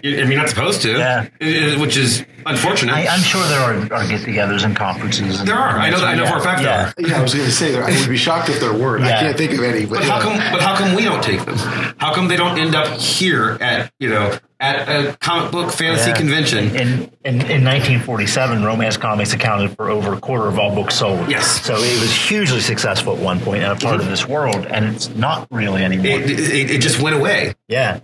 You- 0.04 0.18
I 0.18 0.22
mean, 0.22 0.30
you're 0.30 0.40
not 0.40 0.48
supposed 0.48 0.82
to. 0.82 0.92
Yeah. 0.98 1.26
I- 1.40 1.74
I- 1.74 1.80
which 1.80 1.96
is 1.96 2.24
unfortunate. 2.46 2.94
I, 2.94 3.08
I'm 3.08 3.18
sure 3.18 3.44
there 3.48 3.58
are, 3.58 3.74
are 3.92 4.06
get-togethers 4.06 4.64
and 4.64 4.76
conferences. 4.76 5.40
And, 5.40 5.48
there 5.48 5.56
are. 5.56 5.80
I 5.80 5.90
know. 5.90 5.96
I 5.96 6.14
know 6.14 6.26
for 6.26 6.36
a 6.36 6.40
fact 6.40 6.62
yeah. 6.62 6.92
there 6.96 7.06
are. 7.06 7.10
Yeah, 7.10 7.18
I 7.18 7.22
was 7.22 7.34
going 7.34 7.44
to 7.46 7.50
say 7.50 7.72
there. 7.72 7.82
I 7.82 7.90
would 7.98 8.08
be 8.08 8.16
shocked 8.16 8.50
if 8.50 8.60
there 8.60 8.72
weren't. 8.72 9.02
I 9.02 9.18
can't 9.18 9.36
think 9.36 9.50
of 9.50 9.64
any. 9.64 9.84
But, 9.84 9.98
But 9.98 10.04
how 10.04 10.20
come? 10.20 10.36
But 10.52 10.62
how 10.62 10.76
come 10.76 10.94
we 10.94 11.02
don't 11.02 11.24
take 11.24 11.44
them? 11.44 11.56
How 11.56 12.14
come 12.14 12.28
they 12.28 12.36
don't 12.36 12.56
end 12.56 12.76
up 12.76 13.00
here 13.00 13.58
at 13.60 13.92
you 13.98 14.10
know 14.10 14.38
at 14.60 14.88
a 14.88 15.16
comic 15.18 15.50
book 15.50 15.72
fantasy 15.72 16.10
Yeah. 16.10 16.16
convention? 16.16 16.76
In, 16.76 17.10
in, 17.24 17.34
in 17.40 17.64
1947, 17.64 18.62
romance 18.64 18.96
comics 18.96 19.32
accounted 19.32 19.74
for 19.76 19.90
over 19.90 20.12
a 20.14 20.20
quarter 20.20 20.46
of 20.46 20.58
all 20.58 20.74
books 20.74 20.94
sold. 20.94 21.30
Yes. 21.30 21.62
So 21.64 21.74
it 21.76 22.00
was 22.00 22.14
hugely 22.14 22.60
successful 22.60 23.16
at 23.16 23.22
one 23.22 23.40
point 23.40 23.62
and 23.62 23.72
a 23.72 23.76
part 23.76 23.96
of 23.96 24.02
mm-hmm. 24.02 24.10
this 24.10 24.28
world, 24.28 24.66
and 24.66 24.94
it's 24.94 25.08
not 25.08 25.48
really 25.50 25.82
anymore. 25.82 26.20
It, 26.20 26.30
it, 26.30 26.70
it 26.70 26.80
just 26.80 27.00
went 27.00 27.16
away. 27.16 27.54
yeah. 27.68 28.00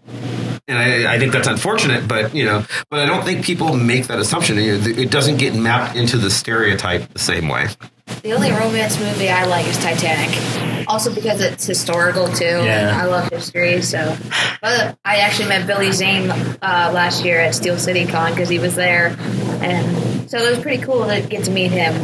And 0.68 0.76
I, 0.76 1.14
I 1.14 1.18
think 1.20 1.32
that's 1.32 1.46
unfortunate, 1.46 2.08
but 2.08 2.34
you 2.34 2.44
know, 2.44 2.64
but 2.90 2.98
I 2.98 3.06
don't 3.06 3.24
think 3.24 3.44
people 3.44 3.76
make 3.76 4.08
that 4.08 4.18
assumption. 4.18 4.58
It 4.58 4.98
it 4.98 5.10
doesn't 5.12 5.36
get 5.36 5.54
mapped 5.54 5.94
into 5.94 6.18
the 6.18 6.28
stereotype 6.28 7.08
the 7.12 7.20
same 7.20 7.46
way. 7.46 7.68
The 8.24 8.32
only 8.32 8.50
romance 8.50 8.98
movie 8.98 9.28
I 9.28 9.44
like 9.44 9.66
is 9.68 9.78
Titanic. 9.78 10.75
Also 10.88 11.14
because 11.14 11.40
it's 11.40 11.66
historical 11.66 12.28
too. 12.28 12.44
Yeah. 12.44 12.88
and 12.88 12.96
I 12.96 13.04
love 13.06 13.28
history, 13.30 13.82
so. 13.82 14.16
But 14.60 14.98
I 15.04 15.18
actually 15.18 15.48
met 15.48 15.66
Billy 15.66 15.92
Zane 15.92 16.30
uh, 16.30 16.90
last 16.94 17.24
year 17.24 17.40
at 17.40 17.54
Steel 17.54 17.78
City 17.78 18.06
Con 18.06 18.32
because 18.32 18.48
he 18.48 18.58
was 18.58 18.74
there, 18.74 19.16
and 19.62 20.30
so 20.30 20.38
it 20.38 20.50
was 20.50 20.60
pretty 20.60 20.82
cool 20.82 21.06
to 21.06 21.20
get 21.20 21.44
to 21.44 21.50
meet 21.50 21.70
him. 21.70 21.94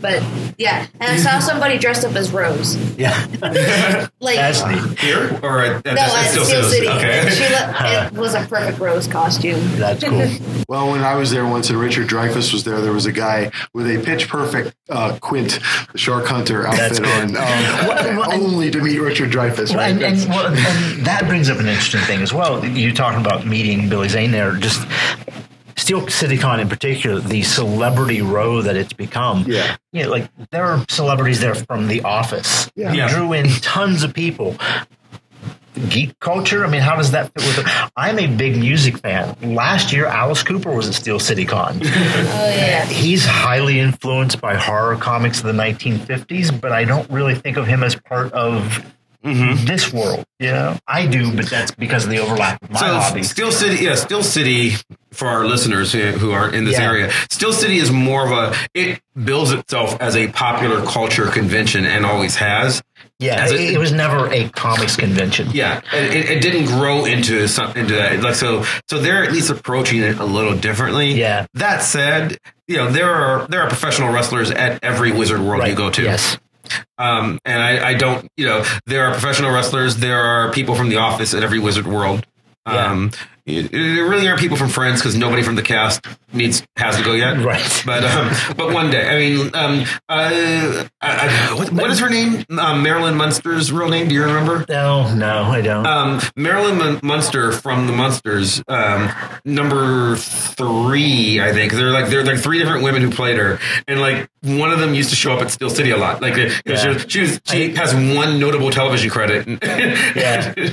But 0.00 0.22
Yeah, 0.58 0.86
and 1.00 1.02
I 1.12 1.16
saw 1.16 1.38
somebody 1.40 1.78
dressed 1.78 2.04
up 2.04 2.14
as 2.14 2.30
Rose. 2.32 2.76
Yeah, 2.98 3.14
Like 4.20 4.36
that's 4.36 4.64
neat. 4.64 4.98
Here 4.98 5.38
or 5.42 5.60
at, 5.62 5.86
at, 5.86 5.94
no, 5.94 6.02
at 6.02 6.08
at 6.10 6.30
Steel 6.30 6.44
Steel 6.44 6.62
City? 6.64 6.86
City. 6.86 6.88
Okay. 6.88 7.30
She 7.30 7.42
looked, 7.52 7.80
it 7.80 8.18
was 8.18 8.34
a 8.34 8.46
perfect 8.46 8.78
Rose 8.78 9.06
costume. 9.06 9.60
That's 9.76 10.02
cool. 10.04 10.28
Well, 10.68 10.90
when 10.90 11.02
I 11.04 11.14
was 11.14 11.30
there 11.30 11.46
once 11.46 11.70
and 11.70 11.78
Richard 11.78 12.08
Dreyfuss 12.08 12.52
was 12.52 12.64
there, 12.64 12.80
there 12.80 12.92
was 12.92 13.06
a 13.06 13.12
guy 13.12 13.52
with 13.72 13.86
a 13.86 14.02
pitch 14.04 14.28
perfect 14.28 14.74
uh, 14.88 15.16
Quint, 15.20 15.60
the 15.92 15.98
shark 15.98 16.26
hunter 16.26 16.66
outfit 16.66 16.98
good. 16.98 17.06
on, 17.06 17.22
um, 17.28 17.32
Well, 17.36 17.88
well, 18.18 18.30
and- 18.32 18.42
only 18.42 18.70
to 18.72 18.80
meet 18.82 18.98
Richard 18.98 19.30
Dreyfuss. 19.30 19.68
Well, 19.70 19.78
Right? 19.78 19.92
and, 19.92 20.02
and, 20.02 20.16
That's- 20.18 20.26
well, 20.26 20.46
and 20.48 21.06
that 21.06 21.26
brings 21.28 21.48
up 21.48 21.58
an 21.60 21.66
interesting 21.68 22.00
thing 22.00 22.20
as 22.20 22.32
well. 22.34 22.64
You're 22.64 22.92
talking 22.94 23.20
about 23.24 23.46
meeting 23.46 23.88
Billy 23.88 24.08
Zane 24.08 24.32
there. 24.32 24.56
Just 24.56 24.84
Steel 25.76 26.00
CityCon 26.02 26.58
in 26.60 26.68
particular, 26.68 27.20
the 27.20 27.42
celebrity 27.42 28.22
row 28.22 28.62
that 28.62 28.76
it's 28.76 28.92
become. 28.94 29.44
Yeah. 29.46 29.76
You 29.92 30.04
know, 30.04 30.10
like 30.10 30.30
there 30.50 30.64
are 30.64 30.84
celebrities 30.88 31.40
there 31.40 31.54
from 31.54 31.88
The 31.88 32.02
Office. 32.02 32.70
Yeah. 32.74 32.92
Yeah. 32.92 33.08
drew 33.08 33.32
in 33.34 33.46
tons 33.60 34.02
of 34.02 34.14
people. 34.14 34.56
Geek 35.90 36.18
culture. 36.20 36.64
I 36.64 36.70
mean, 36.70 36.80
how 36.80 36.96
does 36.96 37.10
that 37.10 37.30
fit 37.34 37.44
with? 37.44 37.58
it? 37.58 37.90
I'm 37.96 38.18
a 38.18 38.26
big 38.26 38.56
music 38.56 38.96
fan. 38.98 39.36
Last 39.54 39.92
year, 39.92 40.06
Alice 40.06 40.42
Cooper 40.42 40.72
was 40.72 40.88
at 40.88 40.94
Steel 40.94 41.18
CityCon. 41.18 41.82
Oh 41.84 42.48
yeah. 42.48 42.86
He's 42.86 43.26
highly 43.26 43.78
influenced 43.78 44.40
by 44.40 44.54
horror 44.54 44.96
comics 44.96 45.40
of 45.40 45.44
the 45.44 45.52
1950s, 45.52 46.58
but 46.58 46.72
I 46.72 46.84
don't 46.84 47.08
really 47.10 47.34
think 47.34 47.58
of 47.58 47.66
him 47.66 47.82
as 47.82 47.94
part 47.94 48.32
of 48.32 48.82
Mm-hmm. 49.26 49.64
this 49.66 49.92
world. 49.92 50.24
You 50.38 50.52
know, 50.52 50.78
I 50.86 51.06
do, 51.06 51.34
but 51.34 51.46
that's 51.46 51.72
because 51.72 52.04
of 52.04 52.10
the 52.10 52.18
overlap 52.18 52.62
of 52.62 52.70
my 52.70 52.78
So 52.78 52.86
hobbies. 52.86 53.30
Steel 53.30 53.50
City, 53.50 53.84
yeah, 53.84 53.94
Steel 53.94 54.22
City 54.22 54.72
for 55.12 55.28
our 55.28 55.46
listeners 55.46 55.92
who, 55.92 56.00
who 56.12 56.30
aren't 56.32 56.54
in 56.54 56.64
this 56.64 56.78
Yeah. 56.78 56.84
area, 56.90 57.10
Steel 57.30 57.52
City 57.52 57.78
is 57.78 57.90
more 57.90 58.24
of 58.24 58.32
a 58.32 58.56
it 58.74 59.00
bills 59.22 59.52
itself 59.52 59.96
as 60.00 60.14
a 60.16 60.28
popular 60.28 60.84
culture 60.84 61.26
convention 61.26 61.84
and 61.86 62.04
always 62.06 62.36
has. 62.36 62.82
Yeah, 63.18 63.48
it, 63.48 63.74
it 63.74 63.78
was 63.78 63.92
never 63.92 64.30
a 64.30 64.50
comics 64.50 64.94
convention. 64.94 65.48
Yeah, 65.52 65.80
and 65.90 66.14
it, 66.14 66.28
it 66.30 66.42
didn't 66.42 66.66
grow 66.66 67.06
into 67.06 67.48
some, 67.48 67.74
into 67.74 67.94
that. 67.94 68.20
Like 68.20 68.34
so, 68.34 68.64
so 68.90 68.98
they're 68.98 69.24
at 69.24 69.32
least 69.32 69.48
approaching 69.48 70.02
it 70.02 70.18
a 70.18 70.24
little 70.26 70.54
differently. 70.54 71.12
Yeah. 71.14 71.46
That 71.54 71.82
said, 71.82 72.36
you 72.68 72.76
know 72.76 72.90
there 72.90 73.10
are 73.14 73.46
there 73.48 73.62
are 73.62 73.68
professional 73.68 74.12
wrestlers 74.12 74.50
at 74.50 74.84
every 74.84 75.12
Wizard 75.12 75.40
World 75.40 75.66
you 75.66 75.74
go 75.74 75.88
to. 75.90 76.02
Yes. 76.02 76.38
Um, 76.98 77.38
and 77.44 77.62
I, 77.62 77.90
I 77.90 77.94
don't, 77.94 78.30
you 78.36 78.46
know, 78.46 78.64
there 78.86 79.06
are 79.06 79.12
professional 79.12 79.50
wrestlers. 79.50 79.96
There 79.96 80.20
are 80.20 80.52
people 80.52 80.74
from 80.74 80.88
the 80.88 80.96
office 80.96 81.34
at 81.34 81.42
every 81.42 81.58
Wizard 81.58 81.86
World. 81.86 82.26
Yeah. 82.66 83.08
It- 83.46 83.70
there 83.70 84.04
really 84.08 84.26
aren't 84.28 84.40
people 84.40 84.56
from 84.56 84.68
Friends 84.68 85.00
because 85.00 85.16
nobody 85.16 85.42
from 85.42 85.54
the 85.54 85.62
cast 85.62 86.04
needs 86.32 86.62
has 86.76 86.96
to 86.96 87.04
go 87.04 87.12
yet. 87.12 87.38
Right. 87.38 87.82
But 87.86 88.04
um, 88.04 88.30
but 88.56 88.72
one 88.72 88.90
day, 88.90 89.08
I 89.08 89.18
mean, 89.18 89.50
um, 89.54 89.84
uh, 90.08 90.84
I, 91.00 91.48
I, 91.50 91.54
what, 91.54 91.70
what 91.72 91.90
is 91.90 92.00
her 92.00 92.10
name? 92.10 92.44
Um, 92.58 92.82
Marilyn 92.82 93.14
Munster's 93.16 93.70
real 93.72 93.88
name? 93.88 94.08
Do 94.08 94.14
you 94.14 94.24
remember? 94.24 94.64
No, 94.68 95.14
no, 95.14 95.44
I 95.44 95.60
don't. 95.60 95.86
Um, 95.86 96.20
Marilyn 96.34 96.76
Mun- 96.78 97.00
Munster 97.04 97.52
from 97.52 97.86
the 97.86 97.92
Munsters, 97.92 98.62
um, 98.68 99.10
number 99.44 100.16
three, 100.16 101.40
I 101.40 101.52
think. 101.52 101.72
They're 101.72 101.90
like 101.92 102.08
they're 102.08 102.24
like 102.24 102.40
three 102.40 102.58
different 102.58 102.82
women 102.82 103.02
who 103.02 103.10
played 103.10 103.36
her, 103.38 103.58
and 103.86 104.00
like 104.00 104.28
one 104.42 104.72
of 104.72 104.80
them 104.80 104.94
used 104.94 105.10
to 105.10 105.16
show 105.16 105.32
up 105.34 105.40
at 105.42 105.50
Steel 105.50 105.70
City 105.70 105.90
a 105.90 105.96
lot. 105.96 106.20
Like 106.20 106.34
uh, 106.34 106.50
Yeah. 106.66 106.76
she, 106.76 106.88
was, 106.88 107.06
she, 107.08 107.20
was, 107.20 107.40
she 107.44 107.74
has 107.76 107.94
one 107.94 108.40
notable 108.40 108.70
television 108.70 109.10
credit. 109.10 109.46
Yeah. 110.16 110.54
You 110.56 110.70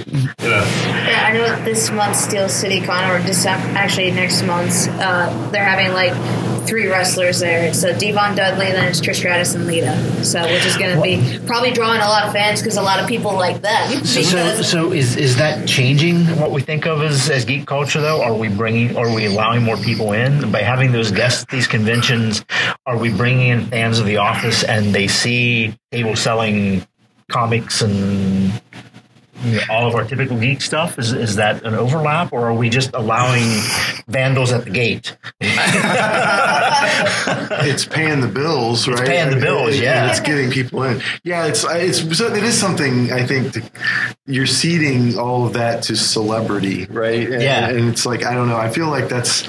know. 0.49 0.63
Yeah, 0.86 1.25
I 1.27 1.33
know 1.33 1.65
this 1.65 1.89
month's 1.91 2.19
Steel 2.21 2.47
City 2.47 2.62
Con 2.63 3.10
or 3.10 3.23
December, 3.26 3.78
actually 3.78 4.12
next 4.12 4.43
month's, 4.43 4.88
uh, 4.88 5.49
they're 5.52 5.65
having 5.65 5.93
like 5.93 6.13
three 6.65 6.88
wrestlers 6.88 7.39
there. 7.39 7.73
So 7.73 7.97
D-Von 7.97 8.36
Dudley, 8.36 8.71
then 8.71 8.88
it's 8.88 9.02
Trish 9.02 9.15
Stratus 9.15 9.54
and 9.54 9.67
Lita. 9.67 10.23
So 10.23 10.41
which 10.41 10.65
is 10.65 10.78
going 10.78 10.95
to 10.95 11.02
be 11.02 11.45
probably 11.45 11.71
drawing 11.71 12.02
a 12.02 12.08
lot 12.08 12.26
of 12.26 12.34
fans 12.34 12.62
because 12.62 12.78
a 12.78 12.82
lot 12.82 12.99
of 12.99 13.08
people 13.08 13.34
like 13.34 13.62
them. 13.62 14.06
So, 14.06 14.21
so, 14.21 14.62
so 14.62 14.91
is 14.91 15.15
is 15.17 15.38
that 15.38 15.67
changing 15.67 16.26
what 16.39 16.52
we 16.52 16.62
think 16.62 16.86
of 16.86 17.02
as, 17.02 17.30
as 17.30 17.45
geek 17.45 17.65
culture? 17.67 18.02
Though, 18.02 18.23
are 18.23 18.34
we 18.34 18.47
bringing, 18.49 18.95
are 18.97 19.13
we 19.13 19.26
allowing 19.26 19.63
more 19.63 19.78
people 19.78 20.13
in 20.13 20.52
by 20.52 20.62
having 20.62 20.91
those 20.91 21.12
guests 21.12 21.43
at 21.43 21.49
these 21.49 21.67
conventions? 21.67 22.45
Are 22.86 22.97
we 22.97 23.13
bringing 23.13 23.49
in 23.49 23.65
fans 23.67 23.99
of 23.99 24.06
The 24.06 24.17
Office 24.17 24.63
and 24.63 24.93
they 24.93 25.08
see 25.08 25.76
table 25.91 26.15
selling 26.15 26.88
comics 27.30 27.82
and 27.82 28.62
all 29.69 29.88
of 29.88 29.95
our 29.95 30.03
typical 30.06 30.38
geek 30.39 30.62
stuff? 30.62 30.97
Is 30.99 31.13
is 31.13 31.36
that 31.38 31.63
an 31.63 31.73
overlap, 31.73 32.32
or 32.34 32.47
are 32.47 32.53
we 32.53 32.69
just 32.69 32.93
allowing 32.93 33.43
vandals 34.08 34.51
at 34.51 34.63
the 34.65 34.69
gate? 34.69 35.17
it's 37.65 37.86
paying 37.86 38.21
the 38.21 38.27
bills, 38.27 38.88
right? 38.88 39.06
paying 39.06 39.29
the 39.29 39.39
bills, 39.39 39.77
yeah. 39.77 40.03
and 40.03 40.12
it's 40.12 40.19
getting 40.19 40.49
people 40.51 40.84
in. 40.84 41.01
Yeah, 41.23 41.45
it's 41.47 41.63
it's 41.67 42.01
it 42.19 42.43
is 42.43 42.60
something 42.60 43.12
I 43.12 43.25
think 43.25 43.53
to, 43.53 43.63
you're 44.25 44.45
ceding 44.45 45.17
all 45.17 45.45
of 45.45 45.53
that 45.53 45.84
to 45.84 45.95
celebrity, 45.95 46.86
right? 46.86 47.29
And, 47.32 47.41
Yeah. 47.41 47.69
and 47.69 47.89
it's 47.89 48.06
like 48.06 48.23
I 48.25 48.34
don't 48.34 48.47
know. 48.49 48.58
I 48.58 48.69
feel 48.69 48.88
like 48.88 49.10
that's 49.10 49.47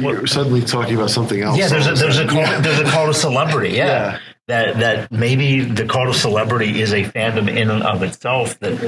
you're 0.00 0.26
suddenly 0.26 0.62
talking 0.62 0.96
about 0.96 1.10
something 1.10 1.40
else. 1.40 1.58
Yeah, 1.58 1.68
there's 1.68 1.86
a 1.86 1.94
there's 1.94 2.18
a 2.18 2.26
call, 2.26 2.44
there's 2.60 2.80
a 2.80 2.84
call 2.90 3.06
to 3.06 3.14
celebrity. 3.14 3.74
Yeah. 3.74 3.84
Yeah. 3.84 4.18
That 4.46 4.78
that 4.78 5.10
maybe 5.10 5.62
the 5.62 5.86
call 5.86 6.06
to 6.06 6.14
celebrity 6.14 6.80
is 6.80 6.92
a 6.92 7.02
fandom 7.02 7.48
in 7.48 7.70
and 7.70 7.82
of 7.82 8.02
itself 8.02 8.58
that 8.60 8.78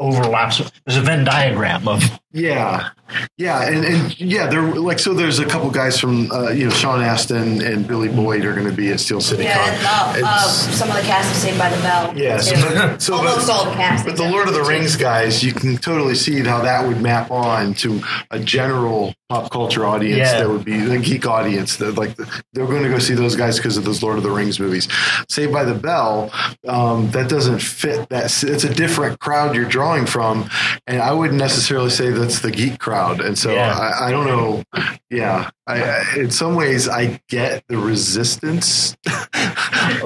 overlaps. 0.00 0.58
There's 0.86 0.98
a 0.98 1.02
Venn 1.02 1.24
diagram 1.24 1.86
of 1.86 2.02
Yeah, 2.32 2.90
yeah, 3.36 3.68
and, 3.68 3.84
and 3.84 4.20
yeah, 4.20 4.46
there 4.46 4.62
like 4.62 4.98
so. 4.98 5.14
There's 5.14 5.38
a 5.38 5.44
couple 5.44 5.70
guys 5.70 5.98
from 6.00 6.30
uh, 6.32 6.50
you 6.50 6.64
know 6.64 6.70
Sean 6.70 7.00
Astin 7.02 7.60
and 7.60 7.86
Billy 7.86 8.08
Boyd 8.08 8.44
are 8.44 8.54
going 8.54 8.68
to 8.68 8.72
be 8.72 8.90
at 8.90 9.00
Steel 9.00 9.20
City. 9.20 9.44
yeah, 9.44 9.56
Con. 9.82 10.16
and 10.16 10.24
uh, 10.24 10.28
uh, 10.28 10.48
some 10.48 10.88
of 10.88 10.94
the 10.96 11.02
cast 11.02 11.30
is 11.34 11.42
Saved 11.42 11.58
by 11.58 11.68
the 11.68 11.80
Bell. 11.82 12.16
Yeah, 12.16 12.38
so, 12.38 12.54
but, 12.74 13.02
so 13.02 13.14
almost 13.14 13.46
but, 13.46 13.50
all 13.50 13.64
the 13.66 13.76
cast. 13.76 14.06
But 14.06 14.16
the 14.16 14.28
Lord 14.28 14.48
of 14.48 14.54
the. 14.54 14.60
Rings 14.70 14.94
guys, 14.94 15.42
you 15.42 15.52
can 15.52 15.78
totally 15.78 16.14
see 16.14 16.38
how 16.44 16.60
that 16.60 16.86
would 16.86 17.00
map 17.00 17.32
on 17.32 17.74
to 17.74 18.00
a 18.30 18.38
general 18.38 19.12
pop 19.28 19.50
culture 19.50 19.84
audience 19.84 20.18
Yeah. 20.18 20.40
that 20.40 20.48
would 20.48 20.64
be 20.64 20.78
the 20.78 20.98
geek 20.98 21.26
audience. 21.26 21.76
That 21.78 21.96
like 21.96 22.16
they're 22.52 22.66
going 22.66 22.84
to 22.84 22.88
go 22.88 23.00
see 23.00 23.14
those 23.14 23.34
guys 23.34 23.56
because 23.56 23.76
of 23.76 23.84
those 23.84 24.00
Lord 24.02 24.18
of 24.18 24.22
the 24.22 24.30
Rings 24.30 24.60
movies. 24.60 24.86
Saved 25.28 25.52
by 25.52 25.64
the 25.64 25.74
Bell, 25.74 26.30
um, 26.68 27.10
that 27.10 27.28
doesn't 27.28 27.58
fit. 27.60 28.08
That 28.10 28.26
it's 28.26 28.64
a 28.64 28.72
different 28.72 29.18
crowd 29.18 29.56
you're 29.56 29.64
drawing 29.64 29.89
from, 30.06 30.48
and 30.86 31.00
I 31.02 31.12
wouldn't 31.12 31.38
necessarily 31.38 31.90
say 31.90 32.10
that's 32.10 32.40
the 32.40 32.50
geek 32.50 32.78
crowd. 32.78 33.20
And 33.20 33.36
so 33.38 33.52
Yeah. 33.52 33.76
I, 33.76 34.08
I 34.08 34.10
don't 34.10 34.26
know. 34.26 34.62
Yeah, 35.10 35.50
I, 35.66 35.82
I, 35.82 36.04
in 36.16 36.30
some 36.30 36.54
ways, 36.54 36.88
I 36.88 37.20
get 37.28 37.64
the 37.68 37.76
resistance 37.78 38.96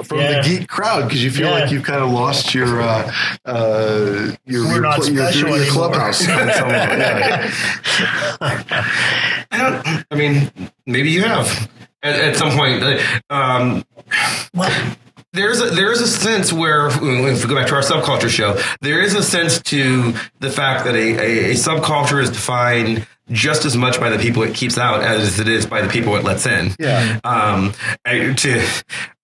from 0.03 0.19
Yeah. 0.19 0.41
the 0.41 0.41
geek 0.43 0.67
crowd 0.67 1.03
because 1.03 1.23
you 1.23 1.29
feel 1.31 1.47
Yeah. 1.49 1.59
like 1.59 1.71
you've 1.71 1.83
kind 1.83 2.01
of 2.03 2.09
lost 2.11 2.53
your 2.55 2.81
uh, 2.81 3.11
uh, 3.45 4.31
your, 4.45 4.65
your, 4.65 4.81
not 4.81 5.07
your, 5.07 5.29
your, 5.31 5.49
your 5.57 5.65
clubhouse. 5.71 6.21
in 6.21 6.27
some 6.53 6.67
way. 6.69 7.51
Yeah. 8.41 8.55
I 9.51 9.57
don't. 9.57 10.05
I 10.11 10.15
mean, 10.15 10.51
maybe 10.85 11.09
you 11.11 11.21
have 11.23 11.69
at, 12.03 12.15
at 12.15 12.35
some 12.35 12.51
point. 12.51 12.83
Um, 13.29 13.85
well, 14.53 14.95
there's 15.35 15.61
a, 15.61 15.65
there 15.65 15.91
is 15.91 16.01
a 16.01 16.07
sense 16.07 16.51
where 16.51 16.87
if 16.87 16.99
we 17.01 17.49
go 17.49 17.55
back 17.55 17.67
to 17.67 17.75
our 17.75 17.81
subculture 17.81 18.29
show, 18.29 18.59
there 18.81 19.01
is 19.01 19.13
a 19.13 19.21
sense 19.21 19.61
to 19.63 20.13
the 20.39 20.49
fact 20.49 20.85
that 20.85 20.95
a, 20.95 21.17
a, 21.17 21.51
a 21.51 21.53
subculture 21.53 22.21
is 22.21 22.29
defined 22.29 23.05
just 23.31 23.65
as 23.65 23.75
much 23.75 23.99
by 23.99 24.09
the 24.09 24.17
people 24.17 24.43
it 24.43 24.53
keeps 24.53 24.77
out 24.77 25.01
as 25.01 25.39
it 25.39 25.47
is 25.47 25.65
by 25.65 25.81
the 25.81 25.89
people 25.89 26.15
it 26.15 26.23
lets 26.23 26.45
in. 26.45 26.73
Yeah. 26.79 27.19
Um, 27.23 27.73
I, 28.05 28.33
to, 28.33 28.65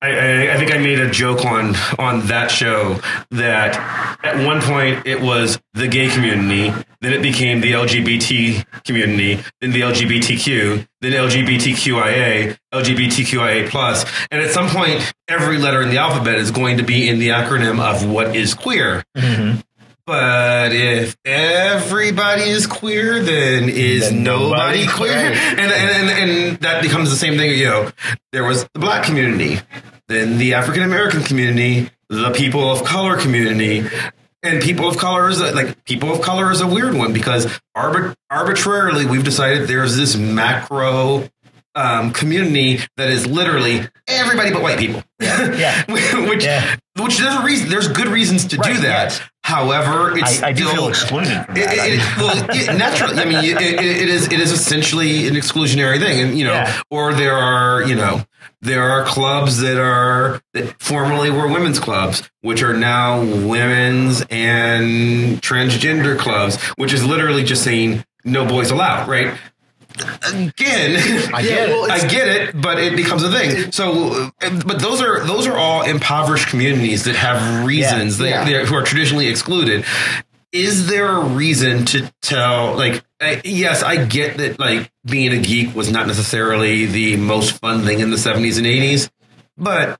I, 0.01 0.09
I, 0.09 0.53
I 0.53 0.57
think 0.57 0.73
I 0.73 0.77
made 0.79 0.99
a 0.99 1.09
joke 1.09 1.45
on 1.45 1.75
on 1.99 2.27
that 2.27 2.49
show 2.49 2.99
that 3.31 4.17
at 4.23 4.45
one 4.45 4.61
point 4.61 5.05
it 5.05 5.21
was 5.21 5.59
the 5.73 5.87
gay 5.87 6.09
community, 6.09 6.73
then 7.01 7.13
it 7.13 7.21
became 7.21 7.61
the 7.61 7.73
LGBT 7.73 8.83
community, 8.83 9.43
then 9.59 9.71
the 9.71 9.81
LGBTQ, 9.81 10.87
then 11.01 11.11
LGBTQIA, 11.11 12.57
LGBTQIA 12.73 13.69
plus, 13.69 14.05
and 14.31 14.41
at 14.41 14.51
some 14.51 14.67
point 14.69 15.13
every 15.27 15.57
letter 15.57 15.81
in 15.81 15.89
the 15.89 15.97
alphabet 15.97 16.35
is 16.35 16.51
going 16.51 16.77
to 16.77 16.83
be 16.83 17.07
in 17.07 17.19
the 17.19 17.29
acronym 17.29 17.79
of 17.79 18.09
what 18.09 18.35
is 18.35 18.53
queer. 18.53 19.03
But 20.05 20.73
if 20.73 21.15
everybody 21.25 22.43
is 22.43 22.67
queer, 22.67 23.21
then 23.21 23.69
is 23.69 24.09
Then 24.09 24.23
nobody 24.23 24.85
nobody 24.85 24.87
queer? 24.87 25.11
And, 25.11 25.59
and, 25.59 26.09
and, 26.09 26.29
and 26.31 26.57
that 26.59 26.81
becomes 26.81 27.09
the 27.09 27.15
same 27.15 27.37
thing. 27.37 27.57
You 27.57 27.65
know, 27.65 27.91
there 28.31 28.43
was 28.43 28.67
the 28.73 28.79
black 28.79 29.05
community, 29.05 29.59
then 30.07 30.37
the 30.37 30.55
African 30.55 30.83
American 30.83 31.23
community, 31.23 31.89
the 32.09 32.31
people 32.31 32.71
of 32.71 32.83
color 32.83 33.17
community. 33.17 33.87
And 34.43 34.59
people 34.59 34.87
of 34.87 34.97
color 34.97 35.29
is 35.29 35.39
a, 35.39 35.51
like 35.51 35.85
people 35.85 36.11
of 36.11 36.21
color 36.21 36.51
is 36.51 36.61
a 36.61 36.67
weird 36.67 36.95
one 36.95 37.13
because 37.13 37.45
arbit- 37.77 38.15
arbitrarily 38.31 39.05
we've 39.05 39.23
decided 39.23 39.67
there's 39.67 39.95
this 39.95 40.15
macro 40.15 41.29
um, 41.75 42.11
community 42.11 42.79
that 42.97 43.09
is 43.09 43.27
literally 43.27 43.87
everybody 44.07 44.51
but 44.51 44.61
white 44.61 44.79
people. 44.79 45.03
Yeah. 45.19 45.85
which 46.27 46.43
Yeah. 46.43 46.75
Which 47.03 47.17
there's 47.17 47.35
a 47.35 47.43
reason 47.43 47.69
there's 47.69 47.87
good 47.87 48.07
reasons 48.07 48.45
to 48.45 48.57
do 48.57 48.73
that. 48.77 48.81
yes. 49.11 49.21
However, 49.43 50.15
it's 50.17 50.41
I, 50.43 50.49
I 50.49 50.53
do 50.53 50.63
still, 50.63 50.75
feel 50.75 50.87
excluded 50.89 51.45
from 51.45 51.57
It, 51.57 51.63
it, 51.63 51.93
it- 51.99 52.17
well, 52.17 52.45
it- 52.51 52.77
naturally, 52.77 53.19
I 53.19 53.25
mean, 53.25 53.43
it 53.43 53.81
is 54.09 54.27
it 54.27 54.39
is 54.39 54.51
essentially 54.51 55.27
an 55.27 55.33
exclusionary 55.35 55.99
thing, 55.99 56.19
and 56.21 56.37
you 56.37 56.45
know, 56.45 56.53
Yeah. 56.53 56.81
or 56.91 57.13
there 57.13 57.35
are 57.35 57.81
you 57.83 57.95
know 57.95 58.23
there 58.61 58.83
are 58.83 59.03
clubs 59.05 59.57
that 59.59 59.79
are 59.81 60.41
that 60.53 60.79
formerly 60.81 61.31
were 61.31 61.47
women's 61.47 61.79
clubs, 61.79 62.29
which 62.41 62.61
are 62.61 62.75
now 62.75 63.19
women's 63.21 64.23
and 64.29 65.41
transgender 65.41 66.17
clubs, 66.17 66.61
which 66.77 66.93
is 66.93 67.03
literally 67.03 67.43
just 67.43 67.63
saying 67.63 68.05
no 68.23 68.45
boys 68.45 68.69
allowed, 68.71 69.07
right? 69.07 69.35
Again, 70.01 71.31
I 71.33 71.41
get 71.41 71.69
it. 71.69 71.89
I 71.89 72.07
get 72.07 72.27
it, 72.27 72.61
but 72.61 72.79
it 72.79 72.95
becomes 72.95 73.23
a 73.23 73.31
thing. 73.31 73.71
So, 73.71 74.31
but 74.39 74.79
those 74.79 75.01
are 75.01 75.23
those 75.25 75.47
are 75.47 75.57
all 75.57 75.83
impoverished 75.83 76.47
communities 76.47 77.03
that 77.05 77.15
have 77.15 77.65
reasons 77.65 78.17
that 78.19 78.29
Yeah. 78.29 78.43
they're- 78.45 78.65
who 78.65 78.75
are 78.75 78.83
traditionally 78.83 79.27
excluded. 79.27 79.85
Is 80.51 80.87
there 80.87 81.07
a 81.07 81.23
reason 81.23 81.85
to 81.85 82.11
tell? 82.21 82.75
Like, 82.75 83.03
I, 83.21 83.39
yes, 83.45 83.83
I 83.83 84.03
get 84.03 84.37
that. 84.37 84.59
Like, 84.59 84.91
being 85.05 85.31
a 85.31 85.37
geek 85.41 85.73
was 85.73 85.89
not 85.89 86.07
necessarily 86.07 86.85
the 86.87 87.15
most 87.15 87.51
fun 87.61 87.83
thing 87.85 87.99
in 88.01 88.11
the 88.11 88.17
seventies 88.17 88.57
and 88.57 88.67
eighties, 88.67 89.09
but 89.57 89.97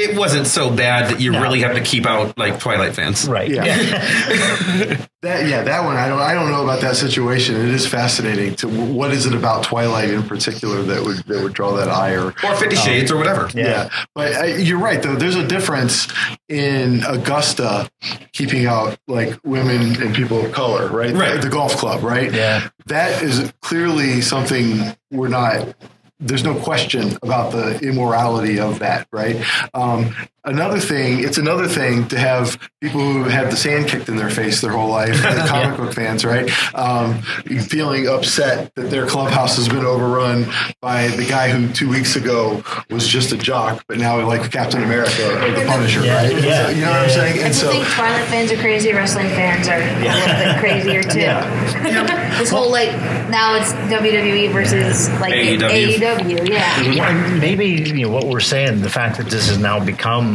it 0.00 0.16
wasn't 0.16 0.46
so 0.46 0.70
bad 0.70 1.10
that 1.10 1.20
you 1.20 1.32
No. 1.32 1.42
really 1.42 1.60
have 1.60 1.74
to 1.74 1.80
keep 1.80 2.06
out 2.06 2.36
like 2.38 2.58
Twilight 2.60 2.94
fans. 2.94 3.28
right. 3.28 3.48
Yeah. 3.50 4.96
That 5.22 5.46
yeah, 5.46 5.62
that 5.64 5.84
one 5.84 5.98
I 5.98 6.08
don't 6.08 6.18
I 6.18 6.32
don't 6.32 6.50
know 6.50 6.62
about 6.64 6.80
that 6.80 6.96
situation. 6.96 7.54
It 7.54 7.68
is 7.68 7.86
fascinating. 7.86 8.54
To 8.54 8.68
what 8.70 9.12
is 9.12 9.26
it 9.26 9.34
about 9.34 9.64
Twilight 9.64 10.08
in 10.08 10.22
particular 10.22 10.80
that 10.84 11.04
would 11.04 11.18
that 11.24 11.42
would 11.42 11.52
draw 11.52 11.72
that 11.76 11.88
ire? 11.88 12.28
Or 12.28 12.56
Fifty 12.56 12.74
Shades 12.76 13.12
or 13.12 13.18
whatever. 13.18 13.50
Yeah, 13.54 13.90
but 14.14 14.34
uh, 14.34 14.44
you're 14.44 14.78
right 14.78 15.02
though. 15.02 15.16
There's 15.16 15.36
a 15.36 15.46
difference 15.46 16.08
in 16.48 17.04
Augusta 17.04 17.90
keeping 18.32 18.64
out 18.64 18.96
like 19.08 19.38
women 19.44 20.00
and 20.02 20.14
people 20.14 20.42
of 20.42 20.52
color, 20.52 20.88
right? 20.88 21.12
Right. 21.14 21.38
The, 21.42 21.50
golf 21.50 21.76
club, 21.76 22.02
right? 22.02 22.32
Yeah. 22.32 22.70
That 22.86 23.22
is 23.22 23.52
clearly 23.60 24.22
something 24.22 24.96
we're 25.10 25.28
not. 25.28 25.76
There's 26.20 26.44
no 26.44 26.54
question 26.54 27.16
about 27.22 27.52
the 27.52 27.78
immorality 27.78 28.60
of 28.60 28.78
that, 28.80 29.08
right? 29.10 29.42
Um, 29.72 30.14
another 30.44 30.78
thing, 30.80 31.22
it's 31.24 31.38
another 31.38 31.68
thing 31.68 32.08
to 32.08 32.18
have 32.18 32.58
people 32.80 33.00
who 33.00 33.24
have 33.24 33.50
the 33.50 33.56
sand 33.56 33.88
kicked 33.88 34.08
in 34.08 34.16
their 34.16 34.30
face 34.30 34.60
their 34.60 34.70
whole 34.72 34.88
life, 34.88 35.16
the 35.22 35.44
comic 35.48 35.76
book 35.78 35.92
fans, 35.94 36.24
right? 36.24 36.50
Um, 36.74 37.22
feeling 37.22 38.08
upset 38.08 38.74
that 38.74 38.90
their 38.90 39.06
clubhouse 39.06 39.56
has 39.56 39.68
been 39.68 39.84
overrun 39.84 40.46
by 40.80 41.08
the 41.08 41.24
guy 41.26 41.50
who 41.50 41.72
two 41.72 41.88
weeks 41.88 42.16
ago 42.16 42.62
was 42.90 43.06
just 43.06 43.32
a 43.32 43.36
jock, 43.36 43.84
but 43.88 43.98
now 43.98 44.24
like 44.26 44.50
Captain 44.50 44.82
America 44.82 45.26
or 45.44 45.50
the 45.50 45.64
Punisher, 45.66 46.04
Yeah, 46.04 46.22
right? 46.22 46.42
yeah, 46.42 46.64
So, 46.66 46.70
you 46.72 46.80
know 46.82 46.90
what 46.90 47.00
I'm 47.00 47.10
saying? 47.10 47.38
I 47.38 47.42
And 47.44 47.46
just 47.54 47.60
so, 47.60 47.70
think 47.70 47.86
Twilight 47.88 48.26
fans 48.28 48.52
are 48.52 48.56
crazy. 48.56 48.92
Wrestling 48.92 49.28
fans 49.28 49.68
are 49.68 49.80
a 49.80 50.02
little 50.02 50.36
bit 50.36 50.58
crazier 50.58 51.02
too. 51.02 51.20
this 52.38 52.50
whole 52.50 52.70
like 52.70 52.90
now 53.30 53.56
it's 53.56 53.72
WWE 53.92 54.52
versus 54.52 55.08
like 55.20 55.34
AEW. 55.34 55.94
AEW. 55.96 56.48
Yeah. 56.48 56.98
Well, 57.00 57.38
maybe 57.38 57.66
you 57.66 58.06
know 58.06 58.10
what 58.10 58.24
we're 58.24 58.40
saying. 58.40 58.80
The 58.80 58.88
fact 58.90 59.18
that 59.18 59.26
this 59.26 59.48
has 59.48 59.58
now 59.58 59.84
become, 59.84 60.29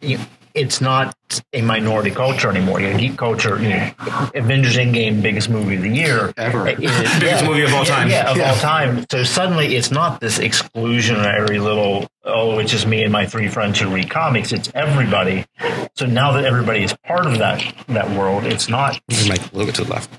you 0.00 0.18
it's 0.52 0.80
not 0.80 1.14
a 1.52 1.62
minority 1.62 2.10
culture 2.10 2.50
anymore. 2.50 2.80
You 2.80 2.90
know, 2.92 2.98
geek 2.98 3.16
culture. 3.16 3.62
You 3.62 3.68
know, 3.68 3.90
Avengers 4.34 4.76
Endgame, 4.76 5.22
biggest 5.22 5.48
movie 5.48 5.76
of 5.76 5.82
the 5.82 5.88
year 5.90 6.32
Ever. 6.36 6.66
It- 6.66 6.78
Biggest 7.20 7.44
movie 7.44 7.62
of 7.62 7.72
all 7.72 7.84
yeah, 7.84 7.94
time. 7.96 8.10
Yeah, 8.10 8.30
of 8.30 8.36
Yeah. 8.36 8.50
all 8.50 8.56
time. 8.56 9.04
So 9.10 9.22
suddenly, 9.22 9.76
it's 9.76 9.92
not 9.92 10.20
this 10.20 10.38
exclusionary 10.38 11.62
little. 11.62 12.08
Oh, 12.24 12.58
it's 12.58 12.70
just 12.72 12.86
me 12.86 13.02
and 13.02 13.12
my 13.12 13.26
three 13.26 13.48
friends 13.48 13.78
who 13.78 13.88
read 13.94 14.10
comics. 14.10 14.52
It's 14.52 14.70
everybody. 14.74 15.46
So 15.94 16.06
now 16.06 16.32
that 16.32 16.44
everybody 16.44 16.82
is 16.82 16.94
part 17.04 17.26
of 17.26 17.38
that 17.38 17.62
that 17.88 18.10
world, 18.10 18.44
it's 18.44 18.68
not 18.68 19.00
Mike, 19.28 19.40
a 19.52 19.56
little 19.56 19.66
bit 19.66 19.74
to 19.76 19.84
the 19.84 19.90
left. 19.92 20.10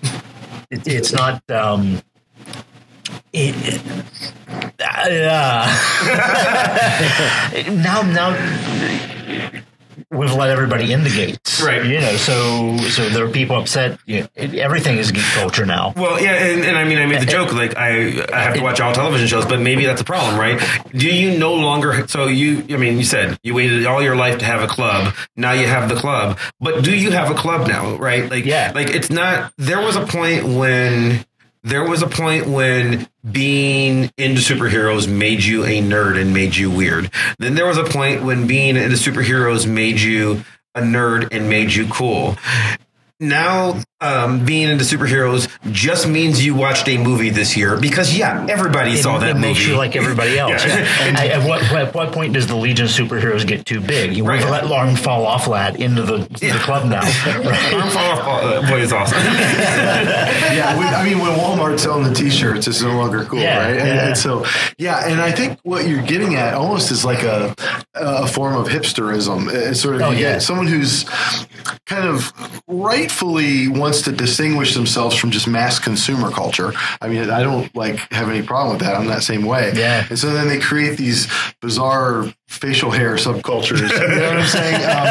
it, 0.69 0.87
it's 0.87 1.11
not 1.11 1.41
um 1.51 2.01
it, 3.33 3.81
uh, 4.79 5.65
now 7.71 8.01
now 8.01 8.31
we've 10.09 10.33
let 10.33 10.49
everybody 10.49 10.91
in 10.91 11.03
the 11.03 11.09
gates 11.09 11.61
Right. 11.61 11.85
you 11.85 11.99
know 11.99 12.15
so 12.15 12.75
so 12.89 13.07
there 13.09 13.25
are 13.25 13.29
people 13.29 13.55
upset 13.57 13.99
you 14.05 14.21
know, 14.21 14.27
everything 14.35 14.97
is 14.97 15.11
geek 15.11 15.23
culture 15.35 15.65
now 15.65 15.93
Well, 15.95 16.21
yeah, 16.21 16.31
and, 16.33 16.63
and 16.65 16.77
I 16.77 16.83
mean, 16.83 16.97
I 16.97 17.05
made 17.05 17.21
the 17.21 17.25
joke 17.25 17.53
like 17.53 17.77
I 17.77 18.21
I 18.33 18.41
have 18.41 18.55
to 18.55 18.61
watch 18.61 18.79
all 18.81 18.93
television 18.93 19.27
shows, 19.27 19.45
but 19.45 19.59
maybe 19.59 19.85
that's 19.85 20.01
a 20.01 20.05
problem, 20.05 20.37
right? 20.39 20.59
Do 20.91 21.07
you 21.07 21.37
no 21.37 21.53
longer? 21.53 22.07
So 22.07 22.25
you, 22.27 22.63
I 22.71 22.77
mean, 22.77 22.97
you 22.97 23.03
said 23.03 23.37
you 23.43 23.53
waited 23.53 23.85
all 23.85 24.01
your 24.01 24.15
life 24.15 24.39
to 24.39 24.45
have 24.45 24.61
a 24.61 24.67
club. 24.67 25.13
Now 25.37 25.51
you 25.53 25.67
have 25.67 25.87
the 25.89 25.95
club, 25.95 26.39
but 26.59 26.83
do 26.83 26.95
you 26.95 27.11
have 27.11 27.29
a 27.31 27.35
club 27.35 27.67
now, 27.67 27.95
right? 27.95 28.29
Like, 28.29 28.45
Yeah. 28.45 28.71
like 28.73 28.89
it's 28.89 29.09
not. 29.09 29.53
There 29.57 29.79
was 29.81 29.95
a 29.95 30.05
point 30.05 30.43
when. 30.45 31.25
There 31.63 31.87
was 31.87 32.01
a 32.01 32.07
point 32.07 32.47
when 32.47 33.07
being 33.29 34.11
into 34.17 34.41
superheroes 34.41 35.07
made 35.07 35.43
you 35.43 35.63
a 35.63 35.81
nerd 35.81 36.19
and 36.19 36.33
made 36.33 36.55
you 36.55 36.71
weird. 36.71 37.11
Then 37.37 37.55
there 37.55 37.67
was 37.67 37.77
a 37.77 37.83
point 37.83 38.23
when 38.23 38.47
being 38.47 38.77
into 38.77 38.95
superheroes 38.95 39.67
made 39.67 39.99
you 39.99 40.43
a 40.73 40.81
nerd 40.81 41.27
and 41.31 41.49
made 41.49 41.73
you 41.73 41.87
cool 41.87 42.37
now 43.21 43.79
um, 44.01 44.43
being 44.45 44.67
into 44.69 44.83
superheroes 44.83 45.47
just 45.71 46.07
means 46.07 46.43
you 46.43 46.55
watched 46.55 46.87
a 46.89 46.97
movie 46.97 47.29
this 47.29 47.55
year 47.55 47.77
because 47.79 48.17
yeah, 48.17 48.45
everybody 48.49 48.93
it, 48.93 49.03
saw 49.03 49.19
that 49.19 49.29
it 49.29 49.33
movie. 49.35 49.47
makes 49.49 49.65
you 49.67 49.75
like 49.77 49.95
everybody 49.95 50.37
else. 50.39 50.65
Yeah. 50.65 50.79
Yeah. 50.79 51.19
At, 51.19 51.31
at 51.41 51.47
what 51.47 51.61
at 51.71 51.93
what 51.93 52.11
point 52.11 52.33
does 52.33 52.47
the 52.47 52.55
Legion 52.55 52.85
of 52.85 52.91
Superheroes 52.91 53.45
get 53.45 53.65
too 53.65 53.79
big? 53.79 54.15
You 54.17 54.25
Right. 54.25 54.41
right. 54.43 54.63
let 54.63 54.71
Arm 54.71 54.95
fall 54.95 55.25
off 55.25 55.47
lad 55.47 55.75
into 55.79 56.01
the, 56.01 56.17
the 56.39 56.57
club 56.63 56.89
now. 56.89 57.01
Arm 57.25 57.89
fall 57.89 58.11
off, 58.19 58.43
uh, 58.43 58.61
boy 58.69 58.79
is 58.81 58.91
awesome. 58.91 59.17
yeah, 59.23 60.77
when, 60.77 60.93
I 60.93 61.03
mean, 61.03 61.19
when 61.19 61.31
Walmart's 61.37 61.83
selling 61.83 62.03
the 62.07 62.13
T-shirts, 62.13 62.67
it's 62.67 62.81
no 62.81 62.95
longer 62.97 63.25
cool, 63.25 63.39
Yeah, 63.39 63.59
right? 63.59 63.77
And, 63.77 63.87
yeah. 63.87 64.07
and 64.07 64.17
so, 64.17 64.45
yeah, 64.77 65.07
and 65.07 65.21
I 65.21 65.31
think 65.31 65.59
what 65.63 65.87
you're 65.87 66.01
getting 66.01 66.35
at 66.35 66.53
almost 66.53 66.91
is 66.91 67.05
like 67.05 67.23
a 67.23 67.53
a 67.93 68.25
form 68.27 68.55
of 68.55 68.67
hipsterism. 68.67 69.51
It's 69.53 69.79
sort 69.81 69.95
of 69.95 70.01
Oh, 70.01 70.11
yeah. 70.11 70.39
someone 70.39 70.65
who's 70.67 71.03
kind 71.85 72.07
of 72.07 72.33
rightfully 72.67 73.67
wants 73.91 74.03
to 74.03 74.11
distinguish 74.13 74.73
themselves 74.73 75.17
from 75.17 75.31
just 75.31 75.49
mass 75.49 75.77
consumer 75.77 76.31
culture. 76.31 76.71
I 77.01 77.09
mean, 77.09 77.29
I 77.29 77.43
don't 77.43 77.75
like 77.75 77.97
have 78.13 78.29
any 78.29 78.41
problem 78.41 78.77
with 78.77 78.85
that. 78.85 78.95
I'm 78.95 79.07
that 79.07 79.21
same 79.21 79.43
way. 79.43 79.73
Yeah. 79.75 80.05
And 80.09 80.17
so 80.17 80.29
then 80.29 80.47
they 80.47 80.59
create 80.59 80.97
these 80.97 81.27
bizarre 81.59 82.33
facial 82.51 82.91
hair 82.91 83.15
subcultures. 83.15 83.79
You 83.89 84.19
know 84.19 84.27
what 84.29 84.37
I'm 84.39 84.47
saying? 84.47 84.81
Um, 84.91 85.07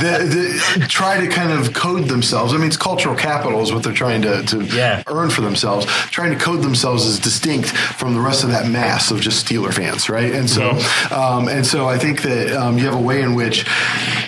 the, 0.00 0.78
the, 0.78 0.86
try 0.86 1.18
to 1.20 1.26
kind 1.28 1.50
of 1.50 1.72
code 1.74 2.04
themselves. 2.08 2.52
I 2.52 2.56
mean, 2.56 2.66
it's 2.68 2.76
cultural 2.76 3.16
capital 3.16 3.60
is 3.62 3.72
what 3.72 3.82
they're 3.82 3.92
trying 3.92 4.22
to, 4.22 4.42
to 4.44 4.64
Yeah. 4.64 5.02
earn 5.08 5.30
for 5.30 5.40
themselves, 5.40 5.86
trying 6.10 6.36
to 6.36 6.38
code 6.42 6.62
themselves 6.62 7.04
as 7.06 7.18
distinct 7.18 7.68
from 7.70 8.14
the 8.14 8.20
rest 8.20 8.44
of 8.44 8.50
that 8.50 8.68
mass 8.68 9.10
of 9.10 9.20
just 9.20 9.44
Steeler 9.44 9.72
fans, 9.72 10.08
right? 10.08 10.32
And 10.32 10.48
so, 10.48 10.70
um, 11.10 11.48
and 11.48 11.66
so 11.66 11.86
I 11.88 11.98
think 11.98 12.22
that 12.22 12.52
um, 12.56 12.78
you 12.78 12.84
have 12.84 12.94
a 12.94 13.00
way 13.00 13.22
in 13.22 13.34
which 13.34 13.66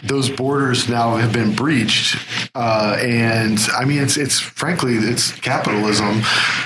those 0.02 0.28
borders 0.28 0.88
now 0.88 1.16
have 1.16 1.32
been 1.32 1.54
breached, 1.54 2.16
uh, 2.54 2.96
and 3.00 3.58
I 3.78 3.84
mean, 3.84 4.02
it's 4.02 4.16
it's 4.16 4.38
frankly 4.40 4.94
it's 4.96 5.32
capitalism 5.32 6.22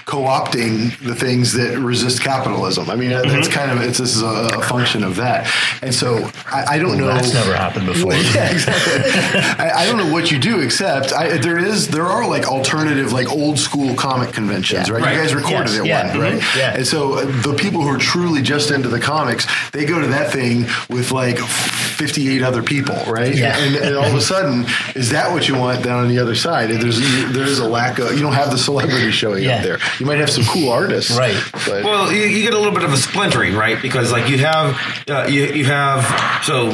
co-opting 0.06 0.98
the 1.06 1.14
things 1.14 1.52
that 1.52 1.78
resist 1.78 2.20
capitalism. 2.22 2.90
I 2.90 2.96
mean, 2.96 3.10
it's 3.12 3.48
kind 3.48 3.70
of 3.70 3.80
it's 3.82 3.98
this 3.98 4.16
is 4.16 4.22
a, 4.22 4.58
a 4.58 4.62
function 4.62 5.04
of 5.04 5.16
that, 5.16 5.50
and 5.82 5.89
so 5.94 6.30
I, 6.46 6.74
I 6.74 6.78
don't 6.78 6.98
know. 6.98 7.06
That's 7.06 7.32
never 7.34 7.54
happened 7.54 7.86
before. 7.86 8.12
Yeah, 8.30 8.50
exactly. 8.52 9.02
I, 9.64 9.82
I 9.82 9.86
don't 9.86 9.96
know 9.98 10.12
what 10.12 10.30
you 10.30 10.38
do 10.38 10.60
except 10.60 11.12
I, 11.12 11.38
there 11.38 11.58
is 11.58 11.88
there 11.88 12.06
are 12.06 12.28
like 12.28 12.46
alternative 12.46 13.12
like 13.12 13.30
old 13.30 13.58
school 13.58 13.94
comic 13.94 14.32
conventions, 14.32 14.88
Yeah. 14.88 14.94
right? 14.94 15.02
Right. 15.02 15.14
You 15.16 15.20
guys 15.22 15.34
recorded 15.34 15.70
Yes, 15.72 15.78
it 15.78 15.86
yeah, 15.86 16.08
one, 16.12 16.20
right? 16.20 16.34
mhm, 16.40 16.56
yeah. 16.58 16.74
And 16.76 16.86
so 16.86 17.14
uh, 17.14 17.24
the 17.42 17.54
people 17.54 17.82
who 17.82 17.88
are 17.88 17.98
truly 17.98 18.42
just 18.42 18.70
into 18.70 18.88
the 18.88 19.00
comics, 19.00 19.46
they 19.72 19.84
go 19.84 20.00
to 20.00 20.06
that 20.08 20.32
thing 20.32 20.66
with 20.88 21.10
like 21.12 21.38
58 21.38 22.42
other 22.42 22.62
people, 22.62 22.96
right? 23.06 23.34
Yeah. 23.34 23.56
And, 23.58 23.76
and 23.76 23.96
all 23.96 24.04
of 24.06 24.14
a 24.14 24.20
sudden, 24.20 24.66
is 24.94 25.10
that 25.10 25.32
what 25.32 25.48
you 25.48 25.56
want 25.56 25.82
down 25.84 26.04
on 26.04 26.08
the 26.08 26.18
other 26.18 26.34
side? 26.34 26.70
There's 26.70 26.98
there's 27.32 27.58
a 27.58 27.68
lack 27.68 27.98
of 27.98 28.12
you 28.14 28.20
don't 28.22 28.32
have 28.34 28.50
the 28.50 28.58
celebrity 28.58 29.10
showing 29.10 29.44
Yeah. 29.44 29.56
up 29.56 29.62
there. 29.62 29.78
You 29.98 30.06
might 30.06 30.18
have 30.18 30.30
some 30.30 30.44
cool 30.44 30.70
artists, 30.70 31.10
Right. 31.16 31.36
But 31.52 31.84
Well, 31.84 32.12
you, 32.12 32.22
you 32.22 32.42
get 32.42 32.54
a 32.54 32.58
little 32.58 32.72
bit 32.74 32.84
of 32.84 32.92
a 32.92 32.96
splintering, 32.96 33.54
right? 33.54 33.80
Because 33.80 34.12
like 34.12 34.28
you 34.28 34.38
have, 34.38 34.78
uh, 35.08 35.26
you 35.28 35.46
you 35.46 35.64
have 35.64 35.79
so 36.42 36.70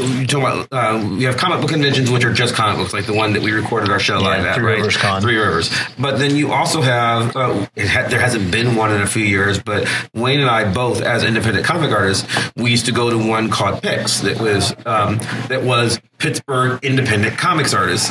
you 0.00 0.26
talk 0.26 0.40
about 0.40 0.68
uh, 0.72 0.98
you 1.16 1.26
have 1.26 1.36
comic 1.36 1.60
book 1.60 1.70
conventions 1.70 2.10
which 2.10 2.24
are 2.24 2.32
just 2.32 2.54
comic 2.54 2.78
books, 2.78 2.92
like 2.92 3.06
the 3.06 3.14
one 3.14 3.32
that 3.32 3.42
we 3.42 3.52
recorded 3.52 3.90
our 3.90 3.98
show 3.98 4.18
live 4.18 4.44
at, 4.44 4.56
Three 4.56 4.66
right? 4.66 4.76
Rivers 4.78 4.96
Con. 4.96 5.22
Three 5.22 5.36
Rivers. 5.36 5.70
But 5.98 6.18
then 6.18 6.36
you 6.36 6.52
also 6.52 6.80
have 6.80 7.36
uh, 7.36 7.66
it 7.76 7.88
ha- 7.88 8.08
there 8.08 8.20
hasn't 8.20 8.50
been 8.50 8.76
one 8.76 8.92
in 8.92 9.02
a 9.02 9.06
few 9.06 9.24
years, 9.24 9.62
but 9.62 9.88
Wayne 10.14 10.40
and 10.40 10.48
I 10.48 10.72
both, 10.72 11.02
as 11.02 11.24
independent 11.24 11.66
comic 11.66 11.90
artists, 11.90 12.26
we 12.56 12.70
used 12.70 12.86
to 12.86 12.92
go 12.92 13.10
to 13.10 13.18
one 13.28 13.50
called 13.50 13.82
Pix 13.82 14.20
that 14.20 14.40
was 14.40 14.72
um, 14.86 15.18
that 15.48 15.62
was 15.62 16.00
Pittsburgh 16.18 16.82
independent 16.84 17.38
comics 17.38 17.74
artists, 17.74 18.10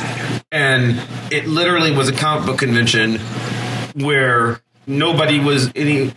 and 0.52 1.00
it 1.32 1.46
literally 1.46 1.90
was 1.92 2.08
a 2.08 2.12
comic 2.12 2.46
book 2.46 2.58
convention 2.58 3.18
where 3.94 4.60
nobody 4.90 5.38
was 5.38 5.70
any. 5.74 6.12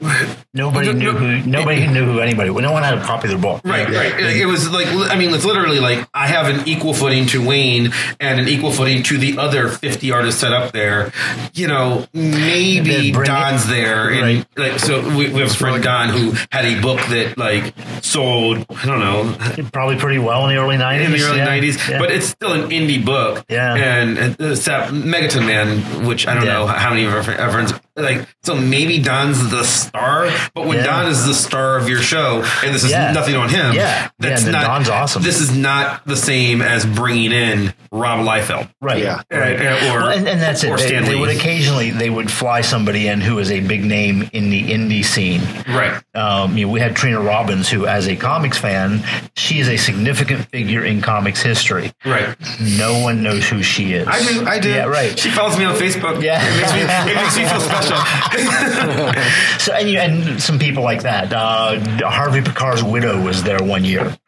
Nobody 0.54 0.88
No, 0.92 0.92
knew 0.94 1.14
no, 1.14 1.18
who. 1.18 1.50
Nobody 1.50 1.88
knew 1.94 2.06
who 2.06 2.20
anybody. 2.20 2.50
No 2.50 2.72
one 2.72 2.84
had 2.84 2.98
a 2.98 3.02
copy 3.04 3.28
of 3.28 3.32
their 3.32 3.40
book. 3.42 3.62
Right, 3.64 3.88
right. 3.88 4.14
Like, 4.14 4.36
it 4.36 4.46
was 4.46 4.70
like 4.72 4.88
I 4.88 5.16
mean, 5.18 5.34
it's 5.34 5.46
literally 5.46 5.80
like 5.80 6.08
I 6.14 6.28
have 6.28 6.48
an 6.48 6.68
equal 6.68 6.94
footing 6.94 7.26
to 7.28 7.46
Wayne 7.46 7.92
and 8.20 8.40
an 8.40 8.48
equal 8.48 8.72
footing 8.72 9.04
to 9.04 9.18
the 9.18 9.38
other 9.38 9.70
fifty 9.70 10.12
artists 10.12 10.42
set 10.42 10.52
up 10.54 10.72
there. 10.74 11.12
You 11.54 11.68
know, 11.68 12.08
maybe 12.14 13.12
Then 13.12 13.22
it- 13.22 13.26
Don's 13.26 13.68
there, 13.68 14.10
and 14.12 14.22
Right. 14.24 14.48
like 14.58 14.80
so 14.80 15.02
we, 15.16 15.30
we 15.30 15.42
have 15.42 15.52
a 15.52 15.54
friend 15.54 15.84
Don 15.84 16.10
who 16.10 16.32
had 16.52 16.66
a 16.66 16.80
book 16.82 17.00
that 17.10 17.38
like 17.38 17.74
sold 18.02 18.66
I 18.70 18.86
don't 18.86 19.00
know 19.00 19.64
Probably 19.72 19.98
pretty 19.98 20.20
well 20.20 20.48
in 20.48 20.56
the 20.56 20.62
early 20.62 20.78
nineties. 20.78 21.08
in 21.08 21.14
the 21.14 21.24
early 21.26 21.38
yeah. 21.38 21.46
nineties, 21.46 21.90
Yeah. 21.90 22.00
but 22.00 22.12
it's 22.12 22.28
still 22.28 22.54
an 22.54 22.70
indie 22.70 23.04
book. 23.04 23.46
Yeah. 23.50 23.76
and, 23.76 24.18
and 24.18 24.42
uh, 24.42 24.56
Sap- 24.56 24.90
Megaton 24.90 25.46
Man, 25.46 26.06
which 26.06 26.28
I 26.28 26.34
don't 26.36 26.46
Yeah. 26.46 26.54
know 26.54 26.68
how 26.68 26.90
many 26.92 27.06
of 27.06 27.14
our 27.14 27.24
fr- 27.24 27.32
our 27.40 27.52
friends 27.52 27.74
like. 27.96 28.28
So 28.44 28.56
maybe 28.56 29.00
Don's 29.00 29.50
the 29.52 29.64
star, 29.64 30.30
but 30.54 30.66
when 30.66 30.78
Yeah. 30.80 30.84
Don 30.86 31.06
is 31.08 31.26
the 31.26 31.34
star 31.34 31.78
of 31.78 31.88
your 31.88 32.02
show, 32.02 32.44
and 32.64 32.76
this 32.76 32.84
is 32.84 32.92
Yeah. 32.92 33.12
nothing 33.14 33.36
on 33.38 33.48
him, 33.50 33.74
Yeah. 33.74 34.10
that's 34.20 34.44
Yeah, 34.44 34.52
not 34.52 34.64
Don's 34.66 34.90
awesome. 34.90 35.24
This 35.24 35.40
is 35.40 35.56
not 35.56 36.06
the 36.06 36.18
same 36.18 36.62
as 36.62 36.86
bringing 36.86 37.32
in 37.32 37.74
Rob 37.92 38.26
Liefeld, 38.26 38.68
right. 38.82 39.02
Yeah. 39.02 39.22
right? 39.32 39.62
Or 39.62 40.00
Well, 40.02 40.10
and, 40.10 40.28
and 40.28 40.42
that's 40.42 40.64
it. 40.64 40.76
They, 40.78 41.00
they 41.00 41.16
would 41.16 41.30
occasionally 41.30 41.92
they 41.92 42.10
would 42.10 42.30
fly 42.30 42.62
somebody 42.62 43.08
in 43.08 43.22
who 43.22 43.40
is 43.40 43.50
a 43.52 43.62
big 43.62 43.86
name 43.86 44.30
in 44.34 44.50
the 44.50 44.62
indie 44.72 45.06
scene. 45.06 45.42
right. 45.70 45.94
Um, 46.16 46.58
you 46.58 46.66
know, 46.66 46.72
we 46.72 46.80
had 46.80 46.96
Trina 46.96 47.22
Robbins, 47.22 47.70
who, 47.70 47.88
as 47.88 48.08
a 48.08 48.16
comics 48.16 48.58
fan, 48.58 49.04
she 49.36 49.60
is 49.60 49.68
a 49.70 49.78
significant 49.78 50.50
figure 50.50 50.84
in 50.84 51.02
comics 51.02 51.42
history. 51.42 51.92
Right. 52.06 52.36
No 52.60 53.00
one 53.00 53.24
knows 53.24 53.48
who 53.48 53.64
she 53.64 53.94
is. 53.94 54.08
I 54.08 54.22
do. 54.22 54.46
I 54.46 54.60
do. 54.60 54.70
Yeah, 54.70 54.86
right. 54.86 55.18
She 55.18 55.30
follows 55.30 55.58
me 55.58 55.64
on 55.66 55.76
Facebook. 55.76 56.22
Yeah. 56.22 56.42
It 56.44 56.58
makes 56.58 56.74
me, 56.74 56.82
it 56.82 57.16
makes 57.16 57.38
me 57.38 57.46
feel 57.46 57.60
special. 57.62 57.83
So, 59.64 59.72
and, 59.74 59.90
you, 59.90 59.98
and 59.98 60.42
some 60.42 60.60
people 60.60 60.84
like 60.84 61.04
that. 61.04 61.32
Uh, 61.32 61.80
Harvey 62.10 62.42
Pekar's 62.42 62.84
widow 62.84 63.22
was 63.24 63.44
there 63.44 63.64
one 63.64 63.86
year. 63.86 64.16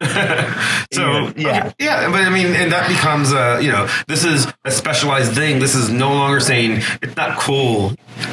So 0.92 1.32
Yeah. 1.36 1.66
okay, 1.66 1.72
yeah, 1.80 2.08
but 2.10 2.22
I 2.22 2.30
mean, 2.30 2.46
and 2.54 2.72
that 2.72 2.88
becomes 2.88 3.32
a 3.32 3.58
you 3.60 3.70
know, 3.70 3.88
this 4.06 4.24
is 4.24 4.46
a 4.64 4.70
specialized 4.70 5.32
thing. 5.34 5.58
This 5.58 5.74
is 5.74 5.90
no 5.90 6.14
longer 6.14 6.40
saying 6.40 6.80
it's 7.02 7.16
not 7.16 7.38
cool. 7.38 7.92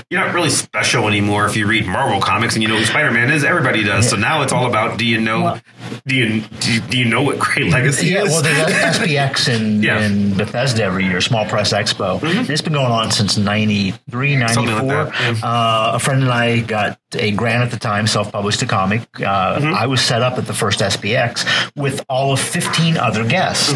You're 0.09 0.21
not 0.23 0.33
really 0.33 0.49
special 0.51 1.07
anymore 1.07 1.45
if 1.45 1.57
you 1.57 1.67
read 1.67 1.86
Marvel 1.88 2.21
comics 2.21 2.53
and 2.53 2.62
you 2.63 2.69
know 2.69 2.77
who 2.77 2.86
Spider 2.86 3.12
Man 3.12 3.31
is. 3.31 3.43
Everybody 3.43 3.83
does. 3.83 4.07
So 4.09 4.15
now 4.15 4.43
it's 4.43 4.53
all 4.53 4.67
about 4.67 4.97
do 4.97 5.05
you 5.05 5.19
know 5.19 5.41
Well- 5.43 5.62
do 6.05 6.15
you 6.15 6.41
do 6.59 6.73
you, 6.73 6.81
do 6.81 6.97
you 6.97 7.05
know 7.05 7.21
what 7.23 7.39
Great 7.39 7.69
Legacy 7.69 8.07
Yeah, 8.07 8.23
is? 8.23 8.29
well, 8.29 8.41
there's 8.43 8.57
SPX 8.99 9.47
in, 9.53 9.81
Yeah. 9.83 9.99
in 10.05 10.36
Bethesda 10.38 10.83
every 10.83 11.05
year, 11.05 11.19
Small 11.21 11.45
Press 11.45 11.73
Expo. 11.73 12.21
And 12.23 12.49
It's 12.49 12.62
been 12.62 12.73
going 12.73 12.91
on 12.91 13.12
since 13.12 13.36
93, 13.38 14.36
94. 14.38 14.65
Like 14.83 15.12
yeah. 15.19 15.36
uh, 15.43 15.91
a 15.95 15.99
friend 15.99 16.23
and 16.23 16.32
I 16.32 16.60
got 16.62 16.99
a 17.15 17.32
grant 17.32 17.63
at 17.63 17.71
the 17.71 17.78
time, 17.80 18.08
self 18.08 18.32
published 18.32 18.62
a 18.62 18.65
comic. 18.65 19.02
Uh, 19.19 19.73
I 19.76 19.88
was 19.88 20.02
set 20.02 20.21
up 20.21 20.38
at 20.38 20.47
the 20.47 20.54
first 20.54 20.80
SPX 20.80 21.45
with 21.76 22.04
all 22.10 22.34
of 22.34 22.39
15 22.39 22.97
other 22.97 23.28
guests, 23.28 23.71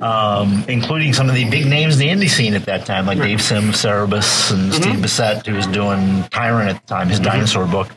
um, 0.00 0.64
including 0.68 1.12
some 1.12 1.28
of 1.28 1.34
the 1.34 1.48
big 1.48 1.66
names 1.66 1.94
in 1.98 2.00
the 2.00 2.08
indie 2.08 2.28
scene 2.30 2.54
at 2.54 2.66
that 2.66 2.84
time, 2.86 3.06
like 3.06 3.18
Dave 3.18 3.40
Sims, 3.40 3.76
Cerebus, 3.76 4.52
and 4.52 4.72
Steve 4.72 4.96
Bissette, 4.96 5.46
who 5.46 5.54
was 5.54 5.66
doing 5.68 6.24
Tyrant 6.30 6.70
at 6.70 6.80
the 6.82 6.86
time, 6.86 7.08
his 7.08 7.20
dinosaur 7.20 7.66
book. 7.66 7.88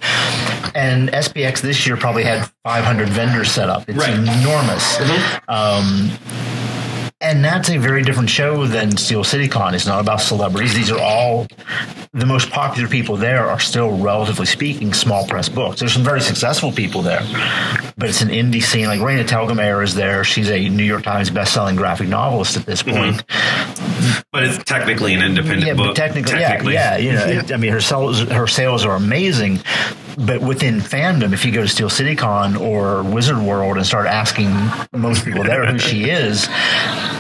And 0.76 1.10
SPX 1.10 1.62
this 1.62 1.86
year 1.88 1.98
probably 1.98 2.24
had 2.24 2.50
500 2.64 3.10
vendors 3.10 3.52
set 3.52 3.70
up. 3.70 3.88
It's 3.90 3.98
Right. 3.98 4.14
enormous. 4.14 5.00
Um, 5.48 6.12
and 7.20 7.44
that's 7.44 7.70
a 7.70 7.78
very 7.78 8.04
different 8.04 8.30
show 8.30 8.68
than 8.68 8.96
Steel 8.96 9.24
City 9.24 9.48
Con. 9.48 9.74
It's 9.74 9.88
not 9.88 10.00
about 10.00 10.22
celebrities. 10.22 10.76
These 10.76 10.92
are 10.92 11.00
all 11.00 11.48
the 12.14 12.28
most 12.28 12.52
popular 12.52 12.88
people 12.88 13.18
there 13.18 13.50
are 13.50 13.60
still, 13.60 13.98
relatively 13.98 14.46
speaking, 14.46 14.94
small 14.94 15.28
press 15.28 15.50
books. 15.50 15.80
There's 15.80 15.94
some 15.94 16.04
very 16.04 16.22
successful 16.22 16.72
people 16.72 17.02
there, 17.02 17.22
but 17.98 18.10
it's 18.10 18.22
an 18.22 18.30
indie 18.30 18.62
scene. 18.62 18.86
Like 18.86 19.00
Raina 19.00 19.28
Telgemeier 19.28 19.84
is 19.84 19.96
there. 19.96 20.24
She's 20.24 20.50
a 20.50 20.70
New 20.70 20.84
York 20.84 21.04
Times 21.04 21.32
best-selling 21.32 21.76
graphic 21.76 22.08
novelist 22.08 22.56
at 22.56 22.66
this 22.68 22.84
mm-hmm. 22.84 23.18
point. 23.18 24.24
but 24.32 24.44
it's 24.44 24.64
technically 24.64 25.14
an 25.16 25.24
independent 25.24 25.66
Yeah, 25.66 25.74
book. 25.74 25.88
but 25.88 25.96
technically, 25.96 26.40
yeah, 26.40 26.62
yeah, 26.64 26.98
you 26.98 27.12
know, 27.14 27.26
it- 27.26 27.52
I 27.52 27.58
mean, 27.58 27.72
her 27.72 27.82
sales, 27.82 28.22
her 28.22 28.48
sales 28.48 28.86
are 28.86 28.96
amazing, 28.96 29.60
but 30.18 30.42
within 30.42 30.80
fandom, 30.80 31.34
if 31.34 31.46
you 31.46 31.52
go 31.52 31.62
to 31.62 31.68
Steel 31.68 31.90
City 31.90 32.16
Con 32.16 32.56
or 32.56 33.04
Wizard 33.04 33.38
World 33.38 33.78
and 33.78 33.86
start 33.86 34.08
asking 34.08 34.52
most 34.92 35.24
people 35.26 35.44
there 35.44 35.66
who 35.66 35.78
she 35.78 36.06
is, 36.10 36.48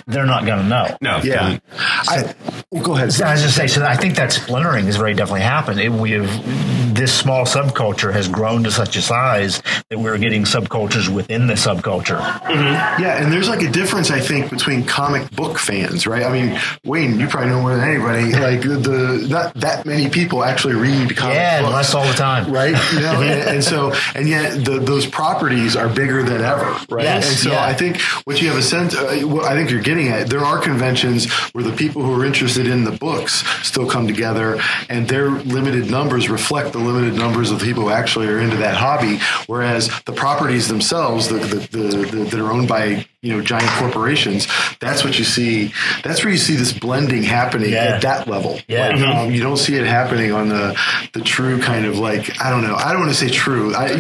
they're 0.08 0.26
not 0.26 0.46
going 0.46 0.60
to 0.60 0.66
know. 0.68 0.98
No. 1.02 1.20
Yeah. 1.24 1.60
I, 1.78 2.34
well, 2.72 2.84
go 2.84 2.96
ahead. 2.96 3.14
So 3.14 3.26
I 3.26 3.34
was 3.34 3.42
just 3.42 3.56
say, 3.56 3.68
so 3.68 3.84
I 3.86 3.96
think 3.96 4.16
that 4.16 4.32
splintering 4.32 4.86
has 4.86 4.96
very 4.96 5.14
definitely 5.14 5.42
happened. 5.42 5.80
It, 5.80 5.92
we 5.92 6.12
have 6.12 6.96
this 6.96 7.14
small 7.14 7.46
subculture 7.46 8.12
has 8.12 8.28
grown 8.28 8.64
to 8.64 8.72
such 8.72 8.96
a 8.96 9.02
size 9.02 9.62
that 9.90 10.00
we're 10.00 10.18
getting 10.18 10.44
subcultures 10.44 11.14
within 11.14 11.46
the 11.48 11.54
subculture. 11.54 12.20
Yeah, 12.50 13.22
and 13.24 13.32
there's 13.32 13.50
like 13.50 13.62
a 13.62 13.70
difference, 13.70 14.10
I 14.10 14.20
think, 14.20 14.50
between 14.50 14.84
comic 14.86 15.30
book 15.32 15.60
fans, 15.60 16.08
right? 16.08 16.24
I 16.24 16.32
mean, 16.32 16.60
Wayne, 16.86 17.20
you 17.20 17.28
probably 17.28 17.50
know 17.50 17.62
more 17.62 17.76
than 17.76 17.84
anybody. 17.88 18.34
Like 18.48 18.62
the, 18.62 18.78
the 18.78 19.28
not 19.30 19.54
that 19.56 19.86
many 19.86 20.10
people 20.10 20.42
actually 20.44 20.76
read 20.76 21.16
comic 21.18 21.36
Yeah, 21.36 21.60
books. 21.62 21.70
unless 21.70 21.94
all 21.94 22.06
the 22.08 22.14
time. 22.14 22.52
right? 22.52 22.76
You 22.94 23.02
know, 23.02 23.22
and, 23.22 23.50
and 23.50 23.64
so, 23.64 23.94
and 24.16 24.28
yet 24.28 24.64
the, 24.64 24.80
those 24.80 25.06
properties 25.06 25.76
are 25.76 25.90
bigger 25.90 26.24
than 26.24 26.42
ever, 26.42 26.72
right? 26.90 27.04
Yes, 27.04 27.30
and 27.30 27.38
so, 27.38 27.52
yeah. 27.52 27.66
I 27.66 27.74
think 27.74 28.00
what 28.26 28.42
you 28.42 28.48
have 28.50 28.58
a 28.58 28.62
sense, 28.64 28.96
uh, 28.96 29.20
what 29.26 29.44
I 29.46 29.56
think 29.56 29.70
you're 29.72 29.82
getting 29.82 29.97
at, 30.06 30.30
there 30.30 30.46
are 30.46 30.60
conventions 30.60 31.32
where 31.54 31.64
the 31.64 31.76
people 31.76 32.04
who 32.04 32.14
are 32.14 32.26
interested 32.26 32.68
in 32.68 32.84
the 32.84 32.92
books 32.92 33.44
still 33.66 33.90
come 33.90 34.08
together, 34.08 34.60
and 34.90 35.08
their 35.08 35.32
limited 35.32 35.90
numbers 35.90 36.30
reflect 36.30 36.74
the 36.74 36.80
limited 36.80 37.16
numbers 37.16 37.50
of 37.52 37.60
people 37.62 37.84
who 37.84 37.90
actually 37.90 38.28
are 38.28 38.40
into 38.40 38.58
that 38.58 38.78
hobby. 38.78 39.20
Whereas 39.48 39.90
the 40.06 40.14
properties 40.14 40.68
themselves, 40.68 41.28
the, 41.28 41.40
the, 41.40 41.56
the, 41.78 41.88
the 42.06 42.24
that 42.26 42.40
are 42.40 42.52
owned 42.52 42.68
by 42.68 43.06
you 43.24 43.34
know 43.36 43.42
giant 43.42 43.70
corporations, 43.80 44.48
that's 44.80 45.04
what 45.04 45.18
you 45.18 45.26
see. 45.26 45.74
That's 46.04 46.24
where 46.24 46.32
you 46.32 46.38
see 46.38 46.56
this 46.56 46.72
blending 46.72 47.24
happening 47.24 47.72
Yeah. 47.72 47.96
at 47.96 48.02
that 48.04 48.28
level. 48.28 48.60
Yeah. 48.68 48.90
Like, 48.90 49.00
um, 49.08 49.32
you 49.32 49.42
don't 49.42 49.58
see 49.58 49.76
it 49.76 49.86
happening 49.88 50.32
on 50.32 50.50
the 50.50 50.80
the 51.14 51.22
true 51.22 51.60
kind 51.60 51.86
of 51.86 51.98
like 51.98 52.40
I 52.44 52.50
don't 52.52 52.64
know. 52.64 52.76
I 52.76 52.92
don't 52.92 53.02
want 53.02 53.12
to 53.12 53.18
say 53.18 53.30
true. 53.30 53.74
I, 53.76 53.88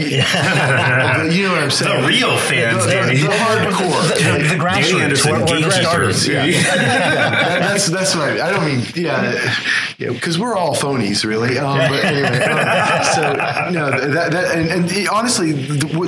but 1.17 1.31
you 1.33 1.43
know 1.43 1.51
what 1.53 1.63
I'm 1.63 1.71
saying. 1.71 2.01
The 2.03 2.07
real 2.07 2.37
fans, 2.37 2.85
the, 2.85 2.91
the, 2.91 3.27
the 3.27 3.33
hardcore. 3.33 4.07
The, 4.07 4.23
the, 4.23 4.29
Like, 4.31 4.41
the 4.43 4.47
Danny 4.47 4.59
grassroots, 4.59 5.01
Anderson, 5.01 5.31
where, 5.31 5.39
where 5.45 5.57
it 5.57 5.61
gatekeepers. 5.61 6.21
started. 6.21 6.27
Yeah. 6.27 6.75
That- 6.75 7.59
that's 7.67 7.87
that's 7.87 8.15
what 8.15 8.29
I, 8.29 8.47
I 8.47 8.51
don't 8.51 8.65
mean. 8.65 8.83
Yeah, 8.95 9.55
yeah, 9.97 10.09
because 10.11 10.39
we're 10.39 10.55
all 10.55 10.75
phonies, 10.75 11.23
really. 11.25 11.57
Um, 11.57 11.77
but 11.77 12.03
anyway, 12.03 12.43
um, 12.43 13.03
so 13.03 13.33
no, 13.71 13.91
that, 14.09 14.31
that 14.31 14.55
and, 14.55 14.89
and 14.91 15.07
honestly, 15.09 15.53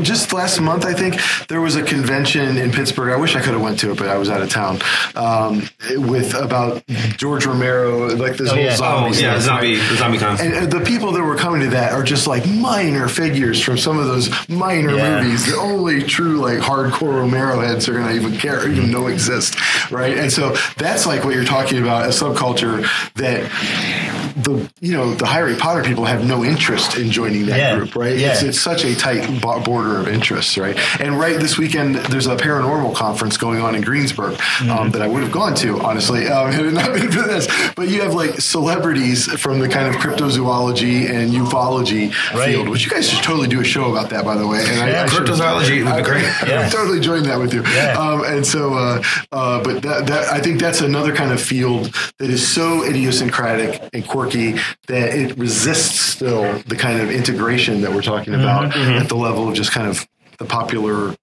just 0.02 0.32
last 0.34 0.60
month, 0.62 0.86
I 0.86 0.94
think 0.94 1.20
there 1.48 1.62
was 1.62 1.76
a 1.76 1.84
convention 1.84 2.58
in 2.58 2.72
Pittsburgh. 2.72 2.99
I 3.08 3.16
wish 3.18 3.36
I 3.36 3.42
could 3.42 3.54
have 3.54 3.62
went 3.62 3.80
to 3.80 3.92
it, 3.92 3.98
but 3.98 4.08
I 4.08 4.18
was 4.18 4.30
out 4.30 4.42
of 4.42 4.50
town. 4.50 4.80
Um, 5.16 5.64
with 6.10 6.34
about 6.34 6.84
George 7.18 7.46
Romero, 7.46 8.08
like 8.16 8.38
this 8.38 8.50
Oh, 8.50 8.56
whole 8.56 8.64
yeah. 8.64 8.76
zombie. 8.76 9.18
Oh, 9.18 9.20
yeah, 9.20 9.40
stuff, 9.40 9.44
zombie, 9.62 9.78
right? 9.80 9.90
the 9.90 9.96
zombie 9.98 10.18
con. 10.18 10.38
And 10.42 10.54
uh, 10.74 10.80
the 10.80 10.84
people 10.86 11.12
that 11.14 11.24
were 11.24 11.36
coming 11.36 11.62
to 11.62 11.68
that 11.70 11.94
are 11.94 12.04
just 12.04 12.28
like 12.28 12.46
minor 12.48 13.08
figures 13.08 13.62
from 13.62 13.78
some 13.78 13.98
of 13.98 14.08
those 14.08 14.30
minor 14.50 14.96
Yeah. 14.96 15.22
movies 15.22 15.46
The 15.46 15.58
only 15.58 16.04
true 16.04 16.38
like 16.40 16.60
hardcore 16.60 17.14
Romero 17.20 17.62
heads 17.62 17.88
are 17.88 17.94
going 17.94 18.08
to 18.08 18.14
even 18.14 18.38
care, 18.38 18.68
even 18.70 18.92
know 18.92 19.08
exist, 19.08 19.56
right? 19.92 20.18
And 20.18 20.32
so 20.32 20.56
that's 20.78 21.06
like 21.06 21.24
what 21.24 21.34
you're 21.36 21.46
talking 21.46 21.82
about 21.82 22.06
a 22.06 22.10
subculture 22.10 22.86
that 23.16 24.29
the 24.36 24.70
you 24.82 24.94
know 24.94 25.14
the 25.14 25.26
Harry 25.26 25.56
Potter 25.56 25.84
people 25.84 26.06
have 26.06 26.26
no 26.28 26.44
interest 26.44 26.98
in 26.98 27.12
joining 27.12 27.46
that 27.48 27.58
Yeah. 27.58 27.76
group, 27.78 27.96
right? 27.96 28.18
Yeah. 28.18 28.32
It's, 28.34 28.44
it's 28.44 28.60
such 28.62 28.84
a 28.86 28.96
tight 28.96 29.42
border 29.42 29.98
of 29.98 30.08
interests, 30.08 30.58
right? 30.58 30.78
And 31.02 31.18
right 31.20 31.40
this 31.40 31.58
weekend, 31.58 31.96
there's 31.96 32.28
a 32.28 32.36
paranormal 32.36 32.96
conference 32.96 33.38
going 33.38 33.62
on 33.62 33.76
in 33.76 33.82
Greensburg 33.82 34.38
Mm-hmm. 34.40 34.70
um, 34.72 34.92
that 34.92 35.02
I 35.02 35.08
would 35.08 35.24
have 35.24 35.32
gone 35.32 35.56
to, 35.56 35.80
honestly, 35.82 36.28
um, 36.28 36.52
had 36.52 36.66
it 36.66 36.74
not 36.74 36.94
been 36.94 37.12
for 37.12 37.22
this. 37.22 37.48
But 37.76 37.88
you 37.90 38.02
have 38.02 38.14
like 38.14 38.40
celebrities 38.42 39.26
from 39.40 39.60
the 39.60 39.68
kind 39.70 39.88
of 39.88 39.96
cryptozoology 40.02 41.10
and 41.10 41.32
ufology 41.32 42.12
Right. 42.34 42.52
field, 42.54 42.70
which 42.70 42.86
you 42.86 42.92
guys 42.92 43.10
should 43.10 43.24
totally 43.24 43.48
do 43.48 43.60
a 43.62 43.64
show 43.64 43.90
about 43.92 44.10
that, 44.12 44.26
by 44.26 44.36
the 44.36 44.46
way. 44.48 44.60
And 44.60 44.90
Yeah, 44.90 45.06
should- 45.08 45.26
cryptozoology 45.26 45.84
would 45.84 45.86
be 45.86 45.92
I- 45.92 46.02
great. 46.02 46.26
I, 46.44 46.48
Yeah. 46.48 46.64
would 46.64 46.72
totally 46.72 47.00
join 47.00 47.24
that 47.24 47.40
with 47.40 47.54
you. 47.54 47.64
Yeah. 47.64 47.98
Um, 47.98 48.24
and 48.26 48.46
so, 48.46 48.74
uh, 48.74 49.02
uh, 49.32 49.64
but 49.64 49.82
that, 49.84 50.08
that 50.08 50.32
I 50.32 50.40
think 50.40 50.60
that's 50.60 50.82
another 50.82 51.16
kind 51.16 51.32
of 51.32 51.42
field 51.42 51.94
that 52.18 52.30
is 52.30 52.46
so 52.48 52.84
idiosyncratic 52.84 53.82
and 53.94 54.06
quirky 54.06 54.19
that 54.28 55.14
it 55.16 55.38
resists 55.38 56.00
still 56.00 56.60
the 56.64 56.76
kind 56.76 57.02
of 57.02 57.10
integration 57.12 57.82
that 57.82 57.94
we're 57.94 58.02
talking 58.02 58.34
about 58.34 58.72
Mm-hmm. 58.72 58.92
at 59.02 59.10
the 59.10 59.16
level 59.16 59.48
of 59.48 59.56
just 59.56 59.72
kind 59.72 59.88
of 59.88 60.08
the 60.38 60.46
popular 60.46 61.16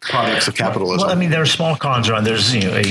products 0.00 0.48
of 0.48 0.54
capitalism. 0.54 1.06
Well, 1.08 1.16
I 1.16 1.18
mean, 1.18 1.30
there 1.30 1.42
are 1.42 1.46
small 1.46 1.76
cons 1.76 2.08
around. 2.08 2.24
There's 2.24 2.54
you 2.54 2.62
know, 2.62 2.76
a, 2.76 2.82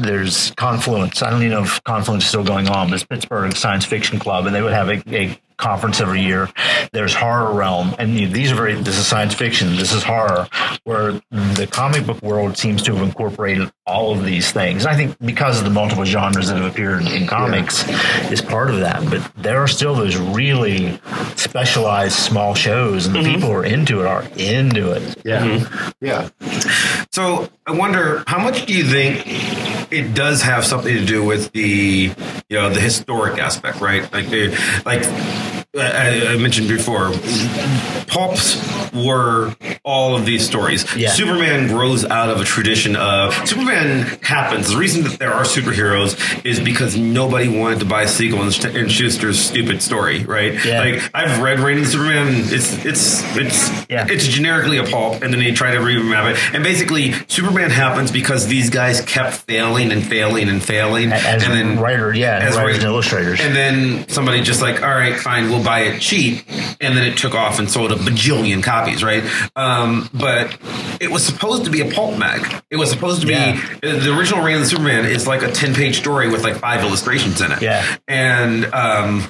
there's 0.00 0.50
Confluence. 0.52 1.22
I 1.22 1.30
don't 1.30 1.40
even 1.42 1.52
know 1.52 1.62
if 1.64 1.82
Confluence 1.84 2.24
is 2.24 2.28
still 2.28 2.44
going 2.44 2.68
on, 2.68 2.88
but 2.88 2.94
it's 2.94 3.04
Pittsburgh 3.04 3.56
Science 3.56 3.84
Fiction 3.84 4.18
Club, 4.18 4.46
and 4.46 4.54
they 4.54 4.62
would 4.62 4.72
have 4.72 4.88
a, 4.88 5.02
a 5.14 5.38
conference 5.60 6.00
every 6.00 6.22
year. 6.22 6.48
There's 6.92 7.14
horror 7.14 7.52
realm, 7.52 7.94
and 7.98 8.18
you 8.18 8.26
know, 8.26 8.32
these 8.32 8.50
are 8.50 8.56
very. 8.56 8.74
This 8.74 8.98
is 8.98 9.06
science 9.06 9.34
fiction. 9.34 9.76
This 9.76 9.92
is 9.92 10.02
horror, 10.02 10.48
where 10.84 11.12
the 11.30 11.68
comic 11.70 12.06
book 12.06 12.22
world 12.22 12.56
seems 12.56 12.82
to 12.84 12.94
have 12.94 13.06
incorporated 13.06 13.70
all 13.86 14.12
of 14.12 14.24
these 14.24 14.50
things. 14.50 14.86
I 14.86 14.94
think 14.94 15.16
because 15.18 15.58
of 15.58 15.64
the 15.64 15.70
multiple 15.70 16.04
genres 16.04 16.48
that 16.48 16.56
have 16.56 16.70
appeared 16.70 17.06
in 17.06 17.26
comics 17.26 17.86
is 18.30 18.40
part 18.40 18.70
of 18.70 18.80
that. 18.80 19.08
But 19.10 19.30
there 19.36 19.62
are 19.62 19.68
still 19.68 19.94
those 19.94 20.16
really 20.16 21.00
specialized 21.36 22.14
small 22.16 22.54
shows, 22.54 23.06
and 23.06 23.14
the 23.14 23.20
mm-hmm. 23.20 23.34
people 23.34 23.48
who 23.48 23.54
are 23.54 23.64
into 23.64 24.00
it 24.00 24.06
are 24.06 24.24
into 24.36 24.92
it. 24.92 25.18
Yeah. 25.24 25.46
Mm-hmm. 25.46 25.90
Yeah. 26.00 26.99
So 27.12 27.48
I 27.66 27.72
wonder 27.72 28.22
how 28.28 28.38
much 28.38 28.66
do 28.66 28.72
you 28.72 28.84
think 28.84 29.24
it 29.92 30.14
does 30.14 30.42
have 30.42 30.64
something 30.64 30.94
to 30.94 31.04
do 31.04 31.24
with 31.24 31.50
the 31.50 32.12
you 32.48 32.56
know 32.56 32.70
the 32.70 32.80
historic 32.80 33.38
aspect, 33.38 33.80
right? 33.80 34.02
Like 34.12 34.28
like 34.84 35.59
I, 35.78 36.32
I 36.32 36.36
mentioned 36.36 36.66
before, 36.68 37.12
pulps 38.08 38.58
were 38.92 39.54
all 39.84 40.16
of 40.16 40.26
these 40.26 40.44
stories. 40.44 40.84
Yeah. 40.96 41.10
Superman 41.10 41.68
grows 41.68 42.04
out 42.04 42.28
of 42.28 42.40
a 42.40 42.44
tradition 42.44 42.96
of 42.96 43.32
Superman 43.48 44.02
happens. 44.22 44.70
The 44.72 44.76
reason 44.76 45.04
that 45.04 45.20
there 45.20 45.32
are 45.32 45.44
superheroes 45.44 46.44
is 46.44 46.58
because 46.58 46.96
nobody 46.96 47.48
wanted 47.56 47.78
to 47.80 47.84
buy 47.84 48.06
Siegel 48.06 48.42
and, 48.42 48.64
and 48.64 48.90
Shuster's 48.90 49.38
stupid 49.38 49.80
story, 49.80 50.24
right? 50.24 50.64
Yeah. 50.64 50.80
Like 50.80 51.10
I've 51.14 51.40
read 51.40 51.60
Reign 51.60 51.78
of 51.78 51.86
Superman. 51.86 52.26
It's 52.46 52.84
it's 52.84 53.22
it's 53.36 53.70
Yeah. 53.88 54.06
it's 54.08 54.26
generically 54.26 54.78
a 54.78 54.84
pulp, 54.84 55.22
and 55.22 55.32
then 55.32 55.38
they 55.40 55.52
try 55.52 55.70
to 55.72 55.78
remap 55.80 56.32
it. 56.32 56.54
And 56.54 56.64
basically, 56.64 57.12
Superman 57.28 57.70
happens 57.70 58.10
because 58.10 58.48
these 58.48 58.70
guys 58.70 59.00
kept 59.02 59.34
failing 59.36 59.92
and 59.92 60.04
failing 60.04 60.48
and 60.48 60.60
failing, 60.62 61.12
As 61.12 61.44
and 61.44 61.52
then 61.52 61.78
writer, 61.78 62.12
yeah, 62.12 62.38
as 62.38 62.56
writers 62.56 62.56
writer- 62.56 62.72
and 62.74 62.82
illustrators. 62.84 63.40
and 63.40 63.54
then 63.54 64.08
somebody 64.08 64.42
just 64.42 64.60
like, 64.60 64.82
all 64.82 64.88
right, 64.88 65.16
fine, 65.18 65.48
we'll 65.48 65.59
buy 65.64 65.80
it 65.80 66.00
cheap. 66.00 66.44
And 66.80 66.96
then 66.96 67.04
it 67.04 67.16
took 67.18 67.34
off 67.34 67.58
and 67.58 67.70
sold 67.70 67.92
a 67.92 67.96
bajillion 67.96 68.62
copies, 68.62 69.02
right? 69.04 69.22
Um, 69.56 70.08
but 70.14 70.56
it 71.00 71.10
was 71.10 71.24
supposed 71.24 71.64
to 71.64 71.70
be 71.70 71.80
a 71.80 71.90
pulp 71.92 72.18
mag. 72.18 72.62
It 72.70 72.76
was 72.76 72.90
supposed 72.90 73.20
to 73.20 73.26
be 73.26 73.32
Yeah. 73.34 73.60
the 73.82 74.16
original 74.16 74.42
Reign 74.42 74.56
of 74.56 74.62
the 74.62 74.68
Superman 74.68 75.04
is 75.04 75.26
like 75.26 75.42
a 75.42 75.50
10 75.50 75.74
page 75.74 75.98
story 75.98 76.28
with 76.28 76.42
like 76.42 76.56
five 76.56 76.82
illustrations 76.82 77.40
in 77.40 77.52
it. 77.52 77.60
Yeah. 77.62 77.84
And 78.08 78.64
um, 78.74 79.22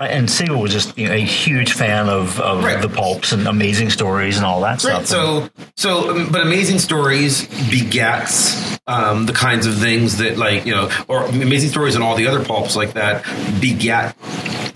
and 0.00 0.28
Siegel 0.30 0.60
was 0.60 0.72
just 0.72 0.96
you 0.98 1.06
know, 1.08 1.14
a 1.14 1.20
huge 1.24 1.72
fan 1.72 2.08
of, 2.08 2.40
of 2.40 2.64
Right. 2.64 2.80
the 2.82 2.88
pulps 2.88 3.32
and 3.32 3.46
amazing 3.46 3.90
stories 3.90 4.36
and 4.36 4.44
all 4.46 4.60
that 4.62 4.82
Right. 4.84 5.06
stuff. 5.06 5.06
So, 5.06 5.50
so, 5.76 6.10
um, 6.10 6.28
but 6.32 6.40
amazing 6.42 6.78
stories 6.78 7.46
begets 7.70 8.76
um, 8.88 9.26
the 9.26 9.32
kinds 9.32 9.66
of 9.66 9.76
things 9.78 10.18
that, 10.18 10.36
like, 10.38 10.64
you 10.66 10.74
know, 10.74 10.90
or 11.08 11.24
amazing 11.26 11.70
stories 11.70 11.94
and 11.94 12.04
all 12.04 12.14
the 12.16 12.26
other 12.28 12.44
pulps 12.44 12.76
like 12.76 12.92
that 12.94 13.24
begat 13.60 14.16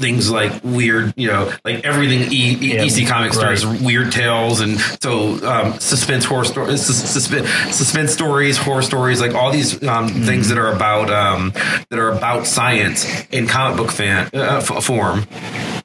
things 0.01 0.30
like 0.30 0.62
weird, 0.64 1.12
you 1.16 1.28
know, 1.28 1.53
like 1.64 1.84
everything 1.84 2.32
e- 2.32 2.57
e- 2.61 2.74
Yeah, 2.74 2.84
EC 2.84 3.07
Comics 3.07 3.36
right. 3.36 3.82
weird 3.82 4.11
tales, 4.12 4.61
and 4.61 4.78
so 5.03 5.34
um, 5.46 5.78
suspense 5.78 6.24
horror 6.24 6.44
stories, 6.44 6.84
suspense, 6.84 7.48
suspense 7.74 8.12
stories, 8.12 8.57
horror 8.57 8.82
stories, 8.82 9.20
like 9.20 9.34
all 9.34 9.51
these 9.53 9.74
um, 9.84 10.09
Mm-hmm. 10.09 10.22
things 10.24 10.48
that 10.48 10.59
are 10.59 10.72
about 10.72 11.11
um, 11.11 11.53
that 11.90 11.98
are 11.98 12.11
about 12.11 12.46
science 12.46 13.07
in 13.30 13.46
comic 13.46 13.76
book 13.76 13.90
fan 13.90 14.28
uh, 14.34 14.62
f- 14.66 14.82
form. 14.84 15.26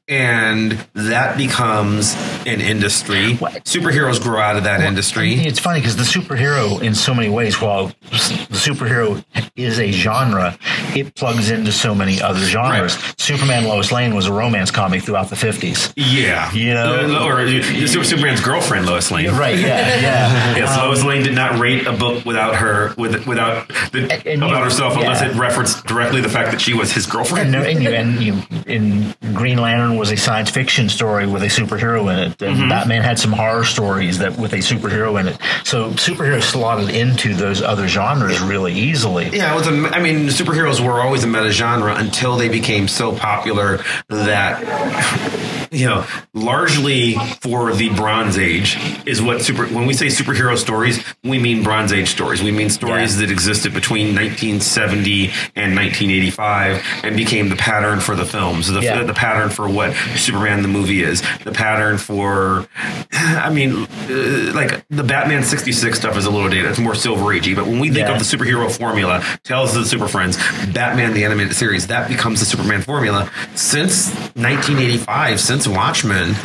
And 0.07 0.73
that 0.93 1.35
becomes 1.35 2.13
an 2.45 2.61
industry. 2.61 3.35
What? 3.37 3.63
Superheroes 3.65 4.21
grow 4.21 4.39
out 4.39 4.55
of 4.55 4.65
that 4.65 4.81
industry. 4.81 5.33
It's 5.33 5.57
funny 5.59 5.79
because 5.79 5.97
the 5.97 6.03
superhero, 6.03 6.79
in 6.79 6.93
so 6.93 7.15
many 7.15 7.27
ways, 7.29 7.59
while 7.59 7.87
the 8.11 8.15
superhero 8.51 9.23
is 9.55 9.79
a 9.79 9.91
genre, 9.91 10.57
it 10.95 11.15
plugs 11.15 11.49
into 11.49 11.71
so 11.71 11.95
many 11.95 12.21
other 12.21 12.39
genres. 12.41 12.93
Superman 13.17 13.65
Lois 13.65 13.91
Lane 13.91 14.13
was 14.13 14.27
a 14.27 14.31
romance 14.33 14.69
comic 14.69 15.01
throughout 15.01 15.29
the 15.31 15.35
50s. 15.35 15.91
Yeah, 15.95 16.51
You 16.53 16.75
know? 16.75 17.25
or 17.27 17.39
uh, 17.41 17.87
Superman's 17.87 18.41
girlfriend, 18.41 18.85
Lois 18.85 19.09
Lane. 19.09 19.31
Right, 19.31 19.57
yeah, 19.57 19.99
yeah. 20.01 20.55
Yes, 20.55 20.77
Lois 20.77 21.03
Lane 21.03 21.23
did 21.23 21.33
not 21.33 21.59
rate 21.59 21.87
a 21.87 21.93
book 21.93 22.23
without 22.25 22.55
her, 22.55 22.93
with 22.97 23.25
without 23.25 23.67
the, 23.91 24.07
And- 24.11 24.27
and 24.27 24.43
about 24.43 24.57
you- 24.59 24.63
herself, 24.65 24.93
unless 24.97 25.21
yeah. 25.21 25.29
it 25.31 25.35
referenced 25.35 25.85
directly 25.85 26.21
the 26.21 26.29
fact 26.29 26.51
that 26.51 26.61
she 26.61 26.73
was 26.75 26.91
his 26.91 27.07
girlfriend. 27.07 27.55
And, 27.55 27.65
and, 27.65 27.83
you, 27.83 27.89
and 27.89 28.21
you, 28.21 28.41
in 28.67 29.15
Green 29.33 29.57
Lantern 29.57 29.94
was 29.97 30.11
a 30.11 30.17
science 30.17 30.49
fiction 30.49 30.89
story 30.89 31.27
with 31.27 31.43
a 31.43 31.47
superhero 31.47 32.11
in 32.11 32.19
it, 32.19 32.41
and 32.41 32.57
mm-hmm. 32.57 32.69
Batman 32.69 33.01
had 33.01 33.19
some 33.19 33.31
horror 33.31 33.63
stories 33.63 34.19
that 34.19 34.37
with 34.37 34.53
a 34.53 34.57
superhero 34.57 35.19
in 35.19 35.27
it. 35.27 35.37
So 35.63 35.91
superheroes 35.91 36.43
slotted 36.43 36.89
into 36.89 37.33
those 37.33 37.61
other 37.61 37.87
genres 37.87 38.39
really 38.41 38.73
easily. 38.73 39.29
Yeah, 39.29 39.53
it 39.53 39.55
was. 39.55 39.67
A, 39.67 39.95
I 39.95 40.01
mean, 40.01 40.27
superheroes 40.27 40.85
were 40.85 41.01
always 41.01 41.23
a 41.23 41.27
meta 41.27 41.51
genre 41.51 41.95
until 41.95 42.37
they 42.37 42.49
became 42.49 42.87
so 42.87 43.15
popular 43.15 43.83
that 44.09 44.61
you 45.75 45.85
know, 45.87 46.05
largely 46.33 47.13
for 47.41 47.73
the 47.73 47.89
Bronze 47.95 48.37
Age 48.37 48.77
is 49.05 49.21
what 49.21 49.41
super. 49.41 49.65
When 49.67 49.85
we 49.85 49.93
say 49.93 50.07
superhero 50.07 50.57
stories, 50.57 51.03
we 51.23 51.37
mean 51.39 51.63
Bronze 51.63 51.91
Age 51.91 52.09
stories. 52.09 52.41
We 52.41 52.51
mean 52.51 52.69
stories 52.69 53.15
Yeah. 53.15 53.21
that 53.25 53.31
existed 53.31 53.73
between 53.73 54.15
1970 54.15 55.31
and 55.55 55.75
1985 55.75 56.83
and 57.03 57.15
became 57.17 57.49
the 57.49 57.55
pattern 57.55 57.99
for 57.99 58.15
the 58.15 58.25
films. 58.25 58.67
The, 58.71 58.81
Yeah. 58.81 59.03
the 59.03 59.13
pattern 59.13 59.49
for 59.49 59.67
what 59.67 59.93
Superman 60.15 60.61
the 60.61 60.67
movie 60.67 61.03
is. 61.03 61.21
The 61.43 61.51
pattern 61.51 61.97
for, 61.97 62.67
I 63.13 63.49
mean, 63.49 63.87
uh, 64.09 64.53
like 64.53 64.85
the 64.89 65.03
Batman 65.03 65.43
66 65.43 65.97
stuff 65.97 66.17
is 66.17 66.25
a 66.25 66.29
little 66.31 66.49
dated. 66.49 66.65
It's 66.71 66.79
more 66.79 66.95
Silver 66.95 67.25
Agey. 67.25 67.55
But 67.55 67.67
when 67.67 67.79
we 67.79 67.89
think 67.89 68.07
Yeah. 68.07 68.13
of 68.13 68.19
the 68.19 68.25
superhero 68.37 68.71
formula, 68.71 69.23
Tales 69.43 69.75
of 69.75 69.83
the 69.83 69.89
Super 69.89 70.07
Friends, 70.07 70.37
Batman 70.73 71.13
the 71.13 71.23
animated 71.25 71.55
series, 71.55 71.87
that 71.87 72.07
becomes 72.07 72.39
the 72.39 72.45
Superman 72.45 72.81
formula 72.81 73.29
since 73.55 74.09
1985, 74.35 75.39
since 75.39 75.64
Watchmen 75.67 76.35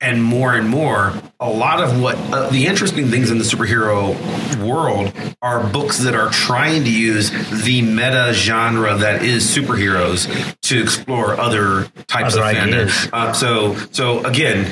and 0.00 0.22
more 0.24 0.54
and 0.54 0.68
more, 0.68 1.12
a 1.38 1.50
lot 1.50 1.82
of 1.82 2.00
what 2.00 2.16
uh, 2.32 2.48
the 2.48 2.66
interesting 2.66 3.08
things 3.08 3.30
in 3.30 3.38
the 3.38 3.44
superhero 3.44 4.16
world 4.64 5.12
are 5.42 5.66
books 5.68 5.98
that 5.98 6.14
are 6.14 6.30
trying 6.30 6.84
to 6.84 6.90
use 6.90 7.30
the 7.64 7.82
meta 7.82 8.32
genre 8.32 8.96
that 8.96 9.22
is 9.22 9.44
superheroes 9.44 10.26
to 10.62 10.82
explore 10.82 11.38
other 11.38 11.84
types 12.06 12.34
Other 12.34 12.44
of 12.44 12.56
fandom. 12.56 13.10
Uh, 13.12 13.32
so, 13.34 13.74
so 13.92 14.24
again, 14.24 14.64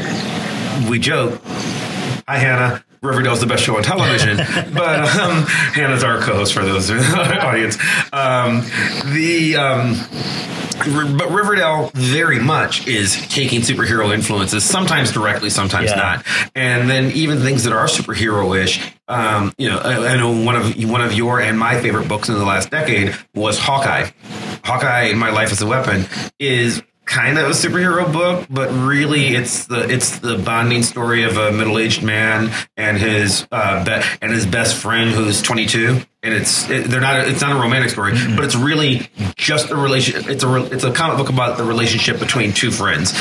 we 0.88 0.98
joke. 0.98 1.40
Hi, 2.26 2.38
Hannah. 2.38 2.84
Riverdale's 3.02 3.40
the 3.40 3.46
best 3.46 3.62
show 3.62 3.76
on 3.76 3.82
television, 3.82 4.36
but 4.74 5.00
um, 5.18 5.44
Hannah's 5.46 6.02
our 6.04 6.20
co-host 6.20 6.52
for 6.54 6.64
those 6.64 6.90
audience. 6.90 7.76
Um, 8.12 8.62
the 9.14 9.56
um, 9.56 9.96
but 11.18 11.30
Riverdale 11.30 11.90
very 11.94 12.38
much 12.38 12.86
is 12.86 13.16
taking 13.28 13.60
superhero 13.62 14.14
influences, 14.14 14.64
sometimes 14.64 15.10
directly, 15.12 15.50
sometimes 15.50 15.90
Yeah. 15.90 15.96
not, 15.96 16.26
and 16.54 16.88
then 16.88 17.10
even 17.12 17.40
things 17.40 17.64
that 17.64 17.72
are 17.72 17.86
superhero-ish. 17.86 18.92
Um, 19.08 19.52
you 19.58 19.68
know, 19.70 19.78
I, 19.78 20.12
I 20.12 20.16
know 20.16 20.44
one 20.44 20.54
of 20.56 20.84
one 20.88 21.00
of 21.00 21.12
your 21.14 21.40
and 21.40 21.58
my 21.58 21.80
favorite 21.80 22.08
books 22.08 22.28
in 22.28 22.36
the 22.36 22.44
last 22.44 22.70
decade 22.70 23.14
was 23.34 23.58
Hawkeye. 23.58 24.10
Hawkeye, 24.64 25.14
My 25.14 25.30
Life 25.30 25.50
as 25.50 25.62
a 25.62 25.66
Weapon, 25.66 26.04
is 26.38 26.82
kind 27.08 27.38
of 27.38 27.46
a 27.46 27.50
superhero 27.50 28.12
book, 28.12 28.46
but 28.50 28.70
really 28.70 29.34
it's 29.34 29.66
the 29.66 29.88
it's 29.88 30.18
the 30.18 30.36
bonding 30.38 30.82
story 30.82 31.24
of 31.24 31.36
a 31.36 31.50
middle 31.50 31.78
aged 31.78 32.02
man 32.02 32.50
and 32.76 32.98
his 32.98 33.48
uh, 33.50 33.84
be- 33.84 34.06
and 34.20 34.30
his 34.32 34.46
best 34.46 34.76
friend 34.76 35.10
who's 35.10 35.42
22. 35.42 36.02
And 36.20 36.34
it's 36.34 36.68
it, 36.68 36.90
they're 36.90 37.00
not 37.00 37.28
it's 37.28 37.40
not 37.40 37.52
a 37.52 37.60
romantic 37.60 37.90
story, 37.90 38.12
but 38.34 38.44
it's 38.44 38.56
really 38.56 39.08
just 39.36 39.70
a 39.70 39.76
relation. 39.76 40.28
It's 40.28 40.42
a 40.42 40.48
re- 40.48 40.62
it's 40.64 40.82
a 40.82 40.92
comic 40.92 41.16
book 41.16 41.28
about 41.28 41.58
the 41.58 41.62
relationship 41.62 42.18
between 42.18 42.52
two 42.52 42.72
friends. 42.72 43.12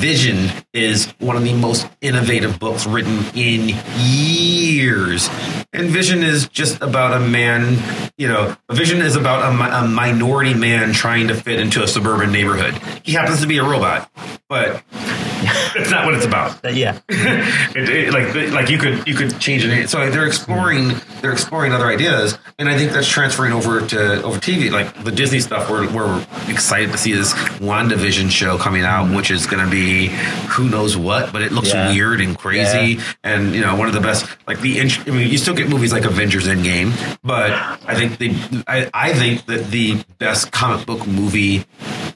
Vision 0.00 0.50
is 0.74 1.06
one 1.18 1.36
of 1.38 1.44
the 1.44 1.54
most 1.54 1.88
innovative 2.02 2.58
books 2.58 2.86
written 2.86 3.24
in 3.34 3.74
years, 3.96 5.30
and 5.72 5.88
Vision 5.88 6.22
is 6.22 6.46
just 6.48 6.82
about 6.82 7.14
a 7.14 7.20
man. 7.20 7.78
You 8.18 8.28
know, 8.28 8.54
Vision 8.70 9.00
is 9.00 9.16
about 9.16 9.44
a, 9.44 9.84
a 9.84 9.88
minority 9.88 10.52
man 10.52 10.92
trying 10.92 11.28
to 11.28 11.34
fit 11.34 11.58
into 11.58 11.82
a 11.82 11.88
suburban 11.88 12.32
neighborhood. 12.32 12.74
He 13.02 13.12
happens 13.12 13.40
to 13.40 13.46
be 13.46 13.56
a 13.56 13.64
robot, 13.64 14.10
but 14.50 14.82
it's 15.76 15.90
not 15.90 16.04
what 16.04 16.14
it's 16.14 16.24
about. 16.26 16.64
Uh, 16.64 16.68
yeah. 16.68 16.98
it, 17.08 17.88
it- 17.88 18.12
like 18.12 18.52
like 18.52 18.68
you 18.70 18.78
could 18.78 19.06
you 19.06 19.14
could 19.14 19.38
change 19.40 19.64
it. 19.64 19.88
So 19.88 20.08
they're 20.10 20.26
exploring 20.26 20.92
they're 21.20 21.32
exploring 21.32 21.72
other 21.72 21.86
ideas, 21.86 22.38
and 22.58 22.68
I 22.68 22.76
think 22.76 22.92
that's 22.92 23.08
transferring 23.08 23.52
over 23.52 23.86
to 23.88 24.22
over 24.22 24.38
TV. 24.38 24.70
Like 24.70 25.04
the 25.04 25.12
Disney 25.12 25.40
stuff, 25.40 25.70
we're 25.70 25.90
we're 25.92 26.20
excited 26.48 26.90
to 26.92 26.98
see 26.98 27.12
this 27.12 27.32
WandaVision 27.60 28.30
show 28.30 28.58
coming 28.58 28.82
out, 28.82 29.14
which 29.14 29.30
is 29.30 29.46
going 29.46 29.64
to 29.64 29.70
be 29.70 30.08
who 30.50 30.68
knows 30.68 30.96
what, 30.96 31.32
but 31.32 31.42
it 31.42 31.52
looks 31.52 31.72
Yeah. 31.72 31.90
weird 31.92 32.20
and 32.20 32.36
crazy, 32.38 33.00
and 33.24 33.54
you 33.54 33.60
know 33.60 33.76
one 33.76 33.88
of 33.88 33.94
the 33.94 34.00
best. 34.00 34.26
Like 34.46 34.60
the 34.60 34.80
I 34.80 35.10
mean, 35.10 35.30
you 35.30 35.38
still 35.38 35.54
get 35.54 35.68
movies 35.68 35.92
like 35.92 36.04
Avengers 36.04 36.46
Endgame, 36.48 36.92
but 37.22 37.50
I 37.86 37.94
think 37.94 38.18
the 38.18 38.64
I, 38.66 38.90
I 38.92 39.12
think 39.14 39.46
that 39.46 39.70
the 39.70 40.02
best 40.18 40.50
comic 40.52 40.86
book 40.86 41.06
movie 41.06 41.64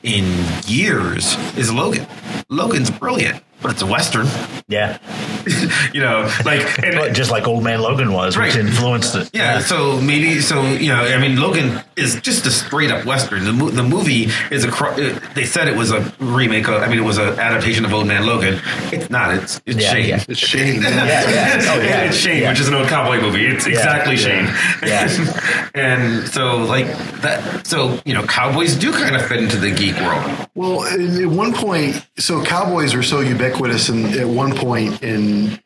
in 0.02 0.24
years 0.66 1.36
is 1.56 1.72
Logan. 1.72 2.06
Logan's 2.48 2.90
brilliant. 2.90 3.42
But 3.62 3.70
it's 3.72 3.82
a 3.82 3.86
western. 3.86 4.26
Yeah, 4.68 4.98
you 5.94 6.00
know, 6.00 6.28
like 6.44 6.82
and, 6.84 7.14
just 7.14 7.30
like 7.30 7.46
Old 7.46 7.62
Man 7.62 7.80
Logan 7.80 8.12
was, 8.12 8.36
which 8.36 8.54
Right. 8.54 8.56
influenced 8.56 9.14
it. 9.14 9.30
Yeah, 9.32 9.60
so 9.60 10.00
maybe 10.00 10.40
so 10.40 10.62
you 10.62 10.88
know, 10.88 11.04
I 11.04 11.18
mean, 11.18 11.40
Logan 11.40 11.80
is 11.96 12.20
just 12.20 12.44
a 12.46 12.50
straight 12.50 12.90
up 12.90 13.04
western. 13.06 13.44
The, 13.44 13.52
the 13.70 13.82
movie 13.84 14.28
is 14.50 14.64
a. 14.64 14.68
uh, 14.74 15.18
They 15.34 15.44
said 15.44 15.68
it 15.68 15.76
was 15.76 15.92
a 15.92 16.00
remake. 16.18 16.68
Of, 16.68 16.82
I 16.82 16.88
mean, 16.88 16.98
it 16.98 17.02
was 17.04 17.18
an 17.18 17.38
adaptation 17.38 17.84
of 17.84 17.94
Old 17.94 18.06
Man 18.08 18.26
Logan. 18.26 18.60
It's 18.92 19.08
not. 19.08 19.34
It's 19.34 19.60
it's 19.66 19.80
Yeah, 19.82 19.92
Shane. 19.92 20.08
yeah. 20.08 20.24
It's 20.28 20.40
Shane. 20.40 20.82
Yeah, 20.82 21.30
yeah. 21.30 21.56
Oh, 21.72 21.80
yeah. 21.80 22.04
it's 22.04 22.16
Shane, 22.16 22.42
Yeah. 22.42 22.50
which 22.50 22.60
is 22.60 22.68
an 22.68 22.74
old 22.74 22.88
cowboy 22.88 23.20
movie. 23.20 23.46
It's 23.46 23.66
exactly 23.66 24.16
Shane. 24.16 24.46
Yeah. 24.84 25.08
and 25.74 26.26
so 26.28 26.56
like 26.58 26.86
that. 27.22 27.66
So 27.66 28.00
you 28.04 28.14
know, 28.14 28.24
cowboys 28.24 28.74
do 28.76 28.92
kind 28.92 29.14
of 29.16 29.24
fit 29.26 29.38
into 29.42 29.56
the 29.58 29.70
geek 29.70 29.96
world. 30.00 30.48
Well, 30.54 30.84
at 30.84 31.26
one 31.26 31.52
point, 31.54 32.04
so 32.18 32.42
cowboys 32.42 32.94
are 32.94 33.02
so 33.02 33.20
ubiquitous, 33.20 33.55
and 33.60 34.14
at 34.16 34.28
one 34.28 34.54
point 34.54 35.02
in 35.02 35.58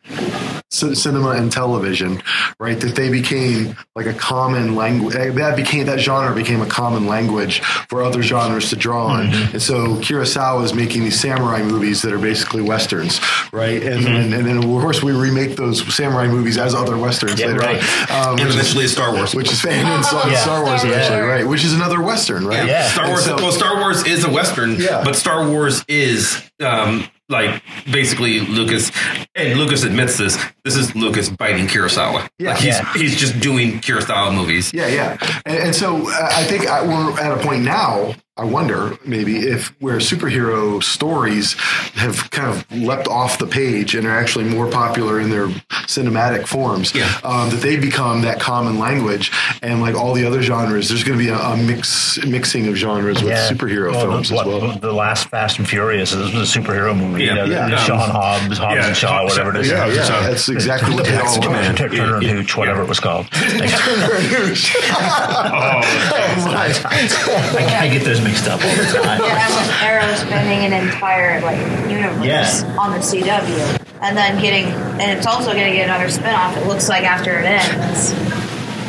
c- 0.70 0.94
cinema 0.94 1.30
and 1.30 1.50
television, 1.50 2.22
right, 2.60 2.78
that 2.80 2.94
they 2.94 3.10
became 3.10 3.76
like 3.96 4.06
a 4.06 4.14
common 4.14 4.76
language. 4.76 5.14
That 5.14 5.56
became 5.56 5.86
that 5.86 5.98
genre 5.98 6.34
became 6.34 6.62
a 6.62 6.66
common 6.66 7.06
language 7.06 7.60
for 7.88 8.02
other 8.02 8.22
genres 8.22 8.70
to 8.70 8.76
draw 8.76 9.06
on. 9.06 9.26
Mm-hmm. 9.26 9.52
And 9.54 9.62
so 9.62 9.96
Kurosawa 9.96 10.64
is 10.64 10.72
making 10.72 11.02
these 11.02 11.18
samurai 11.18 11.62
movies 11.62 12.02
that 12.02 12.12
are 12.12 12.18
basically 12.18 12.62
westerns, 12.62 13.20
right? 13.52 13.82
And 13.82 14.04
then 14.04 14.32
and 14.32 14.46
then 14.46 14.58
of 14.58 14.64
course 14.64 15.02
we 15.02 15.12
remake 15.12 15.56
those 15.56 15.82
samurai 15.94 16.28
movies 16.28 16.56
as 16.58 16.74
other 16.74 16.96
westerns 16.96 17.40
Yeah, 17.40 17.46
later 17.48 17.58
right. 17.60 17.82
on, 18.10 18.28
um, 18.34 18.38
And 18.38 18.48
which 18.54 18.74
is- 18.76 18.92
Star 18.92 19.12
Wars. 19.12 19.34
which 19.34 19.50
is 19.52 19.60
fan 19.60 19.84
and 19.84 20.04
Star, 20.04 20.28
Yeah. 20.30 20.36
Star 20.38 20.64
Wars 20.64 20.84
Yeah. 20.84 20.90
eventually, 20.90 21.20
right? 21.20 21.46
Which 21.46 21.64
is 21.64 21.72
another 21.74 22.00
western, 22.00 22.46
right? 22.46 22.66
Yeah. 22.66 22.88
Star 22.88 23.08
Wars. 23.08 23.24
so- 23.24 23.36
well, 23.36 23.52
Star 23.52 23.78
Wars 23.80 24.04
is 24.06 24.24
a 24.24 24.30
western, 24.30 24.76
Yeah. 24.76 25.02
but 25.04 25.16
Star 25.16 25.48
Wars 25.48 25.84
is 25.88 26.40
um, 26.60 27.08
like 27.30 27.62
basically 27.90 28.40
Lucas, 28.40 28.90
and 29.34 29.58
Lucas 29.58 29.84
admits 29.84 30.18
this. 30.18 30.36
This 30.64 30.76
is 30.76 30.94
Lucas 30.94 31.30
biting 31.30 31.66
Kurosawa. 31.66 32.28
Yeah. 32.38 32.50
Like, 32.50 32.58
he's 32.58 32.74
Yeah. 32.76 32.92
he's 32.94 33.16
just 33.16 33.40
doing 33.40 33.80
Kurosawa 33.80 34.34
movies. 34.34 34.72
Yeah, 34.74 34.88
yeah, 34.88 35.16
and, 35.46 35.56
and 35.56 35.74
so 35.74 36.08
uh, 36.10 36.28
I 36.32 36.44
think 36.44 36.66
I, 36.68 36.82
we're 36.86 37.18
at 37.18 37.32
a 37.32 37.42
point 37.42 37.62
now. 37.62 38.14
I 38.36 38.44
wonder 38.44 38.96
maybe 39.04 39.38
if 39.48 39.68
where 39.82 39.98
superhero 39.98 40.82
stories 40.82 41.54
have 41.94 42.30
kind 42.30 42.48
of 42.48 42.64
leapt 42.72 43.06
off 43.06 43.38
the 43.38 43.46
page 43.46 43.94
and 43.94 44.06
are 44.06 44.18
actually 44.18 44.44
more 44.46 44.66
popular 44.70 45.20
in 45.20 45.28
their 45.28 45.48
cinematic 45.88 46.46
forms. 46.46 46.94
Yeah. 46.94 47.20
um, 47.24 47.50
that 47.50 47.60
they 47.60 47.76
become 47.76 48.22
that 48.22 48.40
common 48.40 48.78
language, 48.78 49.30
and 49.62 49.82
like 49.82 49.94
all 49.94 50.14
the 50.14 50.24
other 50.24 50.40
genres, 50.40 50.88
there's 50.88 51.04
going 51.04 51.18
to 51.18 51.24
be 51.24 51.28
a, 51.30 51.36
a 51.36 51.56
mix 51.56 52.24
mixing 52.24 52.66
of 52.68 52.76
genres 52.76 53.22
with 53.22 53.32
superhero 53.34 53.90
Well, 53.90 54.00
films 54.12 54.32
what, 54.32 54.46
as 54.46 54.62
well. 54.62 54.78
The 54.78 54.92
last 54.92 55.28
Fast 55.28 55.58
and 55.58 55.68
Furious 55.68 56.12
is 56.12 56.28
a 56.32 56.60
superhero 56.60 56.96
movie. 56.96 57.24
Yeah. 57.24 57.30
you 57.30 57.50
know, 57.50 57.54
Yeah. 57.54 57.68
the 57.68 57.76
Sean 57.78 57.98
Hobbs, 58.10 58.56
Hobbs 58.58 58.74
yeah, 58.76 58.86
and 58.86 58.96
Shaw, 58.96 59.24
whatever 59.24 59.50
it 59.50 59.56
is. 59.60 59.68
Yeah, 59.68 59.86
yeah, 59.88 60.04
So- 60.04 60.20
that's 60.22 60.48
exactly 60.48 60.94
what 60.94 61.04
they 61.04 61.16
all 61.18 61.42
Command. 61.42 61.76
Turner 61.76 62.16
and 62.16 62.24
Hooch, 62.24 62.56
whatever 62.56 62.82
it 62.82 62.88
was 62.88 63.00
called. 63.00 63.26
Turner 63.32 64.14
and 64.14 64.30
I, 66.56 67.76
I 67.80 67.88
get 67.92 68.04
those 68.04 68.20
mixed 68.30 68.46
up 68.48 68.62
all 68.64 68.76
the 68.76 69.00
time. 69.02 69.20
Yeah, 69.20 69.82
Arrow's 69.82 70.18
spending 70.20 70.72
an 70.72 70.86
entire 70.86 71.40
like 71.40 71.58
universe 71.90 72.24
Yeah. 72.24 72.76
on 72.78 72.92
the 72.92 72.98
CW, 73.02 73.78
and 74.02 74.16
then 74.16 74.40
getting, 74.40 74.66
and 74.66 75.16
it's 75.18 75.26
also 75.26 75.52
going 75.52 75.66
to 75.66 75.72
get 75.76 75.84
another 75.86 76.06
spinoff. 76.06 76.56
It 76.56 76.66
looks 76.66 76.88
like 76.88 77.04
after 77.04 77.38
it 77.38 77.44
ends, 77.44 78.12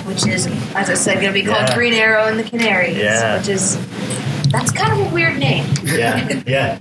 which 0.06 0.28
is, 0.28 0.48
as 0.76 0.90
I 0.90 0.94
said, 0.94 1.16
going 1.16 1.34
to 1.34 1.40
be 1.40 1.44
called 1.46 1.70
Yeah. 1.70 1.76
Green 1.76 1.94
Arrow 1.94 2.26
and 2.28 2.38
the 2.38 2.44
Canaries, 2.44 2.98
Yeah. 2.98 3.38
which 3.38 3.50
is 3.50 3.78
that's 4.52 4.72
kind 4.72 4.92
of 5.02 5.08
a 5.12 5.14
weird 5.14 5.38
name. 5.40 5.66
Yeah, 5.86 6.42
yeah. 6.46 6.78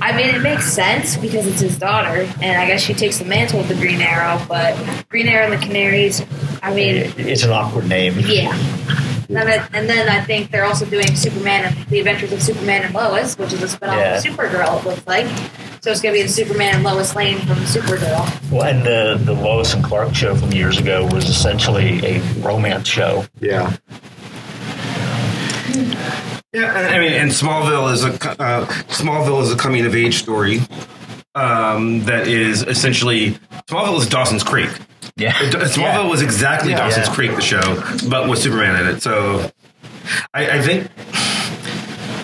I 0.00 0.16
mean, 0.16 0.34
it 0.34 0.40
makes 0.42 0.72
sense 0.72 1.16
because 1.16 1.46
it's 1.46 1.60
his 1.60 1.78
daughter, 1.78 2.26
and 2.40 2.60
I 2.60 2.66
guess 2.66 2.80
she 2.80 2.94
takes 2.94 3.18
the 3.18 3.24
mantle 3.26 3.60
of 3.60 3.68
the 3.68 3.74
Green 3.74 4.00
Arrow. 4.00 4.40
But 4.48 4.74
Green 5.10 5.28
Arrow 5.28 5.52
and 5.52 5.62
the 5.62 5.64
Canaries, 5.64 6.22
I 6.62 6.74
mean, 6.74 7.12
It's 7.18 7.44
an 7.44 7.50
awkward 7.50 7.86
name. 7.88 8.18
yeah. 8.20 8.52
And 9.38 9.48
then, 9.48 9.68
and 9.72 9.88
then 9.88 10.08
I 10.08 10.20
think 10.22 10.50
they're 10.50 10.64
also 10.64 10.84
doing 10.86 11.14
Superman 11.14 11.64
and 11.72 11.86
the 11.88 12.00
Adventures 12.00 12.32
of 12.32 12.42
Superman 12.42 12.82
and 12.82 12.92
Lois, 12.94 13.38
which 13.38 13.52
is 13.52 13.62
a 13.62 13.66
spinoff 13.66 13.96
Yeah. 13.96 14.16
of 14.18 14.24
Supergirl. 14.24 14.80
It 14.80 14.86
looks 14.86 15.06
like. 15.06 15.26
So 15.82 15.90
it's 15.92 16.00
gonna 16.02 16.14
be 16.14 16.22
the 16.22 16.28
Superman 16.28 16.74
and 16.74 16.82
Lois 16.84 17.14
Lane 17.14 17.38
from 17.38 17.56
Supergirl. 17.58 18.50
Well, 18.50 18.64
and 18.64 18.84
the, 18.84 19.20
the 19.24 19.32
Lois 19.32 19.72
and 19.72 19.84
Clark 19.84 20.14
show 20.14 20.34
from 20.34 20.52
years 20.52 20.78
ago 20.78 21.06
was 21.12 21.28
essentially 21.28 22.04
a 22.04 22.20
romance 22.40 22.88
show. 22.88 23.24
Yeah, 23.40 23.76
Yeah, 26.52 26.72
I 26.72 26.98
mean, 26.98 27.12
and 27.12 27.30
Smallville 27.30 27.92
is 27.92 28.04
a 28.04 28.08
uh, 28.42 28.66
Smallville 28.88 29.42
is 29.42 29.52
a 29.52 29.56
coming 29.56 29.86
of 29.86 29.94
age 29.94 30.16
story 30.18 30.60
um, 31.36 32.00
that 32.04 32.26
is 32.26 32.62
essentially 32.62 33.38
Smallville 33.68 34.00
is 34.00 34.08
Dawson's 34.08 34.42
Creek. 34.42 34.68
Yeah. 35.20 35.32
Smallville 35.32 36.08
was 36.10 36.22
exactly 36.22 36.70
Yeah. 36.70 36.78
Dawson's 36.78 37.08
Yeah. 37.08 37.14
Creek, 37.14 37.34
the 37.36 37.40
show, 37.42 37.82
but 38.08 38.28
with 38.28 38.38
Superman 38.38 38.80
in 38.86 38.94
it. 38.96 39.02
So 39.02 39.50
I, 40.34 40.58
I 40.58 40.62
think 40.62 40.88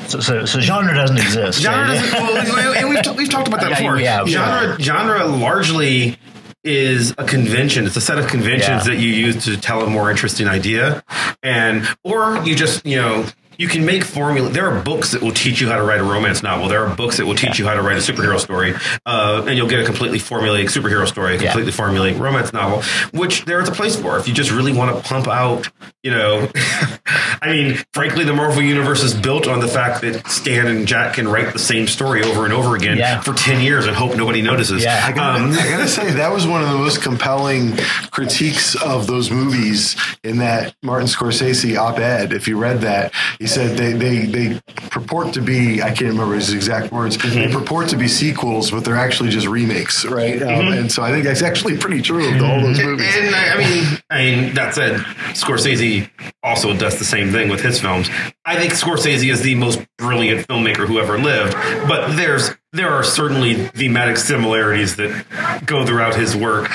So, 0.09 0.21
so, 0.21 0.45
so 0.47 0.61
genre 0.61 0.95
doesn't 0.95 1.19
exist. 1.19 1.61
genre 1.61 1.87
doesn't. 1.89 2.13
Well, 2.13 2.75
and 2.77 2.89
we've, 2.89 3.17
we've 3.17 3.29
talked 3.31 3.49
about 3.49 3.61
that 3.61 3.71
Yeah, 3.79 3.79
before. 3.79 3.99
yeah, 4.01 4.25
genre 4.27 4.81
genre 4.81 5.25
largely 5.27 6.19
is 6.65 7.13
a 7.19 7.25
convention. 7.25 7.87
It's 7.87 7.97
a 7.97 8.01
set 8.01 8.19
of 8.19 8.27
conventions 8.29 8.87
Yeah. 8.87 8.95
that 8.95 8.97
you 9.01 9.09
use 9.11 9.45
to 9.45 9.57
tell 9.57 9.83
a 9.83 9.91
more 9.91 10.11
interesting 10.11 10.49
idea, 10.49 11.03
and 11.43 11.87
or 12.05 12.43
you 12.45 12.55
just 12.57 12.85
you 12.87 12.97
know. 12.97 13.27
You 13.59 13.69
can 13.69 13.85
make 13.87 14.05
formula. 14.05 14.49
There 14.51 14.69
are 14.71 14.83
books 14.83 15.13
that 15.13 15.23
will 15.23 15.33
teach 15.33 15.61
you 15.61 15.69
how 15.69 15.77
to 15.77 15.83
write 15.83 16.01
a 16.01 16.05
romance 16.05 16.43
novel. 16.43 16.69
There 16.69 16.85
are 16.87 16.95
books 16.95 17.17
that 17.17 17.27
will 17.27 17.35
teach 17.35 17.59
you 17.59 17.67
how 17.67 17.75
to 17.75 17.83
write 17.83 17.97
a 17.97 18.01
superhero 18.01 18.39
story, 18.39 18.75
uh, 19.07 19.45
and 19.47 19.57
you'll 19.57 19.69
get 19.69 19.81
a 19.81 19.85
completely 19.85 20.19
formulaic 20.19 20.65
superhero 20.67 21.07
story, 21.07 21.37
a 21.37 21.39
Yeah. 21.39 21.53
completely 21.53 21.73
formulaic 21.73 22.19
romance 22.19 22.53
novel, 22.53 22.83
which 23.13 23.45
there 23.45 23.61
is 23.61 23.69
a 23.69 23.73
place 23.73 23.97
for. 23.97 24.19
If 24.19 24.29
you 24.29 24.35
just 24.35 24.51
really 24.51 24.73
want 24.73 24.95
to 24.97 25.03
pump 25.09 25.27
out, 25.29 25.69
you 26.03 26.11
know, 26.11 26.49
I 27.43 27.49
mean, 27.49 27.79
frankly, 27.93 28.25
the 28.25 28.33
Marvel 28.33 28.63
universe 28.63 29.03
is 29.03 29.15
built 29.15 29.47
on 29.47 29.61
the 29.61 29.69
fact 29.69 30.01
that 30.03 30.27
Stan 30.29 30.67
and 30.67 30.87
Jack 30.87 31.15
can 31.15 31.29
write 31.29 31.53
the 31.53 31.59
same 31.59 31.87
story 31.87 32.23
over 32.23 32.45
and 32.45 32.53
over 32.53 32.77
again 32.77 32.97
Yeah. 32.99 33.21
for 33.21 33.33
ten 33.35 33.61
years 33.61 33.87
and 33.87 33.97
hope 33.97 34.17
nobody 34.17 34.43
notices. 34.43 34.83
Yeah. 34.83 35.03
I 35.05 35.13
gotta, 35.13 35.43
Um, 35.45 35.53
I 35.53 35.69
gotta 35.69 35.89
say 35.89 36.11
that 36.13 36.33
was 36.33 36.47
one 36.47 36.63
of 36.63 36.69
the 36.69 36.77
most 36.77 37.03
compelling 37.03 37.77
critiques 38.11 38.75
of 38.77 39.07
those 39.07 39.31
movies 39.31 39.97
in 40.25 40.39
that 40.39 40.75
Martin 40.83 41.09
Scorsese 41.09 41.77
op-ed. 41.79 42.33
If 42.33 42.49
you 42.49 42.57
read 42.59 42.81
that, 42.83 43.13
he 43.47 43.53
said 43.53 43.79
they 43.79 43.93
they, 43.93 44.27
they 44.27 44.61
purport 44.91 45.33
to 45.35 45.41
be 45.41 45.81
I 45.81 45.93
can't 45.93 46.11
remember 46.11 46.35
his 46.35 46.53
exact 46.53 46.93
words. 46.93 47.17
They 47.17 47.47
purport 47.47 47.89
to 47.91 47.97
be 47.97 48.09
sequels, 48.09 48.73
but 48.73 48.85
they're 48.85 48.97
actually 48.97 49.31
just 49.31 49.47
remakes, 49.47 50.05
right? 50.05 50.43
Um, 50.43 50.73
and 50.73 50.91
so 50.91 51.05
I 51.05 51.13
think 51.13 51.23
that's 51.23 51.43
actually 51.43 51.79
pretty 51.79 52.03
true 52.03 52.35
of 52.35 52.43
all 52.43 52.61
those 52.61 52.81
movies. 52.81 53.15
And 53.17 53.33
I, 53.33 53.55
I 53.55 53.59
mean, 53.59 53.99
I 54.11 54.19
mean, 54.19 54.55
that 54.57 54.75
said, 54.75 54.97
Scorsese 55.37 56.11
also 56.43 56.77
does 56.77 56.99
the 56.99 57.05
same 57.05 57.31
thing 57.31 57.49
with 57.49 57.61
his 57.61 57.81
films. 57.81 58.11
I 58.45 58.57
think 58.57 58.73
Scorsese 58.73 59.31
is 59.31 59.43
the 59.43 59.55
most 59.55 59.81
brilliant 59.97 60.49
filmmaker 60.49 60.89
who 60.89 60.99
ever 60.99 61.17
lived, 61.17 61.53
but 61.87 62.17
there's 62.17 62.51
there 62.73 62.91
are 62.91 63.05
certainly 63.05 63.55
thematic 63.55 64.17
similarities 64.17 64.97
that 64.97 65.63
go 65.65 65.87
throughout 65.87 66.17
his 66.17 66.35
work, 66.35 66.69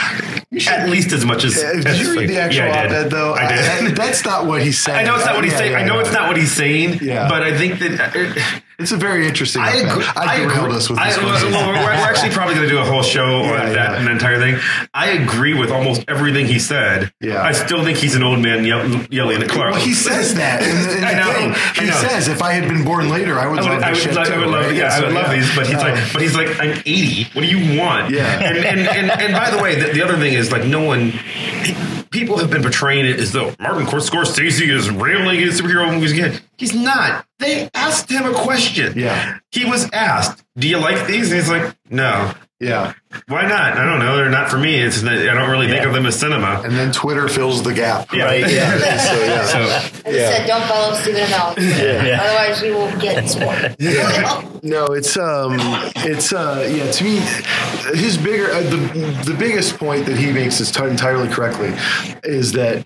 at 0.68 0.90
least 0.90 1.12
as 1.14 1.26
much 1.26 1.44
as. 1.46 1.58
Uh, 1.58 1.74
Did 1.74 1.88
as 1.88 2.00
you 2.02 2.20
read 2.20 2.30
the 2.30 2.38
actual 2.40 2.66
yeah, 2.66 2.86
op-ed 2.86 3.10
though? 3.10 3.34
I 3.34 3.48
did. 3.88 3.96
that's 3.96 4.26
not 4.26 4.46
what 4.46 4.62
he's 4.62 4.80
saying. 4.84 5.00
I 5.00 5.04
know 5.04 5.16
it's 5.16 5.26
not 5.26 5.36
what 5.36 5.44
he's 5.46 5.54
Yeah, 5.54 5.60
saying. 5.60 5.72
yeah, 5.72 5.80
I 5.80 5.84
know 5.84 6.00
it's 6.00 6.12
not 6.12 6.28
what 6.28 6.38
he's 6.38 6.52
saying. 6.52 7.00
Yeah. 7.02 7.30
But 7.30 7.44
I 7.44 7.58
think 7.58 7.80
that. 7.80 8.62
It's 8.82 8.92
a 8.92 8.98
very 8.98 9.28
interesting. 9.28 9.62
I 9.62 9.76
agree. 9.78 10.06
I 10.16 10.38
derailed 10.38 10.64
agree. 10.66 10.76
us 10.76 10.90
with 10.90 11.00
I- 11.00 11.08
this 11.10 11.18
well, 11.18 11.52
well, 11.52 11.68
we're, 11.68 11.74
we're 11.76 11.92
actually 11.92 12.30
probably 12.38 12.56
going 12.56 12.68
to 12.68 12.74
do 12.74 12.80
a 12.80 12.84
whole 12.86 13.04
show 13.04 13.42
Yeah, 13.44 13.52
on 13.52 13.74
that 13.74 13.92
yeah. 13.92 14.02
an 14.02 14.12
entire 14.12 14.40
thing. 14.40 14.60
I 14.94 15.10
agree 15.12 15.54
with 15.54 15.72
almost 15.72 16.04
everything 16.08 16.48
he 16.48 16.60
said. 16.60 17.14
Yeah. 17.22 17.42
I 17.42 17.52
still 17.54 17.84
think 17.84 17.98
he's 17.98 18.16
an 18.16 18.24
old 18.24 18.40
man 18.40 18.66
yell, 18.66 18.86
yelling 19.12 19.42
at 19.44 19.50
Clark. 19.50 19.72
Well, 19.74 19.82
he 19.82 19.94
says 19.94 20.36
that. 20.36 20.62
In 20.64 20.76
the, 20.88 20.98
in 20.98 21.04
I 21.12 21.14
know. 21.14 21.54
I 21.56 21.80
He 21.80 21.86
know. 21.88 21.94
says, 22.02 22.28
"If 22.28 22.42
I 22.42 22.54
had 22.54 22.68
been 22.68 22.84
born 22.84 23.10
later, 23.10 23.38
I 23.40 23.48
would 23.48 23.60
I 23.60 23.62
love 23.64 23.74
would, 23.76 23.84
I 23.84 23.94
this 23.94 24.06
would, 24.08 24.16
love, 24.16 24.28
too." 24.28 24.34
I 24.34 24.38
would 24.38 24.48
love, 24.50 24.66
right? 24.66 24.76
yeah, 24.76 24.90
I 24.98 25.00
would 25.04 25.14
love 25.14 25.32
these, 25.32 25.56
but 25.56 25.66
he's 25.68 25.76
Um, 25.76 25.82
like, 25.94 26.14
but 26.14 26.22
he's 26.22 26.36
like, 26.36 26.60
I'm 26.60 26.78
80. 26.86 27.24
What 27.34 27.42
do 27.42 27.48
you 27.48 27.80
want? 27.80 28.12
Yeah. 28.12 28.40
And 28.40 28.58
and 28.58 28.80
and, 28.88 29.12
and 29.12 29.34
by 29.34 29.52
the 29.52 29.62
way, 29.62 29.76
the, 29.80 29.94
the 29.94 30.02
other 30.02 30.18
thing 30.18 30.34
is 30.34 30.52
like, 30.52 30.66
no 30.66 30.82
one. 30.84 31.14
People 32.12 32.38
have 32.40 32.50
been 32.50 32.62
portraying 32.62 33.06
it 33.06 33.20
as 33.20 33.32
though 33.32 33.56
Martin 33.60 33.86
Scorsese 33.86 34.70
is 34.70 34.90
railing 34.90 35.38
against 35.40 35.62
superhero 35.62 35.92
movies 35.94 36.12
again. 36.12 36.42
He's 36.58 36.74
not. 36.76 37.26
They 37.40 37.70
asked 37.74 38.12
him 38.12 38.26
a 38.26 38.34
question. 38.34 38.94
Yeah. 38.98 39.40
He 39.52 39.66
was 39.66 39.90
asked, 39.92 40.44
"Do 40.58 40.68
you 40.68 40.78
like 40.78 41.08
these?" 41.08 41.32
And 41.32 41.40
he's 41.40 41.50
like, 41.50 41.76
"No." 41.90 42.34
yeah. 42.60 42.94
Why 43.28 43.44
not? 43.44 43.78
I 43.78 43.86
don't 43.86 44.00
know. 44.00 44.16
They're 44.18 44.30
not 44.30 44.50
for 44.50 44.58
me. 44.58 44.76
It's 44.76 45.02
not, 45.02 45.14
I 45.14 45.34
don't 45.34 45.50
really 45.50 45.68
think 45.68 45.86
of 45.86 45.94
them 45.94 46.06
as 46.06 46.20
cinema. 46.20 46.62
And 46.64 46.74
then 46.74 46.92
Twitter 46.92 47.28
fills 47.28 47.64
the 47.64 47.74
gap. 47.74 48.12
Yeah. 48.14 48.26
Right? 48.26 48.50
Yeah. 48.50 48.78
so 48.98 49.20
yeah. 49.24 49.46
So 49.46 49.60
As 49.60 50.06
I 50.06 50.12
said, 50.12 50.48
don't 50.48 50.64
follow 50.68 50.96
Stephen 50.96 51.24
Amell. 51.24 51.58
Yeah. 51.58 52.20
Otherwise, 52.22 52.62
you 52.62 52.74
will 52.74 53.00
get 53.00 53.28
spoiled. 53.30 53.76
No, 54.64 54.86
it's 54.86 55.18
um, 55.18 55.56
it's 55.96 56.32
uh, 56.32 56.68
yeah. 56.72 56.92
To 56.92 57.04
me, 57.04 57.16
his 58.00 58.16
bigger 58.16 58.52
uh, 58.52 58.62
the 58.62 58.78
the 59.26 59.36
biggest 59.38 59.78
point 59.78 60.06
that 60.06 60.18
he 60.18 60.32
makes 60.32 60.60
is 60.60 60.70
t- 60.72 60.84
entirely 60.84 61.28
correctly 61.30 61.74
is 62.24 62.52
that 62.52 62.86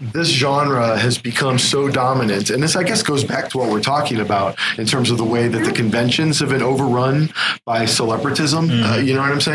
this 0.00 0.28
genre 0.28 0.98
has 0.98 1.16
become 1.16 1.58
so 1.58 1.88
dominant, 1.88 2.50
and 2.50 2.62
this 2.62 2.76
I 2.76 2.82
guess 2.82 3.02
goes 3.02 3.24
back 3.24 3.48
to 3.50 3.58
what 3.58 3.70
we're 3.70 3.80
talking 3.80 4.20
about 4.20 4.58
in 4.78 4.84
terms 4.84 5.10
of 5.10 5.16
the 5.16 5.24
way 5.24 5.48
that 5.48 5.64
the 5.64 5.72
conventions 5.72 6.40
have 6.40 6.50
been 6.50 6.62
overrun 6.62 7.30
by 7.64 7.84
celebritism. 7.84 8.68
Uh, 8.68 8.98
you 8.98 9.14
know 9.14 9.20
what 9.22 9.32
I'm 9.32 9.40
saying? 9.40 9.47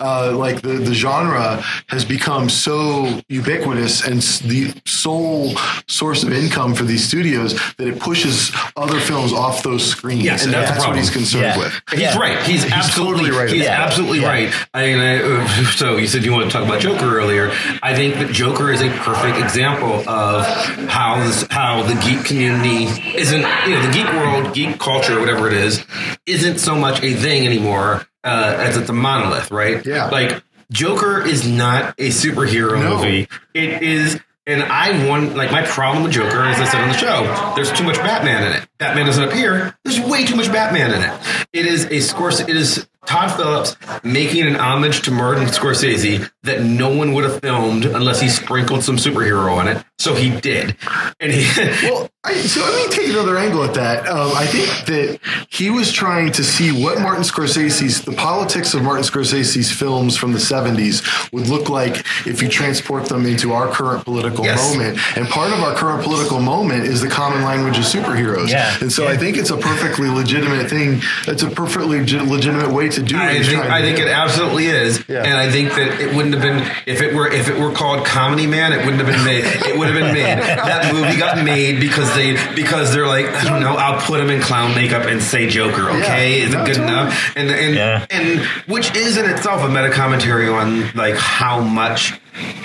Uh, 0.00 0.32
like 0.36 0.60
the 0.62 0.74
the 0.74 0.94
genre 0.94 1.62
has 1.88 2.04
become 2.04 2.48
so 2.48 3.20
ubiquitous 3.28 4.06
and 4.06 4.20
the 4.48 4.74
sole 4.84 5.54
source 5.86 6.22
of 6.22 6.32
income 6.32 6.74
for 6.74 6.84
these 6.84 7.04
studios 7.06 7.54
that 7.76 7.88
it 7.88 7.98
pushes 7.98 8.52
other 8.76 9.00
films 9.00 9.32
off 9.32 9.62
those 9.62 9.84
screens. 9.84 10.22
Yes, 10.22 10.44
and 10.44 10.52
that's 10.52 10.70
that's, 10.70 10.86
what 10.86 10.96
he's 10.96 11.10
concerned 11.10 11.44
Yeah. 11.44 11.58
with. 11.58 11.82
He's 11.90 12.00
Yeah. 12.00 12.18
right. 12.18 12.38
He's, 12.42 12.64
absolutely 12.70 13.30
totally 13.30 13.30
right. 13.38 13.50
He's 13.50 13.64
Yeah. 13.64 13.82
absolutely 13.84 14.20
Yeah. 14.20 14.28
right. 14.28 14.52
I 14.74 14.82
mean, 14.86 14.98
I, 14.98 15.22
uh, 15.22 15.64
so 15.76 15.96
you 15.96 16.06
said 16.06 16.24
you 16.24 16.32
want 16.32 16.44
to 16.44 16.50
talk 16.50 16.66
about 16.66 16.80
Joker 16.80 17.18
earlier. 17.18 17.50
I 17.82 17.94
think 17.94 18.14
that 18.16 18.32
Joker 18.32 18.70
is 18.72 18.82
a 18.82 18.90
perfect 18.90 19.38
example 19.38 20.08
of 20.08 20.44
how 20.88 21.22
this, 21.24 21.44
how 21.50 21.82
the 21.82 21.94
geek 21.94 22.24
community 22.24 22.84
isn't, 23.16 23.40
you 23.66 23.74
know, 23.74 23.82
the 23.86 23.92
geek 23.92 24.12
world, 24.12 24.54
geek 24.54 24.78
culture, 24.78 25.18
whatever 25.20 25.46
it 25.48 25.54
is, 25.54 25.84
isn't 26.26 26.58
so 26.58 26.74
much 26.74 27.02
a 27.02 27.14
thing 27.14 27.46
anymore 27.46 28.06
uh, 28.24 28.56
as 28.58 28.76
it's 28.76 28.90
a 28.90 28.92
monolith, 28.92 29.50
right? 29.50 29.84
Yeah. 29.86 30.06
Like 30.08 30.42
Joker 30.70 31.20
is 31.26 31.46
not 31.48 31.94
a 31.98 32.08
superhero 32.10 32.78
No. 32.82 32.96
movie. 32.96 33.28
It 33.54 33.82
is. 33.82 34.20
And 34.46 34.62
I 34.62 35.06
want, 35.06 35.36
like, 35.36 35.52
my 35.52 35.62
problem 35.62 36.04
with 36.04 36.12
Joker, 36.12 36.40
as 36.40 36.58
I 36.58 36.64
said 36.64 36.80
on 36.80 36.88
the 36.88 36.96
show, 36.96 37.52
there's 37.54 37.70
too 37.70 37.84
much 37.84 37.96
Batman 37.96 38.44
in 38.44 38.52
it. 38.62 38.66
Batman 38.78 39.04
doesn't 39.04 39.24
appear. 39.24 39.76
There's 39.84 40.00
way 40.00 40.24
too 40.24 40.36
much 40.36 40.50
Batman 40.50 40.90
in 40.90 41.02
it. 41.02 41.46
It 41.52 41.66
is 41.66 41.84
a 41.84 41.98
Scors. 41.98 42.40
It 42.48 42.56
is 42.56 42.88
Todd 43.04 43.30
Phillips 43.36 43.76
making 44.02 44.46
an 44.46 44.56
homage 44.56 45.02
to 45.02 45.10
Martin 45.10 45.44
Scorsese 45.48 46.30
that 46.48 46.62
no 46.62 46.94
one 46.94 47.12
would 47.14 47.24
have 47.24 47.40
filmed 47.40 47.84
unless 47.86 48.20
he 48.20 48.28
sprinkled 48.28 48.82
some 48.84 48.96
superhero 48.96 49.52
on 49.56 49.68
it. 49.68 49.84
So 50.00 50.14
he 50.14 50.30
did, 50.40 50.76
and 51.20 51.32
he. 51.32 51.44
Well, 51.88 52.08
I, 52.24 52.34
so 52.34 52.60
let 52.60 52.74
me 52.90 52.94
take 52.94 53.08
another 53.10 53.38
angle 53.38 53.62
at 53.64 53.74
that. 53.74 54.06
Um, 54.06 54.32
I 54.34 54.44
think 54.46 54.66
that 54.86 55.18
he 55.50 55.70
was 55.70 55.90
trying 55.92 56.32
to 56.32 56.44
see 56.44 56.70
what 56.84 57.00
Martin 57.00 57.22
Scorsese's, 57.22 58.02
the 58.02 58.12
politics 58.12 58.74
of 58.74 58.82
Martin 58.82 59.04
Scorsese's 59.04 59.72
films 59.72 60.16
from 60.16 60.32
the 60.32 60.38
70s 60.38 61.32
would 61.32 61.46
look 61.48 61.68
like 61.68 62.04
if 62.26 62.42
you 62.42 62.48
transport 62.48 63.06
them 63.06 63.24
into 63.24 63.52
our 63.52 63.68
current 63.68 64.04
political 64.04 64.44
Yes. 64.44 64.72
moment. 64.76 64.98
And 65.16 65.28
part 65.28 65.52
of 65.52 65.60
our 65.60 65.74
current 65.74 66.02
political 66.04 66.40
moment 66.40 66.84
is 66.84 67.00
the 67.00 67.08
common 67.08 67.42
language 67.44 67.78
of 67.78 67.84
superheroes. 67.84 68.48
Yeah. 68.50 68.76
And 68.80 68.92
so 68.92 69.06
I 69.08 69.16
think 69.16 69.36
it's 69.36 69.50
a 69.50 69.56
perfectly 69.56 70.08
legitimate 70.08 70.68
thing. 70.68 71.00
It's 71.26 71.42
a 71.44 71.50
perfectly 71.50 72.00
legi- 72.00 72.28
legitimate 72.28 72.70
way 72.70 72.88
to 72.90 73.02
do 73.02 73.16
what 73.16 73.24
I 73.28 73.42
think 73.42 73.62
I 73.64 73.80
think 73.80 73.98
it 74.00 74.08
absolutely 74.08 74.66
is, 74.66 75.02
Yeah. 75.08 75.22
and 75.22 75.34
I 75.34 75.50
think 75.50 75.70
that 75.70 76.00
it 76.00 76.14
wouldn't 76.14 76.34
have 76.40 76.42
been 76.42 76.76
if 76.86 77.00
it 77.02 77.14
were 77.14 77.30
if 77.30 77.48
it 77.48 77.58
were 77.58 77.72
called 77.72 78.04
Comedy 78.06 78.46
Man, 78.46 78.72
it 78.72 78.78
wouldn't 78.84 78.96
have 79.02 79.06
been 79.06 79.24
made. 79.24 79.44
It 79.44 79.76
would 79.78 79.88
have 79.88 79.96
been 79.96 80.12
made. 80.14 80.38
That 80.38 80.92
movie 80.92 81.16
got 81.18 81.42
made 81.44 81.80
because 81.80 82.12
they 82.14 82.32
because 82.54 82.92
they're 82.94 83.06
like 83.06 83.26
I 83.26 83.44
don't 83.44 83.60
know. 83.60 83.74
I'll 83.76 84.00
put 84.00 84.20
him 84.20 84.30
in 84.30 84.40
clown 84.40 84.74
makeup 84.74 85.06
and 85.06 85.20
say 85.22 85.48
Joker. 85.48 85.90
Okay, 85.90 86.38
Yeah. 86.40 86.44
is 86.46 86.54
it 86.54 86.58
No, 86.58 86.66
good 86.66 86.74
totally. 86.76 86.92
enough? 86.92 87.32
And 87.36 87.50
and 87.50 87.74
Yeah. 87.74 88.06
and 88.10 88.40
which 88.66 88.94
is 88.96 89.16
in 89.16 89.28
itself 89.28 89.62
a 89.62 89.68
meta 89.68 89.90
commentary 89.90 90.48
on 90.48 90.90
like 90.92 91.16
how 91.16 91.60
much 91.60 92.18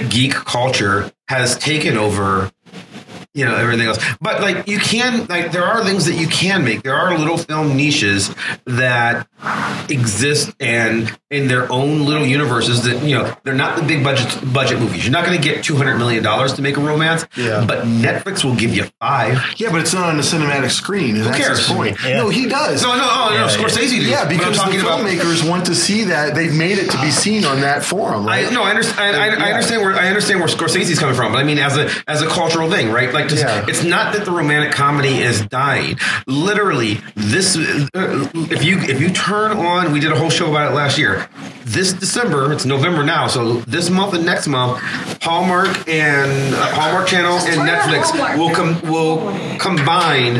geek 0.09 0.33
culture 0.33 1.11
has 1.27 1.57
taken 1.57 1.97
over 1.97 2.51
you 3.33 3.43
know 3.45 3.55
everything 3.55 3.87
else 3.87 3.97
but 4.21 4.41
like 4.41 4.67
you 4.67 4.77
can 4.77 5.25
like 5.25 5.51
there 5.51 5.63
are 5.65 5.83
things 5.83 6.05
that 6.05 6.13
you 6.13 6.27
can 6.27 6.63
make 6.63 6.83
there 6.83 6.93
are 6.95 7.17
little 7.17 7.37
film 7.37 7.75
niches 7.75 8.29
that 8.65 9.27
exist 9.89 10.53
and 10.59 11.11
in 11.29 11.47
their 11.47 11.71
own 11.71 12.05
little 12.05 12.25
universes 12.25 12.83
that 12.83 13.03
you 13.03 13.15
know 13.17 13.35
they're 13.43 13.53
not 13.53 13.75
the 13.77 13.83
big 13.83 14.03
budget 14.03 14.53
budget 14.53 14.79
movies 14.79 15.03
you're 15.03 15.11
not 15.11 15.25
going 15.25 15.35
to 15.39 15.43
get 15.43 15.63
200 15.63 15.97
million 15.97 16.23
dollars 16.23 16.53
to 16.53 16.61
make 16.61 16.77
a 16.77 16.81
romance 16.81 17.25
Yeah. 17.35 17.65
but 17.67 17.85
netflix 17.85 18.43
will 18.43 18.55
give 18.55 18.73
you 18.75 18.85
five 18.99 19.39
yeah, 19.57 19.71
but 19.71 19.81
it's 19.81 19.93
not 19.93 20.09
on 20.09 20.17
a 20.17 20.21
cinematic 20.21 20.71
screen. 20.71 21.15
And 21.17 21.25
that's 21.25 21.37
cares? 21.37 21.59
his 21.59 21.67
point. 21.67 21.97
Yeah. 22.03 22.17
No, 22.17 22.29
he 22.29 22.47
does. 22.47 22.81
no 22.83 22.95
no 22.95 23.03
oh, 23.03 23.29
no 23.29 23.35
Yeah, 23.35 23.47
scorsese 23.49 23.99
did. 23.99 24.03
Yeah, 24.09 24.27
because 24.27 24.55
the 24.57 24.63
talking 24.63 24.79
about 24.79 24.99
filmmakers 25.01 25.47
want 25.47 25.65
to 25.67 25.75
see 25.75 26.05
that. 26.05 26.35
They've 26.35 26.53
made 26.53 26.77
it 26.77 26.89
to 26.91 27.01
be 27.01 27.11
seen 27.11 27.45
on 27.45 27.61
that 27.61 27.83
forum, 27.83 28.25
right? 28.25 28.47
I 28.47 28.49
no, 28.49 28.63
I 28.63 28.69
understand. 28.71 29.15
I, 29.15 29.27
I, 29.27 29.49
I 29.49 29.51
understand 29.51 29.81
where 29.81 29.95
I 29.95 30.07
understand 30.07 30.39
where 30.39 30.49
Scorsese's 30.49 30.99
coming 30.99 31.15
from, 31.15 31.31
but 31.31 31.37
I 31.39 31.43
mean, 31.43 31.59
as 31.59 31.77
a 31.77 31.89
as 32.07 32.21
a 32.21 32.27
cultural 32.27 32.69
thing, 32.69 32.91
right? 32.91 33.13
Like, 33.13 33.27
just, 33.27 33.43
Yeah. 33.43 33.65
it's 33.67 33.83
not 33.83 34.13
that 34.13 34.25
the 34.25 34.31
romantic 34.31 34.71
comedy 34.73 35.17
is 35.19 35.45
dying. 35.45 35.97
Literally, 36.27 36.99
this 37.15 37.55
uh, 37.55 38.29
if 38.35 38.63
you 38.63 38.79
if 38.79 38.99
you 38.99 39.09
turn 39.09 39.32
on, 39.33 39.91
we 39.91 39.99
did 39.99 40.11
a 40.11 40.17
whole 40.17 40.29
show 40.29 40.49
about 40.49 40.71
it 40.71 40.75
last 40.75 40.97
year. 40.97 41.27
This 41.65 41.93
December, 41.93 42.51
it's 42.51 42.65
November 42.65 43.03
now, 43.03 43.27
so 43.27 43.53
this 43.61 43.89
month 43.89 44.13
and 44.13 44.25
next 44.25 44.47
month, 44.47 44.79
Hallmark 45.23 45.87
and 45.87 46.53
uh, 46.53 46.73
Hallmark 46.73 47.07
Channel 47.07 47.37
and 47.37 47.67
Netflix 47.67 48.37
will 48.37 48.53
com- 48.53 48.81
will 48.91 49.17
combine 49.59 50.35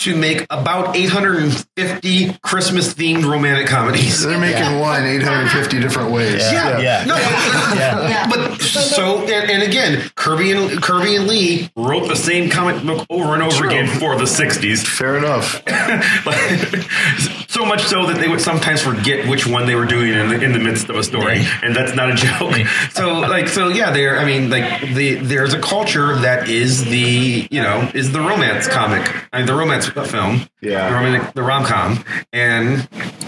to 0.00 0.16
make 0.16 0.46
about 0.50 0.96
850 0.96 2.38
Christmas 2.42 2.94
themed 2.94 3.24
romantic 3.24 3.66
comedies. 3.66 4.22
They're 4.24 4.38
making 4.40 4.78
one 4.80 5.04
850 5.04 5.78
different 5.80 6.10
ways. 6.10 6.40
Yeah. 6.50 6.78
Yeah. 6.80 7.04
No, 7.04 7.14
but, 7.70 7.76
Yeah. 7.76 8.26
but 8.28 8.60
so 8.60 9.18
and, 9.22 9.50
and 9.50 9.62
again, 9.62 10.10
Kirby 10.14 10.52
and 10.52 10.82
Kirby 10.82 11.16
and 11.16 11.26
Lee 11.26 11.70
wrote 11.76 12.08
the 12.08 12.16
same 12.16 12.48
comic 12.50 12.82
book 12.82 13.06
over 13.10 13.34
and 13.34 13.42
over 13.42 13.54
True. 13.56 13.68
again 13.68 13.86
for 13.88 14.16
the 14.16 14.24
'60s. 14.24 14.86
Fair 14.86 15.18
enough. 15.18 15.62
so 17.50 17.64
much 17.66 17.82
so 17.84 18.06
that 18.06 18.16
they 18.18 18.28
would 18.28 18.40
sometimes 18.40 18.80
forget 18.80 19.28
which 19.28 19.46
one 19.46 19.66
they 19.66 19.74
were 19.74 19.84
doing 19.84 20.12
in 20.14 20.28
the, 20.28 20.40
in 20.42 20.52
the 20.52 20.58
midst 20.58 20.88
of 20.88 20.96
a 20.96 21.04
story, 21.04 21.42
and 21.62 21.76
that's 21.76 21.94
not 21.94 22.10
a 22.10 22.14
joke. 22.14 22.54
So, 22.92 23.20
like, 23.20 23.48
so 23.48 23.68
yeah, 23.68 23.90
there. 23.90 24.18
I 24.18 24.24
mean, 24.24 24.48
like, 24.50 24.80
the 24.94 25.16
there's 25.16 25.52
a 25.52 25.60
culture 25.60 26.16
that 26.16 26.48
is 26.48 26.84
the 26.84 27.46
you 27.50 27.60
know 27.62 27.90
is 27.94 28.12
the 28.12 28.20
romance 28.20 28.66
comic, 28.66 29.06
I 29.32 29.38
mean, 29.38 29.46
the 29.46 29.54
romance 29.54 29.89
film, 29.90 30.42
Yeah. 30.60 30.88
the, 30.88 30.94
romantic, 30.94 31.32
the 31.34 31.42
rom 31.42 31.64
com, 31.64 32.04
and 32.32 32.78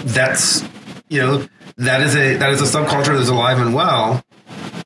that's 0.05 0.63
you 1.09 1.21
know 1.21 1.47
that 1.79 2.01
is 2.03 2.15
a 2.17 2.37
that 2.37 2.51
is 2.51 2.61
a 2.61 2.79
subculture 2.79 3.17
that's 3.17 3.29
alive 3.29 3.59
and 3.61 3.75
well 3.75 4.23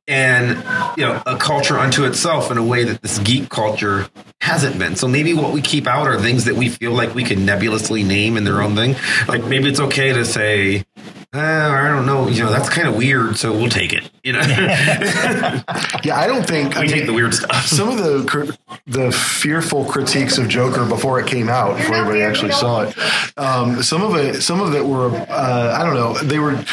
and 0.09 0.57
you 0.97 1.05
know 1.05 1.21
a 1.27 1.37
culture 1.37 1.79
unto 1.79 2.05
itself 2.05 2.51
in 2.51 2.59
a 2.59 2.65
way 2.65 2.85
that 2.85 3.03
this 3.03 3.19
geek 3.19 3.49
culture 3.49 4.09
hasn't 4.41 4.79
been. 4.79 4.95
So 4.95 5.09
maybe 5.09 5.35
what 5.35 5.53
we 5.53 5.61
keep 5.61 5.87
out 5.89 6.07
are 6.07 6.21
things 6.21 6.45
that 6.45 6.55
we 6.55 6.69
feel 6.69 6.93
like 6.93 7.15
we 7.15 7.25
can 7.25 7.45
nebulously 7.45 8.05
name 8.05 8.37
in 8.37 8.45
their 8.45 8.63
own 8.63 8.77
thing. 8.77 8.95
Like 9.27 9.43
maybe 9.45 9.69
it's 9.69 9.81
okay 9.81 10.13
to 10.13 10.25
say, 10.25 10.85
uh, 11.35 11.39
I 11.39 11.89
don't 11.89 12.07
know, 12.07 12.29
you 12.29 12.45
know, 12.45 12.51
that's 12.51 12.69
kind 12.71 12.89
of 12.89 12.97
weird, 12.97 13.37
so 13.37 13.53
we'll 13.53 13.69
take 13.69 13.93
it. 13.93 14.09
You 14.23 14.33
know, 14.33 14.41
Yeah, 16.05 16.17
I 16.17 16.27
don't 16.27 16.47
think 16.47 16.77
I 16.77 16.81
we 16.81 16.87
mean, 16.87 16.97
take 16.97 17.07
the 17.07 17.13
weird 17.13 17.35
stuff. 17.35 17.67
Some 17.67 17.89
of 17.91 17.99
the 17.99 18.25
cr- 18.27 18.53
the 18.87 19.13
fearful 19.13 19.85
critiques 19.85 20.39
of 20.39 20.49
Joker 20.49 20.85
before 20.87 21.21
it 21.21 21.27
came 21.27 21.49
out, 21.49 21.77
before 21.77 21.97
everybody 21.97 22.23
actually 22.23 22.53
saw 22.53 22.83
it, 22.83 22.97
um, 23.37 23.83
some 23.83 24.03
of 24.03 24.15
it, 24.17 24.43
some 24.43 24.61
of 24.61 24.75
it 24.75 24.85
were, 24.85 25.11
uh, 25.11 25.77
I 25.79 25.85
don't 25.85 25.95
know, 25.95 26.15
they 26.19 26.39
were 26.39 26.65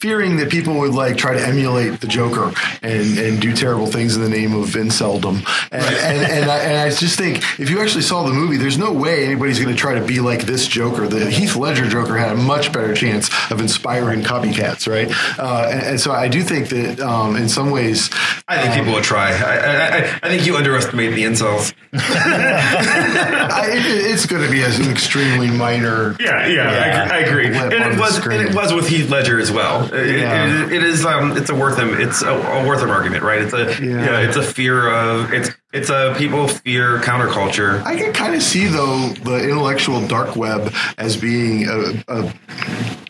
fearing 0.00 0.36
that 0.36 0.50
people 0.50 0.74
would 0.80 0.92
like 0.92 1.16
try 1.16 1.32
to 1.32 1.40
emulate 1.40 2.00
the 2.00 2.06
Joker 2.06 2.52
and, 2.82 3.18
and 3.18 3.40
do 3.40 3.54
terrible 3.54 3.86
things 3.86 4.16
in 4.16 4.22
the 4.22 4.28
name 4.28 4.54
of 4.54 4.66
inceldom. 4.70 5.36
And, 5.72 5.82
and, 5.82 6.30
and, 6.30 6.50
I, 6.50 6.58
and 6.58 6.76
I 6.78 6.90
just 6.90 7.16
think 7.16 7.38
if 7.58 7.70
you 7.70 7.80
actually 7.80 8.02
saw 8.02 8.22
the 8.24 8.32
movie, 8.32 8.58
there's 8.58 8.76
no 8.76 8.92
way 8.92 9.24
anybody's 9.24 9.58
going 9.58 9.74
to 9.74 9.80
try 9.80 9.94
to 9.98 10.04
be 10.04 10.20
like 10.20 10.42
this 10.42 10.66
Joker. 10.66 11.08
The 11.08 11.30
Heath 11.30 11.56
Ledger 11.56 11.88
Joker 11.88 12.18
had 12.18 12.32
a 12.32 12.36
much 12.36 12.72
better 12.72 12.92
chance 12.94 13.30
of 13.50 13.60
inspiring 13.60 14.20
copycats, 14.20 14.86
right? 14.86 15.08
Uh, 15.38 15.68
and, 15.70 15.82
and 15.82 16.00
so 16.00 16.12
I 16.12 16.28
do 16.28 16.42
think 16.42 16.68
that 16.68 17.00
um, 17.00 17.36
in 17.36 17.48
some 17.48 17.70
ways, 17.70 18.10
I 18.46 18.60
think 18.60 18.74
people 18.74 18.92
would 18.92 19.04
try. 19.04 19.30
I, 19.32 19.56
I, 19.56 19.86
I, 19.86 20.20
I 20.22 20.28
think 20.28 20.44
you 20.44 20.56
underestimate 20.56 21.14
the 21.14 21.24
incels. 21.24 21.72
I, 21.94 23.68
it, 23.72 24.12
it's 24.12 24.26
going 24.26 24.42
to 24.42 24.50
be 24.50 24.62
as 24.62 24.78
an 24.78 24.90
extremely 24.90 25.48
minor. 25.48 26.14
Yeah, 26.20 26.46
yeah, 26.46 27.08
I, 27.10 27.18
agree. 27.20 27.46
I 27.46 27.64
agree. 27.64 27.78
And 27.78 27.94
it 27.94 27.98
was, 27.98 28.18
and 28.18 28.42
it 28.42 28.54
was 28.54 28.72
with 28.74 28.88
Heath 28.88 29.08
Ledger 29.08 29.38
as 29.40 29.50
well. 29.50 29.83
It- 29.92 30.18
Yeah. 30.20 30.64
it- 30.66 30.72
it 30.72 30.82
is, 30.82 31.04
um, 31.04 31.36
it's 31.36 31.50
a 31.50 31.54
Wertham, 31.54 31.98
it's 31.98 32.22
a, 32.22 32.28
a 32.32 32.62
Wertham 32.64 32.88
argument, 32.90 33.22
right? 33.22 33.42
It's 33.42 33.52
a, 33.52 33.64
Yeah. 33.84 34.04
yeah. 34.04 34.18
it's 34.20 34.36
a 34.36 34.42
fear 34.42 34.88
of, 34.90 35.32
it's, 35.32 35.50
it's 35.72 35.90
a 35.90 36.14
people 36.16 36.48
fear 36.48 36.98
counterculture. 37.00 37.84
I 37.84 37.96
can 37.96 38.12
kind 38.12 38.34
of 38.34 38.42
see 38.42 38.66
though 38.66 39.08
the 39.24 39.42
intellectual 39.48 40.06
dark 40.06 40.36
web 40.36 40.72
as 40.98 41.16
being 41.16 41.68
a, 41.68 42.02
a 42.08 42.32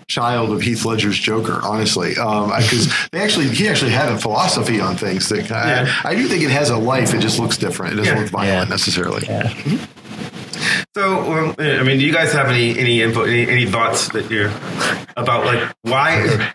child 0.08 0.50
of 0.50 0.60
Heath 0.62 0.84
Ledger's 0.84 1.18
Joker. 1.18 1.60
Honestly, 1.62 2.10
because 2.10 2.92
they 3.12 3.20
actually 3.20 3.48
he 3.48 3.68
actually 3.68 3.90
had 3.90 4.08
a 4.10 4.18
philosophy 4.18 4.80
on 4.80 4.96
things 4.96 5.28
that 5.30 5.50
I, 5.50 5.82
Yeah. 5.82 5.94
I 6.04 6.14
do 6.14 6.26
think 6.28 6.42
it 6.42 6.50
has 6.50 6.70
a 6.70 6.76
life. 6.76 7.12
It 7.14 7.20
just 7.20 7.38
looks 7.38 7.56
different. 7.58 7.94
It 7.94 7.96
doesn't 7.96 8.14
Yeah. 8.16 8.20
look 8.22 8.30
violent 8.30 8.68
Yeah. 8.68 8.74
necessarily. 8.74 9.26
So, 10.96 11.32
um, 11.32 11.54
I 11.58 11.82
mean, 11.82 11.98
do 11.98 12.04
you 12.04 12.12
guys 12.12 12.32
have 12.32 12.46
any 12.48 12.78
any 12.78 13.02
input, 13.02 13.28
any, 13.28 13.48
any 13.48 13.66
thoughts 13.66 14.08
that 14.10 14.30
you 14.30 14.48
about 15.16 15.44
like 15.44 15.74
why, 15.82 16.52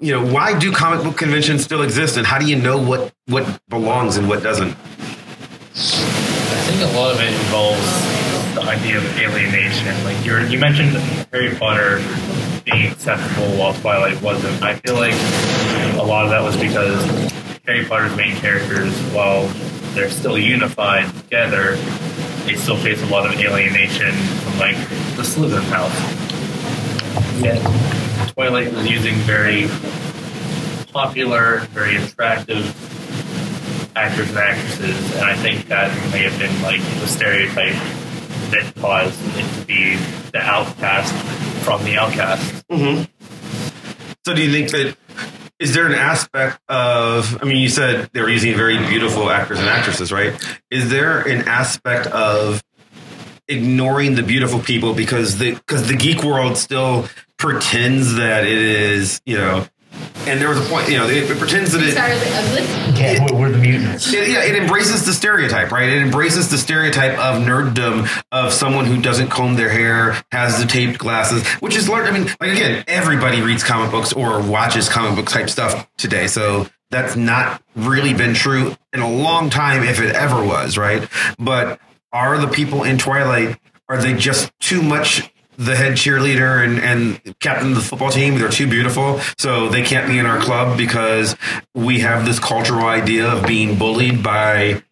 you 0.00 0.12
know, 0.12 0.24
why 0.24 0.58
do 0.58 0.72
comic 0.72 1.04
book 1.04 1.16
conventions 1.16 1.62
still 1.64 1.82
exist, 1.82 2.16
and 2.16 2.26
how 2.26 2.38
do 2.38 2.46
you 2.46 2.56
know 2.56 2.78
what 2.78 3.12
what 3.26 3.60
belongs 3.68 4.16
and 4.16 4.28
what 4.28 4.42
doesn't? 4.42 4.70
I 4.70 6.64
think 6.66 6.92
a 6.92 6.96
lot 6.96 7.14
of 7.14 7.20
it 7.20 7.32
involves 7.32 8.54
the 8.54 8.62
idea 8.62 8.98
of 8.98 9.18
alienation. 9.18 10.04
Like 10.04 10.24
you 10.24 10.38
you 10.46 10.58
mentioned 10.58 10.96
Harry 11.32 11.54
Potter 11.54 12.02
being 12.64 12.90
acceptable 12.90 13.56
while 13.56 13.74
Twilight 13.74 14.20
wasn't. 14.22 14.62
I 14.62 14.76
feel 14.76 14.94
like 14.94 15.14
a 15.98 16.04
lot 16.04 16.24
of 16.24 16.30
that 16.30 16.42
was 16.42 16.56
because 16.56 17.04
Harry 17.66 17.84
Potter's 17.84 18.16
main 18.16 18.36
characters, 18.36 18.92
while 19.12 19.46
they're 19.94 20.10
still 20.10 20.38
unified 20.38 21.12
together, 21.14 21.76
they 22.44 22.54
still 22.54 22.76
face 22.76 23.00
a 23.02 23.06
lot 23.06 23.26
of 23.26 23.38
alienation 23.38 24.12
from 24.12 24.58
like 24.58 24.76
the 25.16 25.22
Slytherin 25.22 25.62
house. 25.64 26.31
Yet 27.40 27.60
Twilight 28.34 28.72
was 28.72 28.88
using 28.88 29.14
very 29.16 29.68
popular, 30.92 31.60
very 31.70 31.96
attractive 31.96 32.66
actors 33.96 34.28
and 34.28 34.38
actresses, 34.38 35.14
and 35.16 35.24
I 35.24 35.34
think 35.36 35.68
that 35.68 35.90
may 36.12 36.22
have 36.22 36.38
been 36.38 36.62
like 36.62 36.80
the 37.00 37.06
stereotype 37.06 37.74
that 38.50 38.72
caused 38.80 39.18
it 39.36 39.60
to 39.60 39.66
be 39.66 39.96
the 40.32 40.40
outcast 40.40 41.12
from 41.64 41.84
the 41.84 41.96
outcast. 41.96 42.66
Mm-hmm. 42.68 43.04
So 44.24 44.34
do 44.34 44.42
you 44.42 44.52
think 44.52 44.70
that 44.70 44.96
is 45.58 45.74
there 45.74 45.86
an 45.86 45.94
aspect 45.94 46.58
of 46.68 47.42
I 47.42 47.44
mean 47.44 47.58
you 47.58 47.68
said 47.68 48.10
they 48.12 48.20
were 48.20 48.28
using 48.28 48.54
very 48.54 48.78
beautiful 48.78 49.30
actors 49.30 49.58
and 49.58 49.68
actresses, 49.68 50.12
right? 50.12 50.34
Is 50.70 50.90
there 50.90 51.20
an 51.20 51.48
aspect 51.48 52.06
of 52.08 52.62
ignoring 53.56 54.14
the 54.14 54.22
beautiful 54.22 54.60
people 54.60 54.94
because 54.94 55.38
the 55.38 55.54
because 55.54 55.88
the 55.88 55.96
geek 55.96 56.22
world 56.22 56.56
still 56.56 57.08
pretends 57.36 58.14
that 58.14 58.44
it 58.44 58.58
is, 58.58 59.20
you 59.26 59.36
know, 59.36 59.66
and 60.26 60.40
there 60.40 60.48
was 60.48 60.64
a 60.64 60.70
point, 60.70 60.88
you 60.88 60.96
know, 60.96 61.06
it, 61.08 61.30
it 61.30 61.38
pretends 61.38 61.72
that 61.72 61.82
it 61.82 61.92
Started 61.92 62.18
ugly. 62.32 63.00
Yeah, 63.00 63.24
we're, 63.24 63.40
we're 63.40 63.50
the 63.50 63.58
mutants. 63.58 64.12
it, 64.12 64.28
yeah, 64.28 64.44
it 64.44 64.54
embraces 64.54 65.04
the 65.04 65.12
stereotype, 65.12 65.72
right? 65.72 65.88
It 65.88 66.00
embraces 66.00 66.48
the 66.50 66.58
stereotype 66.58 67.18
of 67.18 67.42
nerddom 67.42 68.08
of 68.30 68.52
someone 68.52 68.84
who 68.86 69.02
doesn't 69.02 69.30
comb 69.30 69.56
their 69.56 69.68
hair, 69.68 70.22
has 70.30 70.60
the 70.60 70.66
taped 70.66 70.98
glasses, 70.98 71.46
which 71.54 71.76
is 71.76 71.88
learned. 71.88 72.08
I 72.08 72.12
mean, 72.12 72.28
like 72.40 72.52
again, 72.52 72.84
everybody 72.86 73.42
reads 73.42 73.64
comic 73.64 73.90
books 73.90 74.12
or 74.12 74.40
watches 74.40 74.88
comic 74.88 75.16
book 75.16 75.26
type 75.26 75.50
stuff 75.50 75.88
today, 75.96 76.28
so 76.28 76.68
that's 76.90 77.16
not 77.16 77.60
really 77.74 78.14
been 78.14 78.34
true 78.34 78.76
in 78.92 79.00
a 79.00 79.10
long 79.10 79.50
time, 79.50 79.82
if 79.82 80.00
it 80.00 80.14
ever 80.14 80.44
was, 80.44 80.78
right? 80.78 81.08
But 81.38 81.80
are 82.12 82.38
the 82.38 82.48
people 82.48 82.82
in 82.84 82.98
Twilight 82.98 83.58
are 83.88 84.00
they 84.00 84.14
just 84.14 84.50
too 84.60 84.82
much? 84.82 85.30
The 85.58 85.76
head 85.76 85.92
cheerleader 85.92 86.64
and, 86.64 86.80
and 86.80 87.38
captain 87.38 87.68
of 87.72 87.74
the 87.76 87.82
football 87.82 88.10
team, 88.10 88.38
they're 88.38 88.48
too 88.48 88.66
beautiful, 88.66 89.20
so 89.36 89.68
they 89.68 89.82
can't 89.82 90.08
be 90.08 90.18
in 90.18 90.24
our 90.24 90.40
club 90.40 90.78
because 90.78 91.36
we 91.74 92.00
have 92.00 92.24
this 92.24 92.38
cultural 92.38 92.86
idea 92.86 93.28
of 93.30 93.46
being 93.46 93.76
bullied 93.78 94.22
by 94.22 94.82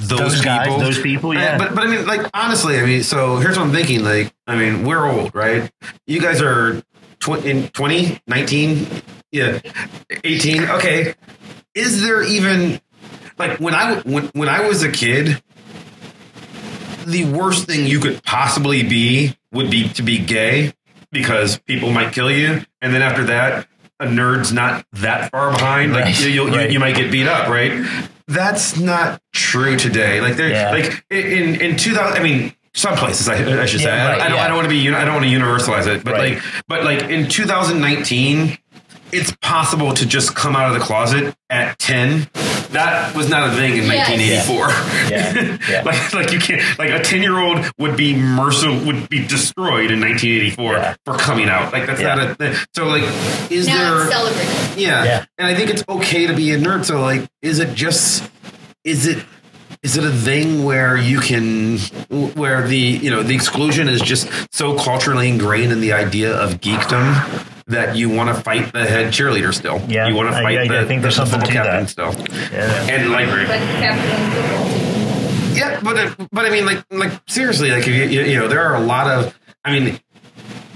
those, 0.00 0.18
Those 0.18 0.40
guys, 0.42 0.66
people. 0.66 0.80
those 0.80 1.00
people, 1.00 1.34
yeah. 1.34 1.56
But 1.56 1.74
but 1.74 1.84
I 1.84 1.86
mean, 1.90 2.06
like 2.06 2.28
honestly, 2.34 2.78
I 2.78 2.84
mean, 2.84 3.02
so 3.02 3.36
here's 3.38 3.56
what 3.56 3.66
I'm 3.66 3.72
thinking. 3.72 4.04
Like, 4.04 4.32
I 4.46 4.54
mean, 4.54 4.84
we're 4.84 5.04
old, 5.10 5.34
right? 5.34 5.70
You 6.06 6.20
guys 6.20 6.42
are 6.42 6.82
tw- 7.18 7.44
in 7.44 7.68
20, 7.68 8.20
19, 8.26 8.86
yeah, 9.32 9.60
18. 10.24 10.64
Okay, 10.64 11.14
is 11.74 12.02
there 12.02 12.22
even 12.22 12.80
like 13.38 13.58
when 13.60 13.74
I 13.74 14.00
when 14.00 14.26
when 14.34 14.50
I 14.50 14.68
was 14.68 14.82
a 14.82 14.92
kid? 14.92 15.42
The 17.06 17.24
worst 17.24 17.66
thing 17.66 17.86
you 17.86 18.00
could 18.00 18.22
possibly 18.24 18.82
be 18.82 19.36
would 19.52 19.70
be 19.70 19.88
to 19.90 20.02
be 20.02 20.18
gay 20.18 20.72
because 21.10 21.58
people 21.60 21.90
might 21.90 22.12
kill 22.12 22.30
you, 22.30 22.64
and 22.80 22.94
then 22.94 23.02
after 23.02 23.24
that, 23.24 23.66
a 24.00 24.06
nerd's 24.06 24.52
not 24.52 24.84
that 24.94 25.30
far 25.30 25.52
behind. 25.52 25.92
Like 25.92 26.04
Right, 26.06 26.20
you, 26.20 26.28
you, 26.28 26.48
right. 26.48 26.66
you, 26.68 26.74
you 26.74 26.80
might 26.80 26.96
get 26.96 27.12
beat 27.12 27.26
up, 27.28 27.48
right? 27.48 27.84
That's 28.26 28.76
not 28.78 29.20
true 29.32 29.76
today. 29.76 30.20
Like 30.20 30.36
there, 30.36 30.48
Yeah. 30.50 30.70
like 30.70 31.04
in 31.10 31.60
in 31.60 31.76
2000. 31.76 32.18
I 32.18 32.22
mean, 32.22 32.54
some 32.74 32.96
places 32.96 33.28
I, 33.28 33.34
I 33.60 33.66
should 33.66 33.80
say. 33.80 33.86
Yeah, 33.94 34.06
I, 34.06 34.12
right, 34.12 34.20
I 34.22 34.28
don't. 34.28 34.36
yeah. 34.38 34.44
I 34.44 34.48
don't 34.48 34.56
want 34.56 34.64
to 34.64 34.70
be. 34.70 34.88
I 34.88 35.04
don't 35.04 35.14
want 35.14 35.26
to 35.26 35.30
universalize 35.30 35.86
it. 35.86 36.02
But 36.02 36.14
like, 36.18 36.42
but 36.66 36.84
like 36.84 37.02
in 37.10 37.28
2019, 37.28 38.58
it's 39.12 39.34
possible 39.42 39.92
to 39.94 40.06
just 40.06 40.34
come 40.34 40.56
out 40.56 40.68
of 40.72 40.74
the 40.78 40.84
closet 40.84 41.34
at 41.50 41.78
10. 41.78 42.28
That 42.70 43.14
was 43.14 43.28
not 43.28 43.50
a 43.50 43.52
thing 43.54 43.72
in 43.76 43.84
Yes. 43.84 44.48
1984. 44.48 44.68
Yeah, 45.10 45.58
yeah. 45.70 45.82
like, 45.82 46.14
like 46.14 46.32
you 46.32 46.38
can't. 46.38 46.78
Like 46.78 46.88
a 46.90 47.00
10 47.02 47.22
year 47.22 47.38
old 47.38 47.70
would 47.78 47.96
be 47.96 48.14
mercil 48.14 48.86
would 48.86 49.08
be 49.10 49.26
destroyed 49.26 49.90
in 49.90 50.00
1984 50.00 50.72
Yeah. 50.74 50.94
for 51.04 51.18
coming 51.18 51.48
out. 51.50 51.72
Like 51.72 51.86
that's 51.86 52.00
Yeah. 52.00 52.14
not 52.14 52.30
a. 52.30 52.34
thing 52.36 52.54
So 52.74 52.86
like, 52.86 53.02
is 53.50 53.66
Now 53.66 53.94
there? 53.96 54.02
it's 54.06 54.12
celebrated. 54.14 54.78
Yeah. 54.80 55.04
Yeah. 55.04 55.24
And 55.36 55.46
I 55.46 55.54
think 55.54 55.68
it's 55.70 55.84
okay 55.88 56.26
to 56.28 56.34
be 56.34 56.52
a 56.52 56.58
nerd. 56.58 56.84
So 56.86 57.00
like, 57.02 57.28
is 57.42 57.58
it 57.58 57.74
just 57.74 58.28
is 58.84 59.06
it 59.06 59.22
is 59.82 59.96
it 59.98 60.04
a 60.04 60.10
thing 60.10 60.64
where 60.64 60.96
you 60.96 61.18
can 61.20 61.76
where 62.34 62.66
the 62.66 62.78
you 62.78 63.10
know 63.10 63.22
the 63.22 63.34
exclusion 63.34 63.88
is 63.88 64.00
just 64.00 64.28
so 64.54 64.78
culturally 64.78 65.28
ingrained 65.28 65.72
in 65.72 65.80
the 65.82 65.92
idea 65.92 66.32
of 66.34 66.60
geekdom 66.62 67.12
that 67.72 67.96
you 67.96 68.08
want 68.08 68.34
to 68.34 68.42
fight 68.42 68.72
the 68.72 68.84
head 68.86 69.12
cheerleader 69.12 69.52
still. 69.52 69.80
Yeah, 69.88 70.08
You 70.08 70.14
want 70.14 70.30
to 70.30 70.36
I- 70.36 70.42
fight 70.42 70.58
I- 70.58 70.68
the, 70.68 70.80
I 70.80 70.84
think 70.84 71.02
there's 71.02 71.16
the 71.16 71.26
something 71.26 71.46
football 71.50 71.64
to 71.64 71.84
captain 71.86 72.06
that. 72.06 72.26
still. 72.26 72.36
Yeah. 72.52 72.94
And 72.94 73.10
like 73.10 73.26
But 73.28 73.46
Captain 73.48 74.30
Football 74.32 74.64
team. 74.70 75.56
yeah, 75.56 75.80
but 75.82 75.98
uh, 75.98 76.26
but 76.32 76.44
I 76.46 76.50
mean, 76.50 76.64
like 76.66 76.84
like 76.90 77.12
seriously, 77.28 77.70
like 77.70 77.86
you, 77.86 77.94
you, 77.94 78.22
you 78.22 78.38
know, 78.38 78.48
there 78.48 78.62
are 78.62 78.76
a 78.76 78.80
lot 78.80 79.08
of. 79.10 79.38
I 79.64 79.78
mean, 79.78 80.00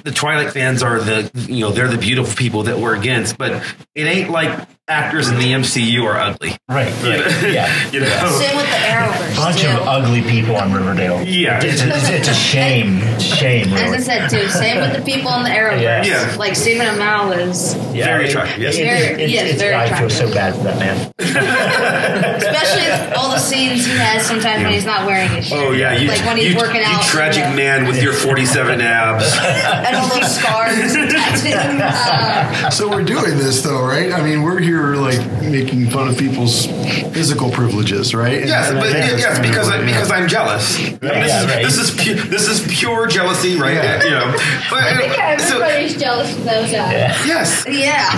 the 0.05 0.13
Twilight 0.13 0.53
fans 0.53 0.83
are 0.83 1.01
the 1.01 1.31
you 1.49 1.61
know 1.61 1.71
they're 1.71 1.89
the 1.89 1.99
beautiful 1.99 2.35
people 2.37 2.65
that 2.65 2.79
we're 2.79 2.95
against, 2.95 3.39
but 3.39 3.53
it 3.95 4.03
ain't 4.07 4.31
like 4.31 4.69
actors 4.89 5.29
in 5.29 5.37
the 5.39 5.53
MCU 5.53 6.05
are 6.05 6.17
ugly. 6.17 6.57
Right, 6.69 6.91
right. 7.03 7.21
Yeah. 7.57 7.91
You 7.91 8.01
know. 8.01 8.07
Same 8.39 8.57
with 8.57 8.67
the 8.67 8.77
Arrowverse. 8.87 9.37
Bunch 9.37 9.61
too. 9.61 9.69
of 9.69 9.87
ugly 9.87 10.23
people 10.23 10.57
on 10.57 10.73
Riverdale. 10.73 11.23
Yeah. 11.27 11.61
It's, 11.63 11.83
it's, 11.83 12.09
it's 12.09 12.29
a 12.29 12.35
shame. 12.35 12.99
It's 12.99 13.25
a 13.33 13.37
shame, 13.37 13.69
As 13.73 13.81
I 13.81 13.85
really. 13.85 13.99
said 14.01 14.29
too, 14.29 14.49
same 14.49 14.81
with 14.81 14.97
the 14.97 15.03
people 15.03 15.33
in 15.35 15.43
the 15.45 15.49
Arrowverse. 15.51 15.83
Yeah. 15.83 16.05
Yeah. 16.05 16.37
Like 16.37 16.55
Stephen 16.57 16.87
Amell 16.87 17.37
is, 17.37 17.75
Yeah, 17.95 18.05
Very 18.07 18.29
attractive, 18.29 18.59
yes. 18.63 18.77
it- 18.77 18.85
Very- 18.85 19.13
it's- 19.15 19.31
yes, 19.31 19.43
it's- 19.45 19.61
very 19.61 19.75
I 19.75 19.99
feel 19.99 20.11
so 20.11 20.33
bad 20.33 20.55
for 20.55 20.63
that 20.65 20.79
man. 20.79 21.13
especially 22.37 23.15
all 23.17 23.31
the 23.31 23.39
scenes 23.39 23.87
he 23.87 23.93
has 23.97 24.27
sometimes 24.27 24.63
when 24.63 24.73
he's 24.73 24.85
not 24.85 25.07
wearing 25.07 25.29
his 25.31 25.47
shirt. 25.47 25.59
Oh 25.59 25.73
yeah, 25.73 25.97
you, 25.97 26.09
like 26.09 26.25
when 26.25 26.37
he's 26.37 26.53
you, 26.53 26.57
working 26.59 26.77
you 26.81 26.87
out. 26.87 27.03
tragic 27.05 27.43
and, 27.43 27.55
uh, 27.55 27.57
man 27.57 27.87
with 27.87 28.03
your 28.03 28.13
forty-seven 28.13 28.81
abs. 28.81 29.25
and 29.39 29.97
all 29.97 30.09
those 30.09 30.37
scars 30.39 30.95
and 30.95 31.11
tattoos. 31.11 31.55
Uh, 31.55 32.71
So 32.71 32.89
we're 32.89 33.05
doing 33.05 33.37
this 33.39 33.63
though, 33.63 33.83
right? 33.85 34.13
I 34.13 34.23
mean, 34.23 34.43
we're 34.43 34.61
here 34.61 34.76
like 34.97 35.21
making 35.43 35.89
fun 35.91 36.09
of 36.09 36.19
people's 36.19 36.67
physical 36.67 37.51
privileges, 37.51 38.15
right? 38.15 38.39
And 38.39 38.49
Yes, 38.49 38.71
I 38.71 38.75
but 38.75 38.83
think 38.93 38.97
yes, 39.19 39.25
kind 39.25 39.37
of 39.37 39.43
because 39.51 39.67
what- 39.69 39.77
I, 39.77 39.81
yeah. 39.81 39.87
because 39.87 40.11
I'm 40.11 40.29
jealous. 40.29 40.77
this, 40.77 40.99
yeah, 41.03 41.25
is, 41.43 41.47
right. 41.47 41.65
this 41.65 41.79
is 41.79 41.91
pu- 41.91 42.29
this 42.29 42.49
is 42.49 42.67
pure 42.79 43.07
jealousy, 43.07 43.59
right? 43.59 43.75
Yeah. 43.75 44.05
You 44.05 44.11
know, 44.11 44.33
but, 44.71 44.83
I 44.85 44.97
think 44.97 45.41
so- 45.41 45.61
everybody's 45.61 45.97
jealous 46.01 46.33
of 46.37 46.45
those 46.45 46.71
guys. 46.71 47.27
yes, 47.27 47.65
yeah. 47.69 48.13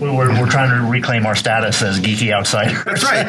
We're, 0.00 0.12
we're, 0.16 0.40
we're 0.40 0.48
trying 0.50 0.70
to 0.70 0.90
reclaim 0.90 1.26
our 1.26 1.36
status 1.36 1.82
as 1.82 2.00
geeky 2.00 2.32
outsiders. 2.32 2.82
That's 2.84 3.04
right. 3.04 3.26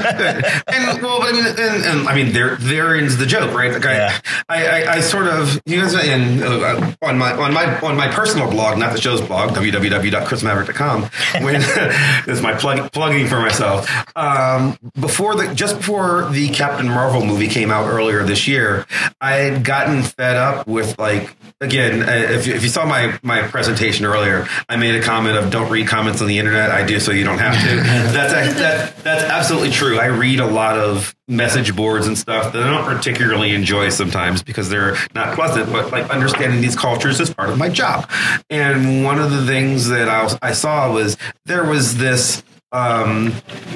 and 0.67 1.01
well, 1.01 1.19
but 1.19 1.29
I 1.29 1.31
mean, 1.33 1.45
and, 1.45 1.83
and 1.83 2.07
I 2.09 2.15
mean, 2.15 2.33
there 2.33 2.55
therein 2.57 3.07
the 3.17 3.25
joke, 3.25 3.53
right? 3.53 3.71
Like 3.73 3.85
I, 3.85 3.93
Yeah. 3.93 4.19
I, 4.49 4.65
I, 4.67 4.93
I 4.95 4.99
sort 5.01 5.27
of 5.27 5.61
you 5.65 5.81
guys 5.81 5.93
in 5.93 6.41
uh, 6.43 6.93
on 7.01 7.17
my 7.17 7.31
on 7.33 7.53
my 7.53 7.79
on 7.81 7.95
my 7.95 8.07
personal 8.07 8.49
blog, 8.49 8.77
not 8.77 8.93
the 8.93 9.01
show's 9.01 9.21
blog, 9.21 9.51
www.chrismaverick.com. 9.51 11.03
When 11.43 11.55
this 12.25 12.37
is 12.37 12.41
my 12.41 12.53
plug 12.53 12.91
plugging 12.91 13.27
for 13.27 13.39
myself. 13.39 13.89
Um, 14.15 14.77
before 14.99 15.35
the 15.35 15.53
just 15.53 15.77
before 15.77 16.29
the 16.31 16.49
Captain 16.49 16.87
Marvel 16.87 17.25
movie 17.25 17.47
came 17.47 17.71
out 17.71 17.87
earlier 17.89 18.23
this 18.23 18.47
year, 18.47 18.85
I 19.21 19.33
had 19.33 19.63
gotten 19.63 20.03
fed 20.03 20.35
up 20.35 20.67
with 20.67 20.97
like 20.99 21.35
again. 21.61 22.03
uh, 22.03 22.11
If, 22.33 22.47
you- 22.47 22.53
if 22.53 22.63
you 22.63 22.69
saw 22.69 22.85
my 22.85 23.19
my 23.23 23.41
presentation 23.43 24.05
earlier, 24.05 24.47
I 24.69 24.75
made 24.77 24.95
a 24.95 25.01
comment 25.01 25.37
of 25.37 25.51
don't 25.51 25.69
read 25.71 25.87
comments 25.87 26.21
on 26.21 26.27
the 26.27 26.37
internet. 26.39 26.71
I 26.71 26.85
do 26.85 26.99
so 26.99 27.11
you 27.11 27.23
don't 27.23 27.39
have 27.39 27.55
to. 27.61 27.75
that's 28.13 28.33
that 28.55 28.97
that's 29.03 29.23
absolutely 29.23 29.71
true. 29.71 29.99
I 29.99 30.07
read 30.07 30.39
a 30.39 30.47
lot 30.47 30.77
of 30.77 31.15
message 31.33 31.75
boards 31.75 32.07
and 32.07 32.17
stuff 32.17 32.53
that 32.53 32.63
I 32.63 32.69
don't 32.69 32.85
particularly 32.85 33.53
enjoy 33.53 33.89
sometimes 33.89 34.43
because 34.43 34.69
they're 34.69 34.95
not 35.13 35.35
pleasant. 35.35 35.71
But 35.71 35.91
like 35.91 36.09
understanding 36.09 36.61
these 36.61 36.75
cultures 36.75 37.19
is 37.19 37.33
part 37.33 37.49
of 37.49 37.57
my 37.57 37.69
job. 37.69 38.09
And 38.49 39.03
one 39.03 39.19
of 39.19 39.31
the 39.31 39.45
things 39.45 39.89
that 39.89 40.07
I, 40.07 40.23
was, 40.23 40.37
I 40.41 40.53
saw 40.53 40.93
was 40.93 41.17
there 41.45 41.63
was 41.63 41.97
this 41.97 42.43
um, 42.71 43.33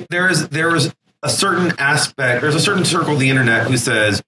there 0.10 0.30
is 0.30 0.50
there 0.50 0.72
was 0.72 0.94
a 1.24 1.30
certain 1.30 1.74
aspect. 1.78 2.42
There's 2.42 2.56
a 2.56 2.60
certain 2.60 2.86
circle 2.86 3.14
of 3.14 3.20
the 3.20 3.30
internet 3.30 3.68
who 3.68 3.78
says 3.78 4.24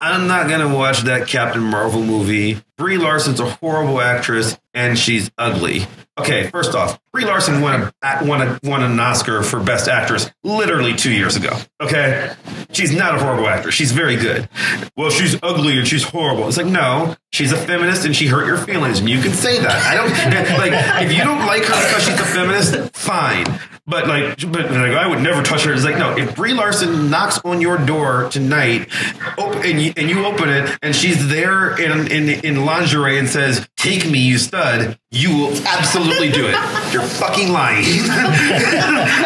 I'm 0.00 0.26
not 0.26 0.48
gonna 0.48 0.74
watch 0.74 1.02
that 1.02 1.28
Captain 1.28 1.62
Marvel 1.62 2.02
movie. 2.02 2.60
Brie 2.76 2.98
Larson's 2.98 3.40
a 3.40 3.48
horrible 3.48 4.00
actress 4.00 4.58
and 4.74 4.98
she's 4.98 5.30
ugly. 5.38 5.86
Okay, 6.18 6.48
first 6.50 6.74
off, 6.74 7.00
Brie 7.12 7.24
Larson 7.26 7.60
won 7.60 7.92
a 8.02 8.24
won 8.24 8.40
a 8.40 8.58
won 8.62 8.82
an 8.82 8.98
Oscar 8.98 9.42
for 9.42 9.60
Best 9.60 9.86
Actress 9.86 10.30
literally 10.44 10.94
two 10.94 11.12
years 11.12 11.36
ago. 11.36 11.56
Okay, 11.80 12.32
she's 12.72 12.94
not 12.94 13.14
a 13.14 13.18
horrible 13.18 13.46
actress. 13.48 13.74
She's 13.74 13.92
very 13.92 14.16
good. 14.16 14.48
Well, 14.96 15.10
she's 15.10 15.38
ugly 15.42 15.78
and 15.78 15.86
she's 15.86 16.04
horrible. 16.04 16.48
It's 16.48 16.56
like 16.56 16.66
no, 16.66 17.14
she's 17.30 17.52
a 17.52 17.56
feminist 17.58 18.06
and 18.06 18.16
she 18.16 18.28
hurt 18.28 18.46
your 18.46 18.56
feelings, 18.56 19.00
you 19.02 19.20
can 19.20 19.32
say 19.32 19.58
that. 19.58 19.86
I 19.86 19.94
don't 19.94 20.58
like 20.58 20.72
if 21.04 21.12
you 21.12 21.22
don't 21.22 21.44
like 21.46 21.64
her 21.64 21.86
because 21.86 22.04
she's 22.04 22.18
a 22.18 22.24
feminist, 22.24 22.96
fine. 22.96 23.44
But 23.84 24.06
like, 24.06 24.40
but 24.52 24.70
like, 24.70 24.92
I 24.92 25.08
would 25.08 25.20
never 25.22 25.42
touch 25.42 25.64
her. 25.64 25.72
It's 25.72 25.84
like, 25.84 25.98
no, 25.98 26.16
if 26.16 26.36
Brie 26.36 26.54
Larson 26.54 27.10
knocks 27.10 27.40
on 27.44 27.60
your 27.60 27.78
door 27.78 28.28
tonight, 28.30 28.88
op- 29.36 29.56
and 29.56 29.82
you, 29.82 29.92
and 29.96 30.08
you 30.08 30.24
open 30.24 30.48
it, 30.50 30.78
and 30.82 30.94
she's 30.94 31.28
there 31.28 31.76
in, 31.80 32.06
in 32.12 32.28
in 32.44 32.64
lingerie 32.64 33.18
and 33.18 33.28
says, 33.28 33.68
"Take 33.76 34.08
me, 34.08 34.20
you 34.20 34.38
stud," 34.38 35.00
you 35.10 35.36
will 35.36 35.66
absolutely 35.66 36.30
do 36.30 36.46
it. 36.46 36.52
You're 36.92 37.01
fucking 37.08 37.48
lying. 37.50 37.84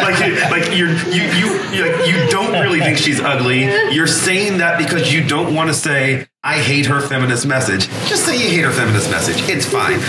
like, 0.01 0.25
you, 0.25 0.35
like 0.49 0.77
you're, 0.77 0.93
you 1.13 1.23
you 1.37 1.47
you 1.73 1.91
like, 1.91 2.07
you 2.07 2.29
don't 2.29 2.53
really 2.53 2.79
think 2.79 2.97
she's 2.97 3.19
ugly. 3.19 3.63
You're 3.93 4.07
saying 4.07 4.57
that 4.59 4.77
because 4.77 5.13
you 5.13 5.27
don't 5.27 5.53
want 5.53 5.69
to 5.69 5.73
say 5.73 6.27
I 6.43 6.59
hate 6.59 6.85
her 6.85 7.01
feminist 7.01 7.47
message. 7.47 7.87
Just 8.07 8.25
say 8.25 8.35
you 8.35 8.49
hate 8.49 8.63
her 8.63 8.71
feminist 8.71 9.09
message. 9.09 9.37
It's 9.49 9.65
fine. 9.65 9.99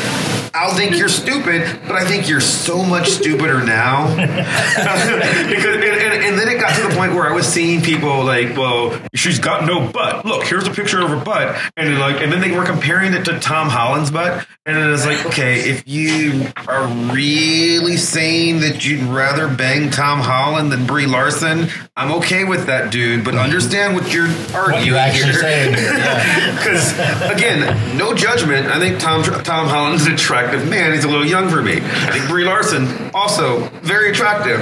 I'll 0.54 0.74
think 0.74 0.98
you're 0.98 1.08
stupid, 1.08 1.62
but 1.86 1.92
I 1.92 2.04
think 2.04 2.28
you're 2.28 2.40
so 2.40 2.84
much 2.84 3.08
stupider 3.08 3.62
now. 3.64 4.08
because 4.16 5.74
and, 5.74 5.84
and, 5.84 6.24
and 6.24 6.38
then 6.38 6.48
it 6.48 6.60
got 6.60 6.76
to 6.76 6.88
the 6.88 6.94
point 6.94 7.14
where 7.14 7.28
I 7.28 7.32
was 7.32 7.46
seeing 7.46 7.80
people 7.80 8.24
like, 8.24 8.56
well, 8.56 9.00
she's 9.14 9.38
got 9.38 9.64
no 9.64 9.90
butt. 9.90 10.26
Look, 10.26 10.44
here's 10.44 10.66
a 10.66 10.70
picture 10.70 11.00
of 11.00 11.10
her 11.10 11.24
butt, 11.24 11.60
and 11.76 11.98
like, 11.98 12.20
and 12.20 12.30
then 12.30 12.40
they 12.40 12.50
were 12.50 12.64
comparing 12.64 13.14
it 13.14 13.24
to 13.24 13.40
Tom 13.40 13.68
Holland's 13.68 14.10
butt, 14.10 14.46
and 14.66 14.76
it 14.76 14.86
was 14.86 15.06
like, 15.06 15.24
okay, 15.26 15.60
if 15.60 15.88
you 15.88 16.48
are 16.66 16.86
really 17.12 17.96
saying 17.96 18.60
that 18.60 18.84
you'd 18.84 19.02
rather 19.02 19.48
bang 19.48 19.90
Tom 19.90 20.20
Holland 20.20 20.70
than 20.72 20.86
Brie 20.86 21.06
Larson, 21.06 21.68
I'm 21.98 22.12
okay 22.18 22.44
with 22.44 22.66
that, 22.66 22.92
dude. 22.92 23.24
But 23.24 23.34
understand 23.34 23.94
what 23.96 24.12
you're 24.14 24.28
arguing 24.54 24.54
What 24.54 24.86
you're 24.86 24.96
actually 24.96 25.32
here. 25.32 25.40
saying 25.40 25.74
here, 25.74 25.92
yeah. 25.94 26.56
Because 26.56 26.92
again, 27.28 27.98
no 27.98 28.14
judgment. 28.14 28.68
I 28.68 28.78
think 28.78 29.00
Tom 29.00 29.24
Tom 29.24 29.66
Holland's 29.66 30.06
an 30.06 30.14
attractive 30.14 30.68
man. 30.68 30.92
He's 30.92 31.02
a 31.02 31.08
little 31.08 31.26
young 31.26 31.48
for 31.48 31.60
me. 31.60 31.72
I 31.82 32.12
think 32.12 32.28
Brie 32.28 32.44
Larson 32.44 33.10
also 33.12 33.64
very 33.82 34.10
attractive. 34.10 34.60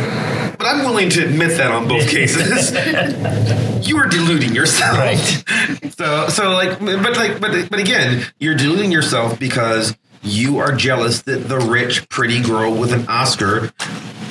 But 0.56 0.66
I'm 0.66 0.84
willing 0.86 1.10
to 1.10 1.26
admit 1.26 1.58
that 1.58 1.70
on 1.70 1.86
both 1.86 2.08
cases. 2.08 2.72
you 3.86 3.98
are 3.98 4.06
deluding 4.06 4.54
yourself. 4.54 4.96
Right. 4.98 5.44
So 5.96 6.28
so 6.28 6.50
like 6.50 6.78
but 6.78 7.16
like 7.16 7.40
but 7.40 7.70
but 7.70 7.78
again, 7.78 8.24
you're 8.38 8.54
deluding 8.54 8.92
yourself 8.92 9.38
because 9.38 9.96
you 10.22 10.58
are 10.58 10.72
jealous 10.72 11.22
that 11.22 11.48
the 11.48 11.58
rich 11.58 12.08
pretty 12.10 12.42
girl 12.42 12.74
with 12.74 12.92
an 12.92 13.06
Oscar 13.08 13.72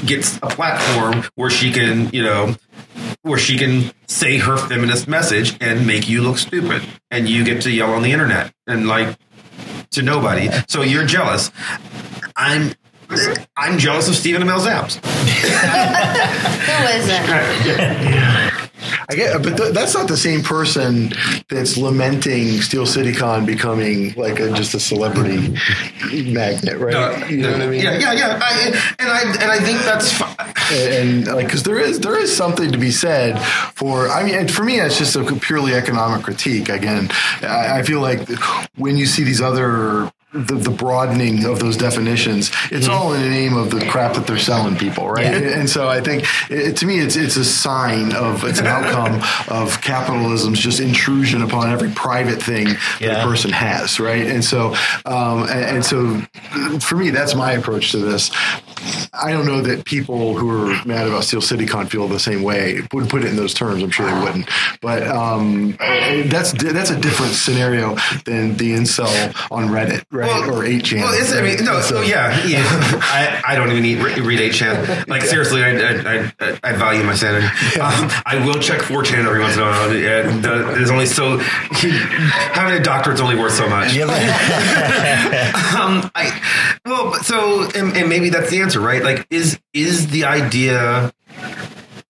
gets 0.06 0.38
a 0.38 0.48
platform 0.48 1.24
where 1.36 1.50
she 1.50 1.72
can, 1.72 2.10
you 2.12 2.22
know, 2.24 2.56
where 3.26 3.40
she 3.40 3.58
can 3.58 3.92
say 4.08 4.38
her 4.38 4.56
feminist 4.56 5.08
message 5.08 5.58
and 5.60 5.88
make 5.88 6.08
you 6.08 6.22
look 6.22 6.38
stupid 6.38 6.84
and 7.10 7.28
you 7.28 7.44
get 7.44 7.64
to 7.64 7.72
yell 7.72 7.92
on 7.92 8.04
the 8.04 8.12
internet 8.12 8.54
and 8.68 8.88
like 8.88 9.18
to 9.92 10.04
nobody. 10.04 10.48
So 10.68 10.84
you're 10.84 11.06
jealous. 11.06 11.50
I'm 12.36 12.74
i'm 13.56 13.78
jealous 13.78 14.10
of 14.10 14.16
Stephen 14.16 14.42
Amell's 14.42 14.66
abs 14.66 14.96
Who 15.06 16.88
isn't? 16.98 18.45
I 19.10 19.16
get, 19.16 19.42
but 19.42 19.58
th- 19.58 19.74
that's 19.74 19.94
not 19.94 20.08
the 20.08 20.18
same 20.18 20.42
person 20.42 21.14
that's 21.50 21.78
lamenting 21.78 22.62
Steel 22.62 22.86
City 22.86 23.14
Con 23.14 23.46
becoming 23.46 24.14
like 24.14 24.40
a, 24.40 24.52
just 24.52 24.74
a 24.74 24.80
celebrity 24.80 25.56
magnet, 26.32 26.78
right? 26.78 27.30
You 27.30 27.38
know 27.38 27.52
what 27.52 27.62
I 27.62 27.68
mean? 27.68 27.82
yeah 27.82 28.00
yeah 28.00 28.14
yeah 28.14 28.40
I, 28.42 28.96
and 29.00 29.10
i 29.10 29.22
and 29.22 29.52
i 29.52 29.60
think 29.60 29.80
that's 29.82 30.12
fine. 30.12 30.36
and, 30.72 31.28
and, 31.28 31.36
like 31.36 31.48
because 31.48 31.64
there 31.64 31.80
is 31.80 32.00
there 32.00 32.18
is 32.18 32.36
something 32.36 32.72
to 32.72 32.78
be 32.78 32.92
said 32.92 33.40
for 33.74 34.10
I 34.10 34.24
mean 34.24 34.36
and 34.36 34.52
for 34.52 34.64
me 34.64 34.80
it's 34.80 34.98
just 34.98 35.16
a 35.16 35.24
purely 35.36 35.74
economic 35.74 36.24
critique 36.24 36.70
again 36.70 37.10
I, 37.42 37.80
I 37.80 37.84
feel 37.84 38.02
like 38.02 38.28
when 38.76 38.98
you 38.98 39.06
see 39.06 39.24
these 39.24 39.42
other 39.42 40.12
the, 40.36 40.56
the 40.56 40.70
broadening 40.70 41.46
of 41.46 41.60
those 41.60 41.78
definitions 41.78 42.52
it's 42.72 42.88
all 42.90 43.14
in 43.14 43.22
the 43.22 43.30
name 43.30 43.56
of 43.56 43.70
the 43.72 43.80
crap 43.88 44.14
that 44.16 44.28
they're 44.28 44.38
selling 44.38 44.76
people 44.76 45.08
right 45.10 45.24
Yeah. 45.26 45.60
and 45.60 45.70
so 45.70 45.88
I 45.88 46.02
think 46.02 46.26
it, 46.50 46.76
to 46.78 46.86
me 46.86 47.00
it's 47.00 47.16
it's 47.16 47.38
a 47.38 47.46
sign 47.46 48.14
of 48.14 48.44
it's 48.44 48.60
an 48.60 48.68
outcome 48.68 49.22
of 49.48 49.82
capitalism's 49.82 50.60
just 50.60 50.80
intrusion 50.82 51.42
upon 51.42 51.72
every 51.72 51.90
private 51.92 52.42
thing 52.42 52.66
that 52.66 52.78
Yeah. 53.00 53.22
a 53.22 53.26
person 53.26 53.52
has 53.52 54.00
right 54.00 54.28
and 54.28 54.44
so 54.44 54.76
um, 55.06 55.44
and, 55.44 55.78
and 55.78 55.86
so 55.86 56.20
for 56.80 56.96
me 56.98 57.12
that's 57.12 57.34
my 57.34 57.54
approach 57.54 57.92
to 57.92 57.98
this 58.00 58.30
I 59.22 59.32
don't 59.32 59.46
know 59.46 59.62
that 59.62 59.86
people 59.86 60.38
who 60.38 60.50
are 60.50 60.86
mad 60.86 61.08
about 61.08 61.24
Steel 61.24 61.42
City 61.42 61.66
Con 61.66 61.88
feel 61.88 62.08
the 62.08 62.20
same 62.20 62.44
way. 62.44 62.82
Would 62.94 63.10
put 63.10 63.24
it 63.24 63.30
in 63.30 63.36
those 63.36 63.54
terms. 63.54 63.84
I'm 63.84 63.92
sure 63.92 64.06
they 64.06 64.22
wouldn't. 64.22 64.50
But 64.82 65.08
um, 65.08 65.76
that's 65.80 66.54
that's 66.54 66.90
a 66.90 67.00
different 67.00 67.34
scenario 67.34 67.96
than 68.26 68.58
the 68.58 68.74
incel 68.74 69.06
on 69.52 69.68
Reddit, 69.68 70.04
right? 70.12 70.28
Well, 70.28 70.60
or 70.60 70.64
8chan. 70.64 71.02
Well, 71.02 71.14
it's, 71.14 71.34
I 71.34 71.42
mean, 71.42 71.64
no, 71.64 71.82
so 71.82 72.02
yeah, 72.02 72.46
yeah. 72.46 72.64
I, 72.66 73.42
I 73.48 73.56
don't 73.56 73.72
even 73.72 73.86
eat, 73.86 74.02
read 74.02 74.40
8chan. 74.40 75.08
Like, 75.08 75.24
seriously, 75.24 75.64
I, 75.64 75.72
I, 75.72 76.32
I, 76.40 76.60
I 76.64 76.74
value 76.74 77.04
my 77.04 77.16
sanity. 77.16 77.46
Um, 77.80 78.10
I 78.26 78.44
will 78.46 78.60
check 78.60 78.82
4chan 78.82 79.26
every 79.26 79.40
once 79.40 79.56
in 79.56 79.62
a 79.62 79.66
while. 79.66 79.92
And, 79.92 80.46
uh, 80.46 80.72
there's 80.72 80.92
only 80.92 81.06
so, 81.06 81.38
having 81.38 82.80
a 82.80 82.84
doctorate's 82.84 83.22
only 83.22 83.36
worth 83.36 83.54
so 83.54 83.70
much. 83.70 83.98
um, 83.98 84.12
I, 86.16 86.42
well, 86.86 87.14
so, 87.24 87.70
and, 87.76 87.96
and 87.96 88.10
maybe 88.10 88.30
that's 88.30 88.50
the 88.50 88.62
answer, 88.62 88.80
right? 88.80 89.04
Like, 89.06 89.28
is, 89.30 89.60
is 89.72 90.08
the 90.08 90.26
idea, 90.26 91.14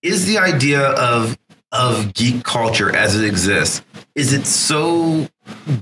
is 0.01 0.25
the 0.27 0.37
idea 0.37 0.91
of, 0.91 1.37
of 1.73 2.13
geek 2.13 2.45
culture 2.45 2.95
as 2.95 3.19
it 3.19 3.27
exists, 3.27 3.83
is 4.15 4.31
it 4.31 4.45
so 4.45 5.27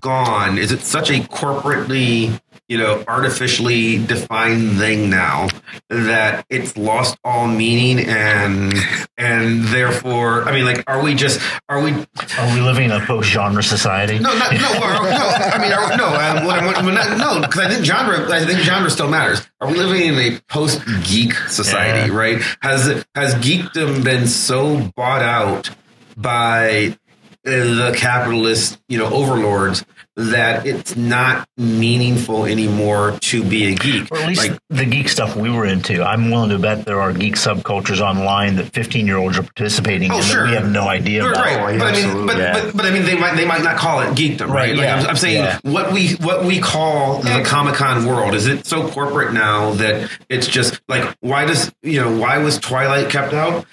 gone? 0.02 0.58
Is 0.58 0.72
it 0.72 0.80
such 0.80 1.12
a 1.12 1.20
corporately, 1.20 2.42
you 2.70 2.78
know, 2.78 3.04
artificially 3.08 4.04
defined 4.06 4.78
thing 4.78 5.10
now 5.10 5.48
that 5.90 6.46
it's 6.50 6.78
lost 6.78 7.18
all 7.24 7.48
meaning 7.48 8.00
and 8.08 8.74
and 9.18 9.64
therefore, 9.66 10.44
I 10.44 10.52
mean, 10.54 10.66
like, 10.66 10.84
are 10.88 11.04
we 11.04 11.14
just 11.14 11.40
are 11.70 11.82
we? 11.82 11.92
Are 11.92 12.54
we 12.56 12.62
living 12.62 12.86
in 12.86 12.92
a 12.92 13.06
post 13.06 13.30
genre 13.30 13.62
society? 13.62 14.18
No, 14.20 14.34
not, 14.38 14.54
no, 14.54 14.60
no. 14.60 14.68
I 14.70 15.58
mean, 15.62 15.72
are, 15.74 15.98
no. 15.98 16.08
Um, 16.08 16.46
what 16.46 16.64
what 16.84 16.98
I'm- 16.98 17.18
no, 17.18 17.42
because 17.42 17.60
I 17.60 17.70
think 17.70 17.86
genre. 17.86 18.32
I 18.32 18.46
think 18.46 18.60
genre 18.60 18.90
still 18.90 19.10
matters. 19.10 19.46
Are 19.62 19.68
we 19.70 19.76
living 19.78 20.02
in 20.02 20.16
a 20.34 20.40
post 20.48 20.82
geek 21.04 21.34
society? 21.50 22.12
Yeah. 22.12 22.18
Right? 22.18 22.42
Has 22.62 23.06
has 23.16 23.36
geekdom 23.36 24.04
been 24.04 24.28
so 24.28 24.90
bought 24.96 25.22
out 25.22 25.70
by 26.16 26.98
the 27.44 27.94
capitalist, 27.98 28.80
you 28.88 28.98
know, 28.98 29.08
overlords 29.14 29.84
that 30.16 30.66
it's 30.68 30.96
not 30.96 31.48
meaningful 31.58 32.46
anymore 32.46 33.18
to 33.22 33.44
be 33.44 33.66
a 33.72 33.76
geek? 33.76 34.12
Or 34.12 34.18
at 34.20 34.28
least 34.28 34.48
Like, 34.50 34.60
the 34.70 34.86
geek 34.86 35.10
stuff 35.10 35.36
we 35.36 35.50
were 35.50 35.66
into. 35.66 36.04
I'm 36.04 36.30
willing 36.30 36.52
to 36.52 36.60
bet 36.60 36.86
there 36.86 37.02
are 37.02 37.12
geek 37.12 37.34
subcultures 37.36 38.00
online 38.00 38.58
that 38.58 38.72
15 38.74 39.08
year 39.08 39.18
olds 39.18 39.38
are 39.40 39.44
participating 39.44 40.12
Oh, 40.12 40.18
in 40.18 40.24
sure. 40.24 40.44
that 40.44 40.50
we 40.50 40.56
have 40.56 40.70
no 40.72 40.88
idea 40.88 41.24
Right, 41.24 41.32
about. 41.32 41.46
right. 41.46 41.58
Oh, 41.60 41.68
yeah, 41.70 41.78
but 41.80 41.88
I 41.88 41.92
mean, 41.94 42.06
absolutely. 42.06 42.28
but, 42.28 42.38
Yeah. 42.38 42.54
but, 42.54 42.78
but 42.78 42.86
I 42.86 42.92
mean, 42.92 43.06
they 43.06 43.18
might 43.18 43.36
they 43.36 43.46
might 43.46 43.64
not 43.64 43.78
call 43.78 44.02
it 44.02 44.10
geekdom, 44.16 44.48
right? 44.50 44.54
Right, 44.70 44.76
Like 44.76 44.86
yeah. 44.86 45.00
I'm, 45.02 45.08
I'm 45.08 45.16
saying, 45.18 45.44
Yeah. 45.44 45.60
what 45.64 45.92
we 45.92 46.14
what 46.16 46.46
we 46.46 46.60
call 46.60 47.22
the 47.22 47.42
Comic 47.44 47.76
Con 47.76 48.06
world 48.06 48.36
is 48.36 48.46
it 48.48 48.66
so 48.68 48.88
corporate 48.90 49.34
now 49.34 49.72
that 49.74 50.10
it's 50.30 50.48
just 50.48 50.80
like 50.88 51.04
why 51.22 51.46
does 51.46 51.72
you 51.82 52.00
know 52.00 52.16
why 52.18 52.38
was 52.38 52.60
Twilight 52.60 53.10
kept 53.10 53.34
out? 53.34 53.66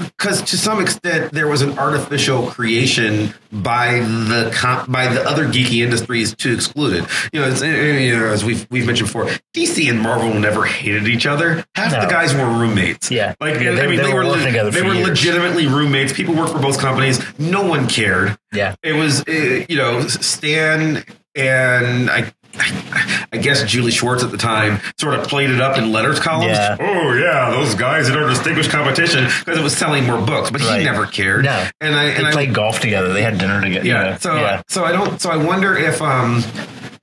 Because 0.00 0.42
to 0.42 0.56
some 0.56 0.80
extent 0.80 1.32
there 1.32 1.46
was 1.46 1.62
an 1.62 1.78
artificial 1.78 2.46
creation 2.48 3.34
by 3.52 4.00
the 4.00 4.50
com- 4.54 4.90
by 4.90 5.08
the 5.12 5.22
other 5.28 5.46
geeky 5.46 5.82
industries 5.84 6.34
to 6.36 6.52
exclude 6.54 6.94
it. 7.02 7.04
You 7.32 7.40
know, 7.40 7.48
it's, 7.48 7.62
eh, 7.62 7.98
you 7.98 8.16
know, 8.18 8.26
as 8.26 8.44
we've 8.44 8.66
we've 8.70 8.86
mentioned 8.86 9.08
before, 9.08 9.26
DC 9.54 9.88
and 9.90 10.00
Marvel 10.00 10.32
never 10.34 10.64
hated 10.64 11.06
each 11.08 11.26
other. 11.26 11.64
Half 11.74 11.92
No. 11.92 12.00
the 12.02 12.06
guys 12.06 12.34
were 12.34 12.46
roommates. 12.46 13.10
Yeah. 13.10 13.34
like 13.40 13.60
Yeah, 13.60 13.72
I 13.72 13.74
they- 13.74 13.86
mean, 13.86 13.96
they 13.98 14.04
they, 14.04 14.12
were 14.12 14.24
le- 14.24 14.42
together 14.42 14.70
they 14.70 14.82
were 14.82 14.94
years. 14.94 15.08
legitimately 15.08 15.66
roommates. 15.66 16.12
People 16.12 16.34
worked 16.34 16.52
for 16.52 16.58
both 16.60 16.78
companies. 16.78 17.20
No 17.38 17.62
one 17.62 17.86
cared. 17.88 18.36
Yeah. 18.52 18.74
It 18.82 18.92
was, 18.94 19.22
uh, 19.28 19.64
you 19.68 19.76
know, 19.76 20.06
Stan 20.06 21.04
and 21.36 22.10
I, 22.10 22.32
I, 22.58 23.26
I 23.32 23.36
guess 23.38 23.62
Julie 23.64 23.90
Schwartz 23.92 24.22
at 24.24 24.30
the 24.30 24.36
time 24.36 24.80
sort 24.98 25.14
of 25.14 25.26
played 25.26 25.50
it 25.50 25.60
up 25.60 25.78
in 25.78 25.92
letters 25.92 26.18
columns. 26.20 26.52
Yeah. 26.52 26.76
Oh 26.80 27.14
yeah, 27.14 27.50
those 27.50 27.74
guys 27.74 28.08
in 28.08 28.16
our 28.16 28.28
distinguished 28.28 28.70
competition 28.70 29.24
because 29.24 29.58
it 29.58 29.62
was 29.62 29.76
selling 29.76 30.04
more 30.04 30.20
books, 30.20 30.50
but 30.50 30.60
Right. 30.62 30.80
he 30.80 30.84
never 30.84 31.06
cared. 31.06 31.44
No. 31.44 31.66
and 31.80 31.94
I 31.94 32.06
They 32.06 32.16
and 32.16 32.26
I 32.26 32.32
played 32.32 32.54
golf 32.54 32.80
together. 32.80 33.12
They 33.12 33.22
had 33.22 33.38
dinner 33.38 33.60
together. 33.60 33.86
yeah. 33.86 34.04
you 34.04 34.10
know. 34.12 34.16
So 34.18 34.34
yeah. 34.34 34.62
so 34.68 34.84
I 34.84 34.92
don't. 34.92 35.20
So 35.20 35.30
I 35.30 35.36
wonder 35.36 35.76
if 35.76 36.02
um 36.02 36.42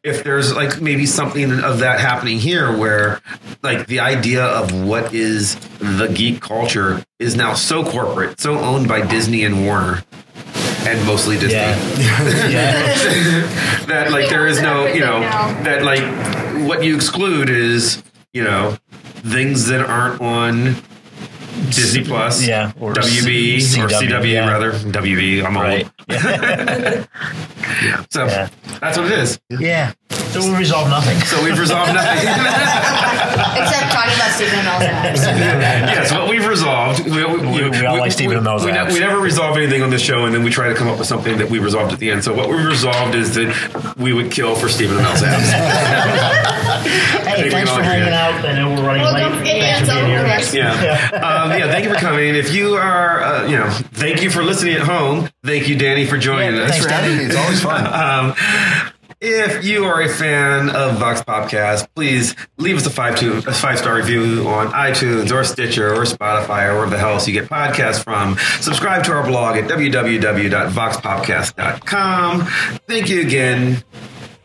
if 0.03 0.23
there's 0.23 0.55
like 0.55 0.79
maybe 0.81 1.05
something 1.05 1.59
of 1.59 1.79
that 1.79 1.99
happening 1.99 2.37
here 2.39 2.75
where 2.77 3.21
like 3.63 3.87
the 3.87 3.99
idea 4.01 4.43
of 4.45 4.71
what 4.85 5.13
is 5.13 5.55
the 5.79 6.07
geek 6.13 6.39
culture 6.41 7.03
is 7.19 7.35
now 7.35 7.53
so 7.53 7.83
corporate, 7.83 8.39
so 8.39 8.57
owned 8.59 8.87
by 8.87 9.05
Disney 9.05 9.43
and 9.43 9.65
Warner. 9.65 10.03
And 10.87 11.05
mostly 11.05 11.35
Disney. 11.37 11.55
Yeah. 11.57 11.77
yeah. 12.49 13.85
that 13.87 14.07
like 14.11 14.29
there 14.29 14.47
is 14.47 14.61
no 14.61 14.85
you 14.87 15.01
know 15.01 15.19
that 15.63 15.83
like 15.83 16.01
what 16.67 16.83
you 16.83 16.95
exclude 16.95 17.49
is 17.49 18.01
you 18.33 18.43
know 18.43 18.77
things 19.23 19.67
that 19.67 19.81
aren't 19.81 20.21
on 20.21 20.75
Disney 21.71 22.03
Plus, 22.03 22.47
Yeah, 22.47 22.71
or 22.79 22.93
WB 22.93 23.59
C- 23.61 23.81
or 23.81 23.87
CW, 23.87 24.07
CW 24.21 24.31
yeah. 24.31 24.47
rather. 24.49 24.71
WB, 24.73 25.43
I'm 25.43 25.57
Right. 25.57 25.83
old. 25.83 25.91
Yeah. 27.83 28.05
So 28.09 28.25
Yeah. 28.25 28.47
that's 28.79 28.97
what 28.97 29.07
it 29.11 29.19
is. 29.19 29.39
yeah. 29.49 29.93
So 30.09 30.41
we 30.51 30.55
resolved 30.57 30.89
nothing. 30.89 31.17
So 31.21 31.43
we've 31.43 31.57
resolved 31.57 31.93
nothing. 31.93 32.17
Except 33.57 33.91
talking 33.91 34.13
about 34.15 34.31
Stephen 34.31 34.59
Amell's 34.59 34.83
abs. 34.83 35.21
yes, 35.25 36.11
what 36.11 36.29
we've 36.29 36.45
resolved 36.45 36.57
resolved. 36.99 37.05
We, 37.05 37.63
We- 37.63 37.69
we 37.69 37.85
all 37.85 37.97
like 37.97 38.11
Stephen 38.11 38.37
Amell's 38.37 38.63
we, 38.65 38.71
ne- 38.71 38.77
abs. 38.77 38.93
we 38.93 38.99
never 38.99 39.19
resolve 39.19 39.57
anything 39.57 39.81
on 39.83 39.89
this 39.89 40.01
show, 40.01 40.25
and 40.25 40.33
then 40.33 40.43
we 40.43 40.49
try 40.51 40.69
to 40.69 40.75
come 40.75 40.87
up 40.87 40.97
with 40.99 41.07
something 41.07 41.37
that 41.39 41.49
we 41.49 41.59
resolved 41.59 41.91
at 41.93 41.99
the 41.99 42.09
end. 42.11 42.23
So 42.23 42.33
what 42.33 42.49
we 42.49 42.55
resolved 42.55 43.15
is 43.15 43.35
that 43.35 43.95
we 43.97 44.13
would 44.13 44.31
kill 44.31 44.55
for 44.55 44.69
Stephen 44.69 44.97
Amell's 44.97 45.23
abs. 45.23 46.53
Hey, 47.37 47.49
thanks 47.49 47.69
for 47.71 47.83
hanging 47.83 48.13
out. 48.13 48.33
I 48.45 48.53
know 48.53 48.69
we're 48.69 48.87
running 48.87 49.01
Well, 49.03 49.13
late. 49.13 49.19
don't 49.21 49.37
forget 49.37 49.59
Thanks 49.59 49.89
for 49.89 49.95
being 49.95 50.07
here. 50.07 50.19
autographs. 50.19 50.53
Yeah. 50.53 50.71
Um, 51.13 51.51
yeah. 51.51 51.67
Thank 51.71 51.85
you 51.85 51.93
for 51.93 51.99
coming. 51.99 52.35
If 52.35 52.53
you 52.53 52.75
are, 52.75 53.21
uh, 53.23 53.47
you 53.47 53.57
know, 53.57 53.69
thank 53.69 54.21
you 54.23 54.29
for 54.29 54.43
listening 54.43 54.75
at 54.75 54.81
home. 54.81 55.29
Thank 55.43 55.67
you, 55.67 55.75
Danny, 55.77 56.05
for 56.05 56.17
joining 56.17 56.55
Yeah, 56.55 56.63
us. 56.63 56.71
thanks, 56.71 56.85
for 56.85 56.91
having 56.91 57.17
me. 57.17 57.25
It's 57.25 57.35
always 57.35 57.61
fun. 57.61 57.85
Um, 57.85 58.33
if 59.19 59.65
you 59.65 59.85
are 59.85 59.99
a 60.01 60.09
fan 60.09 60.69
of 60.69 60.99
Vox 60.99 61.21
Popcast, 61.21 61.87
please 61.95 62.35
leave 62.57 62.77
us 62.77 62.85
a 62.85 62.89
five 62.89 63.17
two 63.17 63.37
a 63.37 63.53
five 63.53 63.79
star 63.79 63.95
review 63.95 64.47
on 64.47 64.67
iTunes 64.67 65.31
or 65.31 65.43
Stitcher 65.43 65.91
or 65.93 66.03
Spotify 66.03 66.69
or 66.69 66.75
wherever 66.75 66.91
the 66.91 66.99
hell 66.99 67.13
else 67.13 67.27
you 67.27 67.33
get 67.33 67.49
podcasts 67.49 68.03
from. 68.03 68.37
Subscribe 68.61 69.03
to 69.05 69.13
our 69.13 69.25
blog 69.25 69.57
at 69.57 69.67
www.voxpopcast.com. 69.69 72.45
Thank 72.87 73.09
you 73.09 73.21
again 73.21 73.83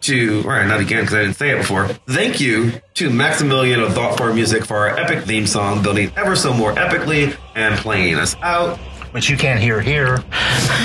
to, 0.03 0.43
or 0.47 0.65
not 0.65 0.81
again 0.81 1.03
because 1.03 1.15
I 1.15 1.23
didn't 1.23 1.37
say 1.37 1.51
it 1.51 1.59
before. 1.59 1.89
Thank 1.89 2.41
you 2.41 2.73
to 2.95 3.11
Maximilian 3.11 3.81
of 3.81 3.95
Thoughtform 3.95 4.35
Music 4.35 4.65
for 4.65 4.77
our 4.77 4.99
epic 4.99 5.25
theme 5.25 5.47
song, 5.47 5.83
building 5.83 6.13
ever 6.17 6.35
so 6.35 6.53
more 6.53 6.75
epically 6.75 7.37
and 7.55 7.77
playing 7.77 8.17
us 8.17 8.37
out. 8.43 8.79
Which 9.13 9.29
you 9.29 9.37
can't 9.37 9.61
hear 9.61 9.81
here. 9.81 10.17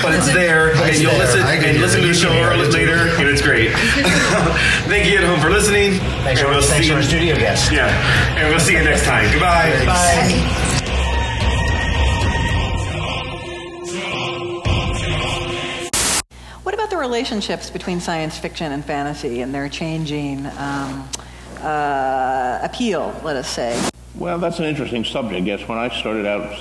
But 0.03 0.13
it's 0.13 0.31
there, 0.33 0.71
and 0.71 0.79
It's 0.89 0.99
you'll 1.01 1.11
there. 1.11 1.19
listen 1.25 1.41
I 1.43 1.55
can 1.57 1.69
and 1.69 1.79
listen 1.79 2.01
to 2.01 2.07
the 2.07 2.13
You 2.13 2.13
show 2.13 2.27
can 2.27 2.57
hear 2.57 2.65
it. 2.65 2.73
later, 2.73 2.93
and 3.17 3.27
it's 3.29 3.41
great. 3.41 3.71
Thank 4.91 5.09
you 5.09 5.17
at 5.19 5.23
home 5.23 5.39
for 5.39 5.49
listening. 5.49 5.93
Thanks 6.23 6.41
and 6.41 6.49
for, 6.49 6.49
we'll 6.49 6.61
thanks 6.61 6.85
see 6.87 6.91
for 6.91 6.99
you. 6.99 7.01
our 7.01 7.03
studio 7.03 7.35
guest. 7.37 7.71
Yeah, 7.71 7.87
and 8.37 8.49
we'll 8.49 8.59
see 8.59 8.73
you 8.73 8.83
next 8.83 9.05
time. 9.05 9.31
Goodbye. 9.31 9.85
Bye. 9.85 10.53
What 16.63 16.73
about 16.73 16.89
the 16.89 16.97
relationships 16.97 17.69
between 17.69 18.01
science 18.01 18.37
fiction 18.37 18.71
and 18.73 18.83
fantasy 18.83 19.41
and 19.41 19.53
their 19.55 19.69
changing 19.69 20.45
um, 20.57 21.07
uh, 21.61 22.59
appeal, 22.61 23.17
let 23.23 23.37
us 23.37 23.47
say? 23.49 23.79
Well, 24.17 24.39
that's 24.39 24.57
an 24.57 24.65
interesting 24.65 25.05
subject. 25.05 25.45
Yes, 25.45 25.67
when 25.67 25.77
I 25.77 25.89
started 25.89 26.25
out 26.25 26.51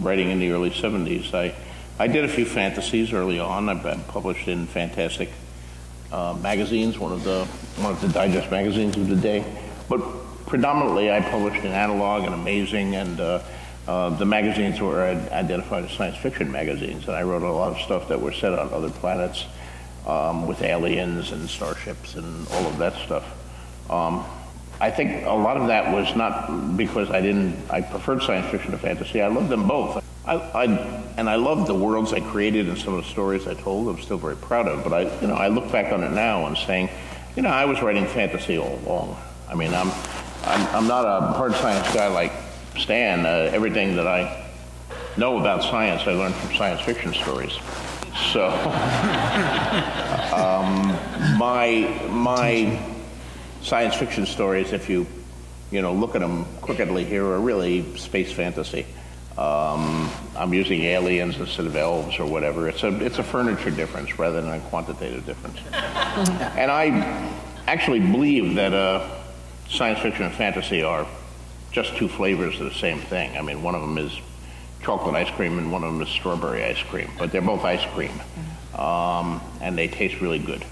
writing 0.00 0.28
in 0.28 0.40
the 0.40 0.50
early 0.50 0.68
70s, 0.68 1.32
I, 1.32 1.54
I 1.98 2.06
did 2.06 2.22
a 2.22 2.28
few 2.28 2.44
fantasies 2.44 3.14
early 3.14 3.40
on. 3.40 3.70
I've 3.70 3.82
been 3.82 4.02
published 4.08 4.46
in 4.46 4.66
Fantastic 4.66 5.30
uh, 6.12 6.36
magazines, 6.42 6.98
one 6.98 7.12
of 7.12 7.24
the 7.24 7.46
one 7.78 7.92
of 7.92 8.00
the 8.02 8.08
digest 8.08 8.50
magazines 8.50 8.98
of 8.98 9.08
the 9.08 9.16
day. 9.16 9.42
But 9.88 10.00
predominantly, 10.44 11.10
I 11.10 11.22
published 11.22 11.64
in 11.64 11.72
Analog 11.72 12.24
and 12.24 12.34
Amazing, 12.34 12.94
and 12.94 13.18
uh, 13.18 13.42
uh, 13.88 14.10
the 14.10 14.26
magazines 14.26 14.78
were 14.78 15.02
identified 15.02 15.84
as 15.84 15.92
science 15.92 16.18
fiction 16.18 16.52
magazines. 16.52 17.06
And 17.06 17.16
I 17.16 17.22
wrote 17.22 17.40
a 17.40 17.50
lot 17.50 17.72
of 17.72 17.78
stuff 17.78 18.08
that 18.08 18.20
were 18.20 18.32
set 18.32 18.52
on 18.52 18.70
other 18.70 18.90
planets 18.90 19.46
um, 20.06 20.46
with 20.46 20.60
aliens 20.60 21.32
and 21.32 21.48
starships 21.48 22.16
and 22.16 22.46
all 22.48 22.66
of 22.66 22.76
that 22.76 22.92
stuff. 22.96 23.24
Um, 23.88 24.26
I 24.82 24.90
think 24.90 25.24
a 25.26 25.30
lot 25.30 25.56
of 25.56 25.68
that 25.68 25.92
was 25.92 26.16
not 26.16 26.76
because 26.76 27.08
I 27.08 27.20
didn't. 27.20 27.54
I 27.70 27.82
preferred 27.82 28.20
science 28.20 28.50
fiction 28.50 28.72
to 28.72 28.78
fantasy. 28.78 29.22
I 29.22 29.28
loved 29.28 29.48
them 29.48 29.68
both. 29.68 30.04
I, 30.26 30.34
I 30.34 30.64
and 31.16 31.30
I 31.30 31.36
loved 31.36 31.68
the 31.68 31.74
worlds 31.74 32.12
I 32.12 32.18
created 32.18 32.68
and 32.68 32.76
some 32.76 32.94
of 32.94 33.04
the 33.04 33.08
stories 33.08 33.46
I 33.46 33.54
told. 33.54 33.86
I'm 33.86 34.02
still 34.02 34.18
very 34.18 34.34
proud 34.34 34.66
of. 34.66 34.82
But 34.82 34.92
I, 34.92 35.20
you 35.20 35.28
know, 35.28 35.34
I 35.34 35.46
look 35.46 35.70
back 35.70 35.92
on 35.92 36.02
it 36.02 36.10
now 36.10 36.46
and 36.46 36.58
saying, 36.58 36.88
you 37.36 37.42
know, 37.42 37.50
I 37.50 37.64
was 37.64 37.80
writing 37.80 38.08
fantasy 38.08 38.58
all 38.58 38.76
along. 38.84 39.16
I 39.48 39.54
mean, 39.54 39.72
I'm, 39.72 39.88
I'm, 40.42 40.66
I'm 40.74 40.88
not 40.88 41.04
a 41.04 41.28
hard 41.28 41.54
science 41.54 41.86
guy 41.94 42.08
like 42.08 42.32
Stan. 42.76 43.24
Uh, 43.24 43.52
everything 43.54 43.94
that 43.94 44.08
I 44.08 44.50
know 45.16 45.38
about 45.38 45.62
science, 45.62 46.02
I 46.08 46.12
learned 46.14 46.34
from 46.34 46.56
science 46.56 46.80
fiction 46.80 47.14
stories. 47.14 47.52
So, 48.32 48.48
um, 50.34 51.38
my 51.38 51.86
my 52.10 52.91
science 53.62 53.94
fiction 53.94 54.26
stories, 54.26 54.72
if 54.72 54.88
you 54.88 55.06
you 55.70 55.80
know 55.80 55.92
look 55.92 56.14
at 56.14 56.20
them 56.20 56.46
crookedly 56.60 57.04
here, 57.04 57.24
are 57.24 57.40
really 57.40 57.96
space 57.96 58.32
fantasy. 58.32 58.86
Um, 59.38 60.10
I'm 60.36 60.52
using 60.52 60.82
aliens 60.82 61.38
instead 61.38 61.64
of 61.64 61.74
elves 61.74 62.18
or 62.18 62.26
whatever. 62.26 62.68
It's 62.68 62.82
a 62.82 63.04
it's 63.04 63.18
a 63.18 63.22
furniture 63.22 63.70
difference 63.70 64.18
rather 64.18 64.42
than 64.42 64.50
a 64.52 64.60
quantitative 64.60 65.24
difference. 65.24 65.58
and 65.72 66.70
I 66.70 67.32
actually 67.66 68.00
believe 68.00 68.54
that 68.56 68.74
uh, 68.74 69.08
science 69.68 70.00
fiction 70.00 70.24
and 70.26 70.34
fantasy 70.34 70.82
are 70.82 71.06
just 71.70 71.96
two 71.96 72.08
flavors 72.08 72.60
of 72.60 72.66
the 72.66 72.78
same 72.78 72.98
thing. 72.98 73.36
I 73.38 73.42
mean, 73.42 73.62
one 73.62 73.74
of 73.74 73.80
them 73.80 73.96
is 73.96 74.12
chocolate 74.82 75.14
ice 75.14 75.30
cream 75.30 75.58
and 75.58 75.72
one 75.72 75.84
of 75.84 75.92
them 75.92 76.02
is 76.02 76.08
strawberry 76.08 76.64
ice 76.64 76.82
cream, 76.82 77.10
but 77.18 77.32
they're 77.32 77.40
both 77.40 77.64
ice 77.64 77.84
cream, 77.94 78.12
um, 78.74 79.40
and 79.62 79.78
they 79.78 79.88
taste 79.88 80.20
really 80.20 80.38
good. 80.38 80.62